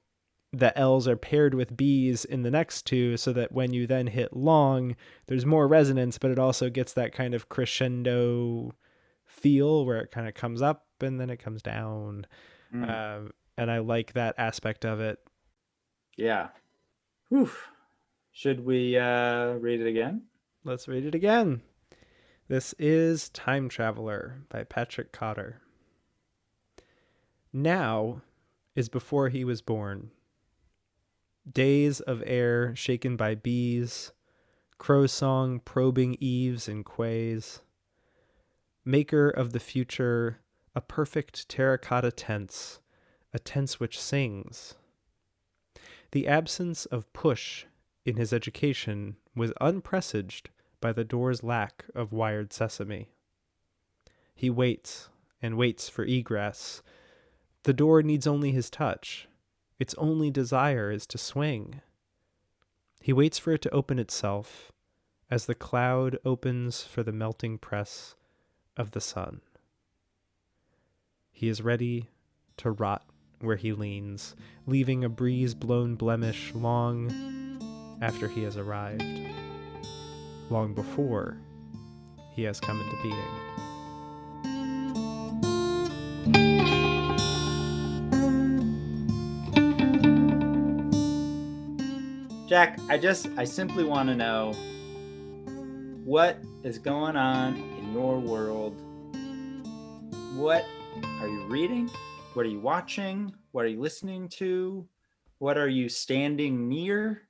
the 0.52 0.76
L's 0.78 1.08
are 1.08 1.16
paired 1.16 1.54
with 1.54 1.76
B's 1.76 2.24
in 2.24 2.42
the 2.42 2.50
next 2.50 2.82
two, 2.86 3.16
so 3.16 3.32
that 3.32 3.52
when 3.52 3.72
you 3.72 3.86
then 3.86 4.06
hit 4.06 4.36
long, 4.36 4.96
there's 5.26 5.46
more 5.46 5.66
resonance, 5.66 6.18
but 6.18 6.30
it 6.30 6.38
also 6.38 6.68
gets 6.68 6.92
that 6.92 7.12
kind 7.12 7.34
of 7.34 7.48
crescendo 7.48 8.74
feel 9.24 9.86
where 9.86 10.00
it 10.00 10.10
kind 10.10 10.28
of 10.28 10.34
comes 10.34 10.60
up 10.60 10.86
and 11.00 11.18
then 11.18 11.30
it 11.30 11.38
comes 11.38 11.62
down. 11.62 12.26
Mm. 12.74 12.88
Um, 12.88 13.32
and 13.56 13.70
I 13.70 13.78
like 13.78 14.12
that 14.12 14.34
aspect 14.38 14.84
of 14.84 15.00
it. 15.00 15.18
Yeah. 16.16 16.48
Whew. 17.30 17.50
Should 18.32 18.64
we 18.64 18.98
uh, 18.98 19.52
read 19.54 19.80
it 19.80 19.86
again? 19.86 20.22
Let's 20.64 20.86
read 20.86 21.06
it 21.06 21.14
again. 21.14 21.62
This 22.48 22.74
is 22.78 23.30
Time 23.30 23.68
Traveler 23.68 24.42
by 24.50 24.64
Patrick 24.64 25.12
Cotter. 25.12 25.62
Now 27.52 28.22
is 28.74 28.88
before 28.88 29.28
he 29.28 29.44
was 29.44 29.62
born. 29.62 30.10
Days 31.50 32.00
of 32.00 32.22
air 32.24 32.74
shaken 32.76 33.16
by 33.16 33.34
bees, 33.34 34.12
crow 34.78 35.06
song 35.06 35.58
probing 35.58 36.16
eaves 36.20 36.68
and 36.68 36.84
quays. 36.84 37.62
Maker 38.84 39.28
of 39.28 39.52
the 39.52 39.60
future, 39.60 40.38
a 40.74 40.80
perfect 40.80 41.48
terracotta 41.48 42.12
tense, 42.12 42.78
a 43.34 43.40
tense 43.40 43.80
which 43.80 44.00
sings. 44.00 44.74
The 46.12 46.28
absence 46.28 46.86
of 46.86 47.12
push 47.12 47.64
in 48.04 48.16
his 48.16 48.32
education 48.32 49.16
was 49.34 49.52
unpresaged 49.60 50.46
by 50.80 50.92
the 50.92 51.04
door's 51.04 51.42
lack 51.42 51.84
of 51.94 52.12
wired 52.12 52.52
sesame. 52.52 53.08
He 54.34 54.48
waits 54.48 55.08
and 55.40 55.56
waits 55.56 55.88
for 55.88 56.04
egress. 56.04 56.82
The 57.64 57.72
door 57.72 58.02
needs 58.02 58.26
only 58.26 58.52
his 58.52 58.70
touch. 58.70 59.26
Its 59.82 59.96
only 59.98 60.30
desire 60.30 60.92
is 60.92 61.08
to 61.08 61.18
swing. 61.18 61.80
He 63.00 63.12
waits 63.12 63.36
for 63.36 63.54
it 63.54 63.62
to 63.62 63.74
open 63.74 63.98
itself 63.98 64.70
as 65.28 65.46
the 65.46 65.56
cloud 65.56 66.16
opens 66.24 66.84
for 66.84 67.02
the 67.02 67.10
melting 67.10 67.58
press 67.58 68.14
of 68.76 68.92
the 68.92 69.00
sun. 69.00 69.40
He 71.32 71.48
is 71.48 71.62
ready 71.62 72.10
to 72.58 72.70
rot 72.70 73.04
where 73.40 73.56
he 73.56 73.72
leans, 73.72 74.36
leaving 74.68 75.02
a 75.02 75.08
breeze 75.08 75.52
blown 75.52 75.96
blemish 75.96 76.54
long 76.54 77.98
after 78.00 78.28
he 78.28 78.44
has 78.44 78.56
arrived, 78.56 79.02
long 80.48 80.74
before 80.74 81.38
he 82.36 82.44
has 82.44 82.60
come 82.60 82.80
into 82.80 83.02
being. 83.02 83.71
Jack, 92.52 92.78
I 92.90 92.98
just, 92.98 93.30
I 93.38 93.44
simply 93.44 93.82
want 93.82 94.10
to 94.10 94.14
know 94.14 94.52
what 96.04 96.36
is 96.64 96.76
going 96.76 97.16
on 97.16 97.54
in 97.78 97.94
your 97.94 98.18
world. 98.18 98.78
What 100.34 100.66
are 101.02 101.28
you 101.28 101.46
reading? 101.46 101.90
What 102.34 102.44
are 102.44 102.50
you 102.50 102.60
watching? 102.60 103.32
What 103.52 103.64
are 103.64 103.68
you 103.68 103.80
listening 103.80 104.28
to? 104.34 104.86
What 105.38 105.56
are 105.56 105.66
you 105.66 105.88
standing 105.88 106.68
near? 106.68 107.22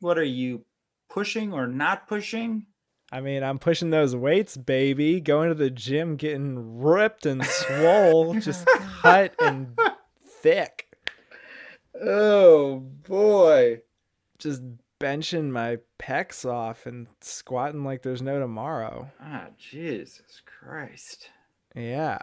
What 0.00 0.18
are 0.18 0.24
you 0.24 0.64
pushing 1.08 1.52
or 1.52 1.68
not 1.68 2.08
pushing? 2.08 2.66
I 3.12 3.20
mean, 3.20 3.44
I'm 3.44 3.60
pushing 3.60 3.90
those 3.90 4.16
weights, 4.16 4.56
baby. 4.56 5.20
Going 5.20 5.50
to 5.50 5.54
the 5.54 5.70
gym, 5.70 6.16
getting 6.16 6.80
ripped 6.80 7.26
and 7.26 7.44
swole, 7.44 8.34
just 8.40 8.66
cut 8.66 9.36
and 9.38 9.78
thick. 10.42 10.88
Oh 12.02 12.80
boy. 12.80 13.83
Just 14.44 14.62
benching 15.00 15.50
my 15.50 15.78
pecs 15.98 16.44
off 16.44 16.84
and 16.84 17.06
squatting 17.22 17.82
like 17.82 18.02
there's 18.02 18.20
no 18.20 18.38
tomorrow. 18.38 19.10
Ah, 19.18 19.46
Jesus 19.56 20.42
Christ. 20.44 21.30
Yeah. 21.74 22.18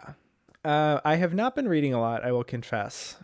Uh, 0.64 1.00
I 1.04 1.16
have 1.16 1.34
not 1.34 1.56
been 1.56 1.68
reading 1.68 1.92
a 1.92 2.00
lot, 2.00 2.24
I 2.24 2.30
will 2.30 2.44
confess. 2.44 3.16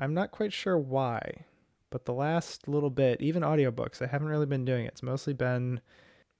I'm 0.00 0.14
not 0.14 0.32
quite 0.32 0.52
sure 0.52 0.76
why, 0.76 1.44
but 1.90 2.06
the 2.06 2.12
last 2.12 2.66
little 2.66 2.90
bit, 2.90 3.22
even 3.22 3.44
audiobooks, 3.44 4.02
I 4.02 4.08
haven't 4.08 4.26
really 4.26 4.46
been 4.46 4.64
doing 4.64 4.84
it. 4.84 4.94
It's 4.94 5.02
mostly 5.02 5.32
been 5.32 5.80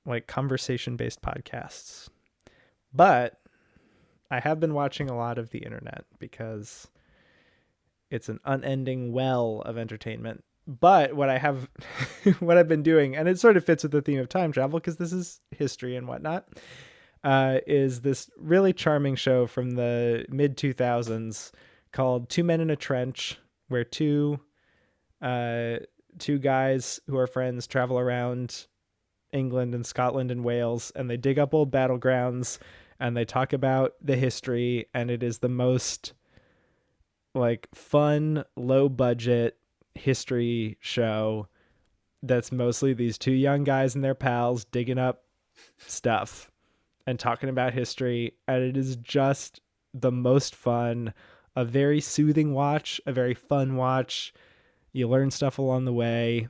like 0.04 0.26
conversation 0.26 0.96
based 0.96 1.22
podcasts. 1.22 2.08
But 2.92 3.40
I 4.32 4.40
have 4.40 4.58
been 4.58 4.74
watching 4.74 5.08
a 5.08 5.16
lot 5.16 5.38
of 5.38 5.50
the 5.50 5.58
internet 5.58 6.06
because 6.18 6.88
it's 8.11 8.28
an 8.28 8.40
unending 8.44 9.12
well 9.12 9.62
of 9.64 9.78
entertainment. 9.78 10.42
But 10.78 11.16
what 11.16 11.28
I 11.28 11.38
have, 11.38 11.68
what 12.38 12.56
I've 12.56 12.68
been 12.68 12.84
doing, 12.84 13.16
and 13.16 13.28
it 13.28 13.40
sort 13.40 13.56
of 13.56 13.64
fits 13.64 13.82
with 13.82 13.90
the 13.90 14.02
theme 14.02 14.20
of 14.20 14.28
time 14.28 14.52
travel 14.52 14.78
because 14.78 14.96
this 14.96 15.12
is 15.12 15.40
history 15.50 15.96
and 15.96 16.06
whatnot, 16.06 16.46
uh, 17.24 17.58
is 17.66 18.02
this 18.02 18.30
really 18.38 18.72
charming 18.72 19.16
show 19.16 19.48
from 19.48 19.72
the 19.72 20.24
mid 20.28 20.56
2000s 20.56 21.50
called 21.92 22.28
Two 22.28 22.44
Men 22.44 22.60
in 22.60 22.70
a 22.70 22.76
Trench, 22.76 23.36
where 23.66 23.82
two 23.82 24.38
uh, 25.20 25.78
two 26.18 26.38
guys 26.38 27.00
who 27.08 27.18
are 27.18 27.26
friends 27.26 27.66
travel 27.66 27.98
around 27.98 28.66
England 29.32 29.74
and 29.74 29.84
Scotland 29.84 30.30
and 30.30 30.44
Wales, 30.44 30.92
and 30.94 31.10
they 31.10 31.16
dig 31.16 31.38
up 31.38 31.52
old 31.52 31.72
battlegrounds 31.72 32.58
and 33.00 33.16
they 33.16 33.24
talk 33.24 33.52
about 33.52 33.94
the 34.00 34.14
history, 34.14 34.86
and 34.94 35.10
it 35.10 35.24
is 35.24 35.38
the 35.38 35.48
most 35.48 36.12
like 37.34 37.66
fun, 37.74 38.44
low 38.56 38.88
budget 38.88 39.59
history 39.95 40.76
show 40.80 41.49
that's 42.22 42.53
mostly 42.53 42.93
these 42.93 43.18
two 43.18 43.32
young 43.32 43.64
guys 43.64 43.95
and 43.95 44.05
their 44.05 44.14
pals 44.14 44.64
digging 44.66 44.99
up 44.99 45.24
stuff 45.78 46.51
and 47.07 47.18
talking 47.18 47.49
about 47.49 47.72
history, 47.72 48.34
and 48.47 48.62
it 48.62 48.76
is 48.76 48.97
just 48.97 49.61
the 49.95 50.12
most 50.12 50.55
fun, 50.55 51.14
a 51.57 51.64
very 51.64 52.01
soothing 52.01 52.53
watch, 52.53 53.01
a 53.07 53.12
very 53.12 53.34
fun 53.34 53.76
watch. 53.76 54.32
You 54.93 55.09
learn 55.09 55.30
stuff 55.30 55.59
along 55.59 55.86
the 55.86 55.93
way. 55.93 56.49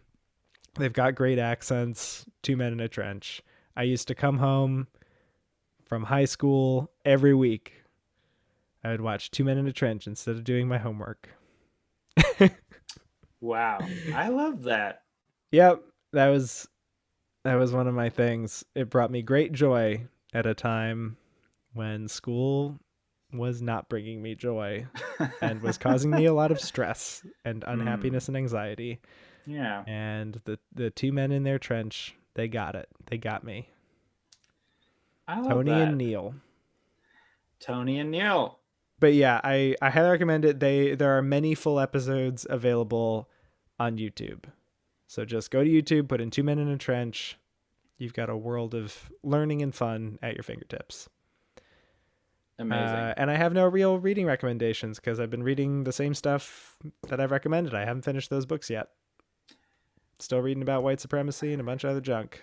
They've 0.75 0.93
got 0.93 1.15
great 1.15 1.39
accents. 1.39 2.27
Two 2.43 2.57
men 2.57 2.73
in 2.73 2.81
a 2.81 2.89
trench. 2.89 3.43
I 3.77 3.85
used 3.85 4.09
to 4.09 4.15
come 4.15 4.39
home 4.39 4.89
from 5.85 6.05
high 6.05 6.25
school 6.25 6.91
every 7.05 7.35
week. 7.35 7.81
I 8.83 8.91
would 8.91 9.01
watch 9.01 9.31
Two 9.31 9.45
Men 9.45 9.59
in 9.59 9.67
a 9.67 9.73
Trench 9.73 10.07
instead 10.07 10.37
of 10.37 10.45
doing 10.45 10.69
my 10.69 10.79
homework. 10.79 11.29
Wow. 13.41 13.79
I 14.15 14.29
love 14.29 14.65
that. 14.65 15.03
Yep, 15.53 15.83
that 16.13 16.29
was 16.29 16.69
that 17.45 17.55
was 17.55 17.73
one 17.73 17.89
of 17.89 17.95
my 17.95 18.11
things. 18.11 18.65
It 18.75 18.91
brought 18.91 19.11
me 19.11 19.23
great 19.23 19.53
joy 19.53 20.07
at 20.35 20.47
a 20.47 20.55
time 20.55 21.17
when 21.73 22.09
school 22.09 22.79
was 23.33 23.63
not 23.63 23.89
bringing 23.89 24.21
me 24.21 24.35
joy 24.35 24.87
and 25.41 25.63
was 25.63 25.79
causing 25.79 26.11
me 26.11 26.27
a 26.27 26.35
lot 26.35 26.51
of 26.51 26.61
stress 26.61 27.25
and 27.45 27.65
hmm. 27.67 27.71
unhappiness 27.71 28.29
and 28.29 28.37
anxiety. 28.37 29.01
Yeah. 29.47 29.85
And 29.87 30.41
the 30.45 30.59
the 30.75 30.91
two 30.91 31.13
men 31.13 31.33
in 31.33 31.43
their 31.45 31.59
trench, 31.59 32.15
they 32.35 32.49
got 32.49 32.75
it. 32.75 32.89
They 33.07 33.19
got 33.19 33.45
me. 33.45 33.69
I 35.27 35.41
love 35.41 35.49
Tony 35.49 35.71
that. 35.71 35.89
and 35.89 35.99
Neil. 35.99 36.35
Tony 37.61 37.99
and 37.99 38.11
Neil. 38.11 38.59
But 38.99 39.15
yeah, 39.15 39.41
I 39.43 39.77
I 39.81 39.91
highly 39.91 40.11
recommend 40.11 40.45
it. 40.45 40.61
They 40.61 40.95
there 40.95 41.17
are 41.17 41.23
many 41.23 41.55
full 41.55 41.81
episodes 41.81 42.47
available 42.51 43.30
on 43.81 43.97
YouTube. 43.97 44.45
So 45.09 45.25
just 45.25 45.51
go 45.51 45.65
to 45.65 45.69
YouTube, 45.69 46.09
put 46.09 46.21
in 46.21 46.31
Two 46.31 46.45
Men 46.45 46.61
in 46.61 46.69
a 46.69 46.77
Trench. 46.77 47.37
You've 47.99 48.13
got 48.15 48.31
a 48.31 48.37
world 48.37 48.75
of 48.75 49.11
learning 49.25 49.63
and 49.63 49.75
fun 49.75 50.19
at 50.23 50.35
your 50.35 50.45
fingertips. 50.45 51.09
Amazing. 52.59 52.85
Uh, 52.85 53.15
and 53.17 53.31
I 53.31 53.37
have 53.37 53.55
no 53.55 53.67
real 53.67 53.99
reading 53.99 54.27
recommendations 54.27 55.01
because 55.01 55.19
I've 55.19 55.31
been 55.31 55.43
reading 55.43 55.85
the 55.85 55.93
same 55.93 56.15
stuff 56.15 56.77
that 57.09 57.21
I've 57.21 57.31
recommended. 57.31 57.75
I 57.75 57.85
haven't 57.85 58.05
finished 58.05 58.31
those 58.31 58.47
books 58.47 58.71
yet. 58.71 58.91
Still 60.19 60.41
reading 60.41 60.63
about 60.63 60.83
white 60.83 61.01
supremacy 61.01 61.53
and 61.53 61.61
a 61.61 61.65
bunch 61.65 61.85
of 61.85 61.91
other 61.91 62.01
junk. 62.03 62.43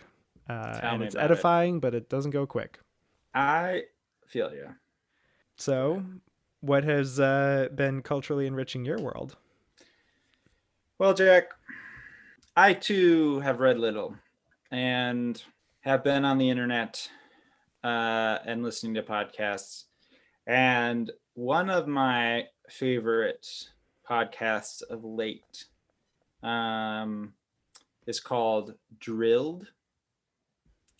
Uh, 0.49 0.79
and 0.81 1.03
it's 1.03 1.13
about 1.13 1.25
it. 1.25 1.31
edifying, 1.31 1.79
but 1.79 1.93
it 1.93 2.09
doesn't 2.09 2.31
go 2.31 2.47
quick. 2.47 2.79
I 3.33 3.83
feel 4.25 4.51
you. 4.51 4.69
So, 5.55 6.03
what 6.61 6.83
has 6.83 7.19
uh, 7.19 7.69
been 7.75 8.01
culturally 8.01 8.47
enriching 8.47 8.85
your 8.85 8.97
world? 8.97 9.37
Well, 10.99 11.13
Jack, 11.13 11.51
I 12.55 12.73
too 12.73 13.39
have 13.41 13.59
read 13.59 13.77
little 13.77 14.15
and 14.71 15.39
have 15.81 16.03
been 16.03 16.25
on 16.25 16.39
the 16.39 16.49
internet 16.49 17.07
uh, 17.83 18.39
and 18.43 18.63
listening 18.63 18.95
to 18.95 19.03
podcasts. 19.03 19.83
And 20.47 21.11
one 21.35 21.69
of 21.69 21.87
my 21.87 22.45
favorite 22.67 23.47
podcasts 24.09 24.81
of 24.81 25.03
late 25.03 25.65
um, 26.41 27.33
is 28.07 28.19
called 28.19 28.73
Drilled, 28.97 29.67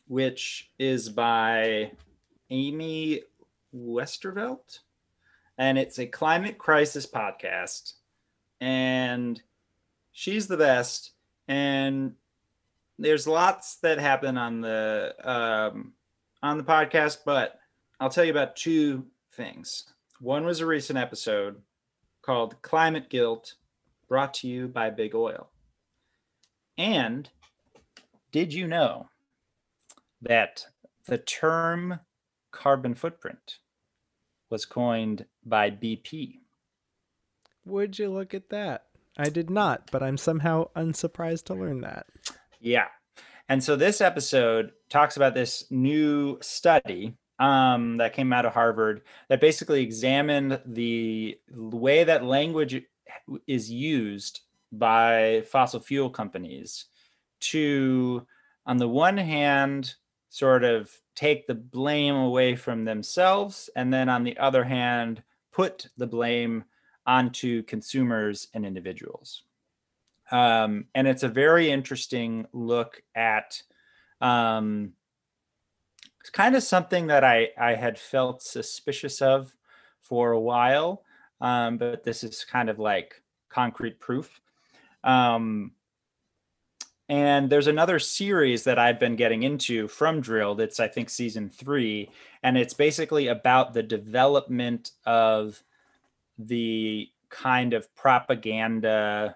which 0.08 0.70
is 0.78 1.10
by 1.10 1.92
Amy 2.52 3.24
Westervelt. 3.76 4.78
And 5.58 5.80
it's 5.80 5.98
a 5.98 6.06
climate 6.06 6.60
crisis 6.60 7.08
podcast. 7.08 7.94
And 8.62 9.42
she's 10.18 10.48
the 10.48 10.58
best. 10.58 11.12
And 11.48 12.14
there's 12.98 13.28
lots 13.28 13.78
that 13.84 14.00
happen 14.00 14.36
on 14.36 14.62
the 14.62 15.14
um, 15.24 15.94
on 16.42 16.58
the 16.58 16.64
podcast 16.64 17.20
but 17.26 17.60
i'll 18.00 18.10
tell 18.10 18.26
you 18.26 18.32
about 18.32 18.56
two 18.56 19.06
things. 19.34 19.86
One 20.20 20.44
was 20.46 20.60
a 20.60 20.66
recent 20.66 20.98
episode 20.98 21.62
called 22.24 22.60
climate 22.64 23.10
guilt 23.10 23.54
brought 24.10 24.34
to 24.36 24.48
you 24.48 24.68
by 24.68 24.90
big 24.90 25.14
oil. 25.14 25.52
And 26.80 27.30
did 28.32 28.52
you 28.52 28.68
know 28.68 29.10
that 30.22 30.66
the 31.06 31.20
term 31.20 32.00
carbon 32.52 32.96
footprint 32.96 33.60
was 34.50 34.66
coined 34.66 35.26
by 35.46 35.70
bp 35.70 36.40
Would 37.66 38.00
you 38.00 38.10
look 38.10 38.34
at 38.34 38.50
that? 38.50 38.87
I 39.18 39.30
did 39.30 39.50
not, 39.50 39.90
but 39.92 40.04
I'm 40.04 40.18
somehow 40.18 40.70
unsurprised 40.76 41.46
to 41.48 41.56
learn 41.56 41.82
that. 41.82 42.06
Yeah. 42.60 42.88
And 43.50 43.64
so 43.64 43.76
this 43.76 44.02
episode 44.02 44.72
talks 44.90 45.18
about 45.18 45.34
this 45.34 45.66
new 45.72 46.38
study 46.42 47.16
um, 47.40 47.98
that 47.98 48.14
came 48.14 48.34
out 48.34 48.46
of 48.46 48.54
Harvard 48.54 49.02
that 49.30 49.42
basically 49.42 49.82
examined 49.82 50.62
the 50.66 51.40
way 51.52 52.04
that 52.04 52.24
language 52.24 52.82
is 53.48 53.72
used 53.72 54.42
by 54.72 55.44
fossil 55.50 55.80
fuel 55.80 56.10
companies 56.10 56.86
to, 57.40 58.26
on 58.66 58.78
the 58.78 58.88
one 58.88 59.18
hand, 59.18 59.96
sort 60.30 60.64
of 60.64 60.92
take 61.16 61.48
the 61.48 61.56
blame 61.56 62.16
away 62.16 62.56
from 62.56 62.86
themselves, 62.86 63.70
and 63.76 63.94
then 63.94 64.10
on 64.10 64.24
the 64.24 64.38
other 64.38 64.64
hand, 64.64 65.24
put 65.52 65.88
the 65.98 66.08
blame 66.08 66.66
onto 67.08 67.64
consumers 67.64 68.50
and 68.54 68.66
individuals. 68.66 69.44
Um, 70.30 70.86
and 70.94 71.08
it's 71.08 71.24
a 71.24 71.30
very 71.30 71.72
interesting 71.72 72.46
look 72.52 73.02
at 73.16 73.64
um, 74.20 74.94
it's 76.20 76.30
kind 76.30 76.58
of 76.58 76.64
something 76.64 77.08
that 77.08 77.24
I, 77.24 77.50
I 77.58 77.76
had 77.76 77.98
felt 77.98 78.42
suspicious 78.42 79.22
of 79.22 79.56
for 80.02 80.32
a 80.32 80.40
while, 80.40 81.04
um, 81.40 81.78
but 81.78 82.04
this 82.04 82.22
is 82.22 82.44
kind 82.44 82.70
of 82.70 82.80
like 82.80 83.22
concrete 83.48 84.02
proof. 84.02 84.42
Um, 85.06 85.72
and 87.08 87.50
there's 87.50 87.68
another 87.68 88.00
series 88.00 88.66
that 88.66 88.78
I've 88.78 89.00
been 89.00 89.16
getting 89.16 89.44
into 89.44 89.88
from 89.88 90.20
Drilled. 90.20 90.60
It's, 90.60 90.82
I 90.82 90.90
think, 90.90 91.10
season 91.10 91.50
three. 91.50 92.12
And 92.44 92.58
it's 92.58 92.74
basically 92.74 93.28
about 93.28 93.74
the 93.74 93.84
development 93.84 94.92
of 95.06 95.64
the 96.38 97.08
kind 97.30 97.74
of 97.74 97.94
propaganda 97.96 99.36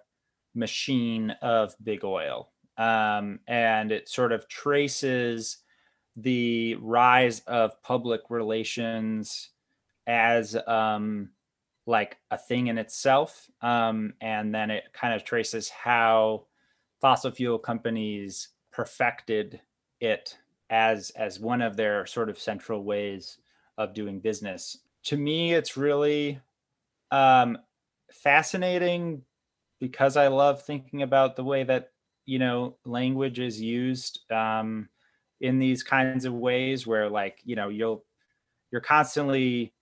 machine 0.54 1.32
of 1.42 1.76
big 1.84 2.04
oil 2.04 2.52
um, 2.78 3.40
and 3.48 3.92
it 3.92 4.10
sort 4.10 4.32
of 4.32 4.48
traces 4.48 5.58
the 6.16 6.76
rise 6.76 7.42
of 7.42 7.82
public 7.84 8.22
relations 8.30 9.50
as 10.08 10.58
um, 10.68 11.30
like 11.86 12.18
a 12.32 12.38
thing 12.38 12.68
in 12.68 12.78
itself, 12.78 13.50
um, 13.62 14.14
and 14.20 14.54
then 14.54 14.72
it 14.72 14.86
kind 14.94 15.14
of 15.14 15.24
traces 15.24 15.70
how 15.70 16.46
fossil 17.00 17.32
fuel 17.32 17.60
companies 17.60 18.50
perfected 18.72 19.62
it 20.00 20.38
as 20.70 21.12
as 21.12 21.40
one 21.40 21.62
of 21.62 21.76
their 21.78 22.06
sort 22.06 22.30
of 22.30 22.40
central 22.40 22.84
ways 22.84 23.38
of 23.78 23.94
doing 23.94 24.20
business. 24.20 24.78
To 25.04 25.18
me, 25.18 25.54
it's 25.54 25.78
really 25.78 26.40
um, 27.12 27.58
fascinating 28.12 29.24
because 29.80 30.18
I 30.18 30.28
love 30.28 30.64
thinking 30.64 31.02
about 31.02 31.36
the 31.36 31.44
way 31.44 31.64
that 31.64 31.92
you 32.26 32.40
know 32.40 32.78
language 32.86 33.40
is 33.40 33.60
used 33.60 34.22
um, 34.32 34.90
in 35.40 35.60
these 35.60 35.84
kinds 35.84 36.26
of 36.26 36.34
ways, 36.34 36.88
where 36.88 37.10
like 37.10 37.40
you 37.44 37.56
know 37.56 37.70
you'll 37.70 38.06
you're 38.72 38.82
constantly 38.82 39.74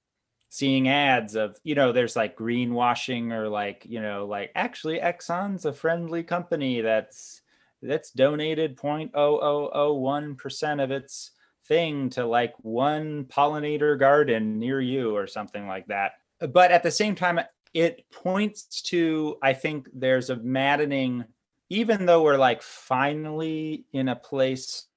seeing 0.50 0.90
ads 0.90 1.36
of 1.36 1.58
you 1.64 1.76
know 1.76 1.92
there's 1.92 2.16
like 2.16 2.38
greenwashing 2.38 3.32
or 3.32 3.50
like 3.50 3.86
you 3.88 4.02
know 4.02 4.26
like 4.26 4.52
actually 4.56 5.00
Exxon's 5.00 5.66
a 5.66 5.74
friendly 5.74 6.24
company 6.24 6.82
that's 6.82 7.42
that's 7.82 8.12
donated 8.12 8.78
0.0001% 8.78 10.84
of 10.84 10.92
its 10.92 11.32
thing 11.66 12.10
to 12.10 12.26
like 12.26 12.54
one 12.58 13.24
pollinator 13.26 13.98
garden 13.98 14.60
near 14.60 14.82
you 14.82 15.16
or 15.16 15.28
something 15.28 15.68
like 15.68 15.88
that. 15.88 16.14
But 16.40 16.72
at 16.72 16.84
the 16.84 16.92
same 16.92 17.16
time, 17.16 17.40
it 17.74 18.10
points 18.12 18.82
to, 18.84 19.38
I 19.42 19.54
think 19.54 19.90
there's 19.94 20.30
a 20.30 20.38
maddening, 20.38 21.26
even 21.70 22.06
though 22.06 22.24
we're 22.24 22.38
like 22.38 22.62
finally 22.62 23.86
in 23.94 24.10
a 24.10 24.16
place 24.16 24.88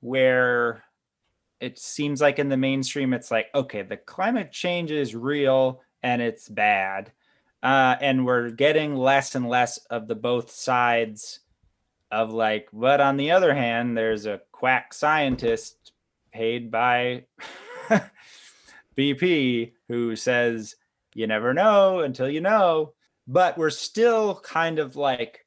where 0.00 0.84
it 1.60 1.78
seems 1.78 2.20
like 2.20 2.38
in 2.38 2.48
the 2.48 2.56
mainstream, 2.56 3.12
it's 3.12 3.30
like, 3.30 3.48
okay, 3.54 3.82
the 3.82 3.96
climate 3.96 4.52
change 4.52 4.90
is 4.90 5.14
real 5.14 5.80
and 6.02 6.22
it's 6.22 6.48
bad. 6.48 7.12
Uh, 7.62 7.96
and 8.00 8.24
we're 8.24 8.50
getting 8.50 8.94
less 8.94 9.34
and 9.34 9.48
less 9.48 9.78
of 9.90 10.06
the 10.06 10.14
both 10.14 10.50
sides 10.50 11.40
of 12.10 12.32
like, 12.32 12.68
but 12.72 13.00
on 13.00 13.16
the 13.16 13.30
other 13.32 13.54
hand, 13.54 13.96
there's 13.96 14.26
a 14.26 14.40
quack 14.52 14.94
scientist 14.94 15.92
paid 16.32 16.70
by 16.70 17.24
BP 18.98 19.72
who 19.88 20.16
says, 20.16 20.74
you 21.14 21.26
never 21.26 21.54
know 21.54 22.00
until 22.00 22.28
you 22.28 22.40
know. 22.40 22.92
But 23.26 23.56
we're 23.56 23.70
still 23.70 24.40
kind 24.40 24.78
of 24.78 24.96
like 24.96 25.44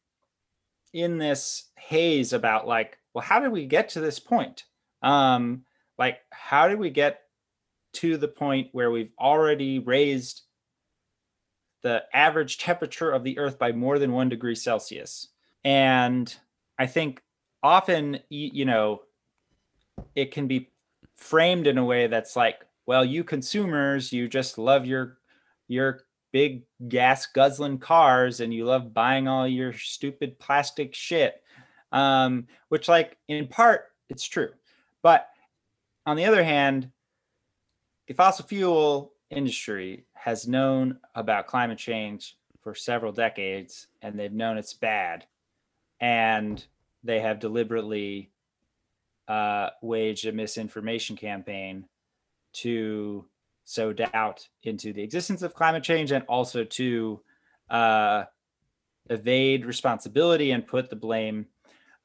in 0.94 1.18
this 1.18 1.70
haze 1.78 2.34
about 2.34 2.68
like, 2.68 2.98
well, 3.14 3.24
how 3.24 3.40
did 3.40 3.52
we 3.52 3.66
get 3.66 3.90
to 3.90 4.00
this 4.00 4.20
point? 4.20 4.64
Um, 5.02 5.64
like, 5.98 6.20
how 6.32 6.68
did 6.68 6.80
we 6.80 6.90
get 6.90 7.22
to 7.94 8.18
the 8.18 8.28
point 8.28 8.70
where 8.72 8.92
we've 8.92 9.12
already 9.20 9.80
raised 9.80 10.44
the 11.82 12.04
average 12.14 12.60
temperature 12.60 13.12
of 13.12 13.24
the 13.24 13.38
earth 13.40 13.58
by 13.58 13.72
more 13.72 14.00
than 14.00 14.12
one 14.12 14.30
degree 14.30 14.56
Celsius? 14.56 15.28
And 15.64 16.34
I 16.78 16.86
think 16.86 17.22
often, 17.64 18.20
you 18.30 18.66
know, 18.66 19.02
it 20.16 20.32
can 20.32 20.48
be 20.48 20.70
framed 21.16 21.68
in 21.68 21.78
a 21.78 21.86
way 21.86 22.08
that's 22.08 22.36
like, 22.36 22.66
well, 22.86 23.06
you 23.06 23.24
consumers, 23.24 24.12
you 24.12 24.28
just 24.28 24.58
love 24.58 24.86
your 24.86 25.18
your 25.68 26.04
big 26.32 26.64
gas 26.88 27.26
guzzling 27.26 27.78
cars 27.78 28.40
and 28.40 28.54
you 28.54 28.66
love 28.66 28.94
buying 28.94 29.28
all 29.28 29.48
your 29.48 29.74
stupid 29.74 30.40
plastic 30.40 30.96
shit. 30.96 31.42
Um, 31.92 32.48
which 32.70 32.88
like 32.88 33.18
in 33.28 33.48
part 33.48 33.92
it's 34.10 34.26
true. 34.26 34.50
But 35.02 35.28
on 36.06 36.16
the 36.16 36.26
other 36.26 36.44
hand, 36.44 36.90
the 38.08 38.14
fossil 38.14 38.46
fuel 38.46 39.14
industry 39.30 40.06
has 40.14 40.48
known 40.48 40.98
about 41.16 41.48
climate 41.48 41.78
change 41.78 42.38
for 42.62 42.76
several 42.76 43.12
decades 43.12 43.88
and 44.02 44.18
they've 44.18 44.32
known 44.32 44.58
it's 44.58 44.74
bad 44.74 45.26
and 46.00 46.66
they 47.04 47.20
have 47.20 47.40
deliberately 47.40 48.32
uh, 49.28 49.70
waged 49.82 50.26
a 50.28 50.32
misinformation 50.32 51.16
campaign 51.16 51.86
to 52.54 53.26
sow 53.64 53.94
doubt 53.94 54.48
into 54.64 54.94
the 54.94 55.02
existence 55.02 55.42
of 55.42 55.54
climate 55.54 55.84
change 55.84 56.12
and 56.12 56.24
also 56.28 56.64
to 56.64 57.22
uh, 57.70 58.24
evade 59.10 59.66
responsibility 59.66 60.52
and 60.52 60.68
put 60.68 60.90
the 60.90 60.96
blame 60.96 61.46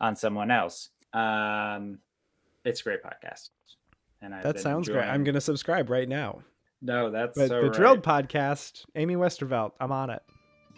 on 0.00 0.14
someone 0.16 0.50
else. 0.50 0.90
Um, 1.12 1.98
it's 2.64 2.80
a 2.80 2.84
great 2.84 3.02
podcast. 3.02 3.50
And 4.22 4.34
I've 4.34 4.42
that 4.42 4.60
sounds 4.60 4.88
enjoying... 4.88 5.04
great. 5.04 5.12
I'm 5.12 5.24
going 5.24 5.34
to 5.34 5.40
subscribe 5.40 5.90
right 5.90 6.08
now. 6.08 6.42
No, 6.82 7.10
that's 7.10 7.36
but 7.36 7.48
so 7.48 7.60
the 7.60 7.68
right. 7.68 7.72
Drilled 7.72 8.02
podcast. 8.02 8.84
Amy 8.94 9.16
Westervelt. 9.16 9.72
I'm 9.80 9.92
on 9.92 10.10
it. 10.10 10.22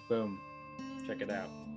Boom. 0.08 0.40
Check 1.06 1.20
it 1.20 1.30
out. 1.30 1.67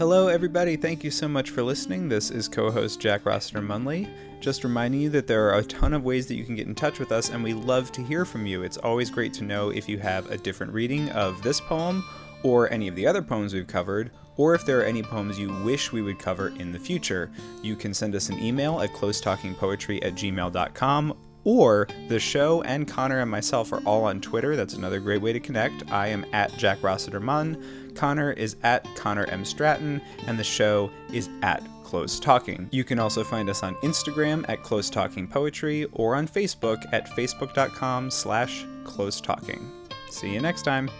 Hello, 0.00 0.28
everybody. 0.28 0.76
Thank 0.76 1.04
you 1.04 1.10
so 1.10 1.28
much 1.28 1.50
for 1.50 1.62
listening. 1.62 2.08
This 2.08 2.30
is 2.30 2.48
co 2.48 2.70
host 2.70 2.98
Jack 3.00 3.26
Rossiter 3.26 3.60
Munley. 3.60 4.08
Just 4.40 4.64
reminding 4.64 5.02
you 5.02 5.10
that 5.10 5.26
there 5.26 5.50
are 5.50 5.58
a 5.58 5.62
ton 5.62 5.92
of 5.92 6.04
ways 6.04 6.26
that 6.26 6.36
you 6.36 6.44
can 6.46 6.54
get 6.56 6.66
in 6.66 6.74
touch 6.74 6.98
with 6.98 7.12
us, 7.12 7.28
and 7.28 7.44
we 7.44 7.52
love 7.52 7.92
to 7.92 8.02
hear 8.02 8.24
from 8.24 8.46
you. 8.46 8.62
It's 8.62 8.78
always 8.78 9.10
great 9.10 9.34
to 9.34 9.44
know 9.44 9.68
if 9.68 9.90
you 9.90 9.98
have 9.98 10.30
a 10.30 10.38
different 10.38 10.72
reading 10.72 11.10
of 11.10 11.42
this 11.42 11.60
poem 11.60 12.02
or 12.42 12.72
any 12.72 12.88
of 12.88 12.96
the 12.96 13.06
other 13.06 13.20
poems 13.20 13.52
we've 13.52 13.66
covered, 13.66 14.10
or 14.38 14.54
if 14.54 14.64
there 14.64 14.80
are 14.80 14.84
any 14.84 15.02
poems 15.02 15.38
you 15.38 15.52
wish 15.64 15.92
we 15.92 16.00
would 16.00 16.18
cover 16.18 16.48
in 16.48 16.72
the 16.72 16.78
future. 16.78 17.30
You 17.62 17.76
can 17.76 17.92
send 17.92 18.14
us 18.14 18.30
an 18.30 18.38
email 18.42 18.80
at 18.80 18.94
closetalkingpoetry 18.94 20.02
at 20.02 20.14
gmail.com 20.14 21.14
or 21.44 21.88
the 22.08 22.20
show 22.20 22.62
and 22.62 22.86
Connor 22.86 23.20
and 23.20 23.30
myself 23.30 23.72
are 23.72 23.82
all 23.86 24.04
on 24.04 24.20
Twitter. 24.20 24.56
That's 24.56 24.74
another 24.74 25.00
great 25.00 25.22
way 25.22 25.32
to 25.32 25.40
connect. 25.40 25.90
I 25.90 26.08
am 26.08 26.26
at 26.32 26.56
Jack 26.56 26.82
Rossiter 26.82 27.20
Munn. 27.20 27.89
Connor 28.00 28.32
is 28.32 28.56
at 28.62 28.86
Connor 28.96 29.26
M. 29.26 29.44
Stratton, 29.44 30.00
and 30.26 30.38
the 30.38 30.44
show 30.44 30.90
is 31.12 31.28
at 31.42 31.62
Close 31.84 32.18
Talking. 32.18 32.66
You 32.70 32.82
can 32.82 32.98
also 32.98 33.22
find 33.22 33.50
us 33.50 33.62
on 33.62 33.74
Instagram 33.82 34.48
at 34.48 34.62
Close 34.62 34.88
Talking 34.88 35.28
Poetry 35.28 35.84
or 35.92 36.16
on 36.16 36.26
Facebook 36.26 36.82
at 36.94 37.10
facebook.com 37.10 38.10
slash 38.10 38.64
close 38.84 39.20
talking. 39.20 39.70
See 40.08 40.32
you 40.32 40.40
next 40.40 40.62
time. 40.62 40.90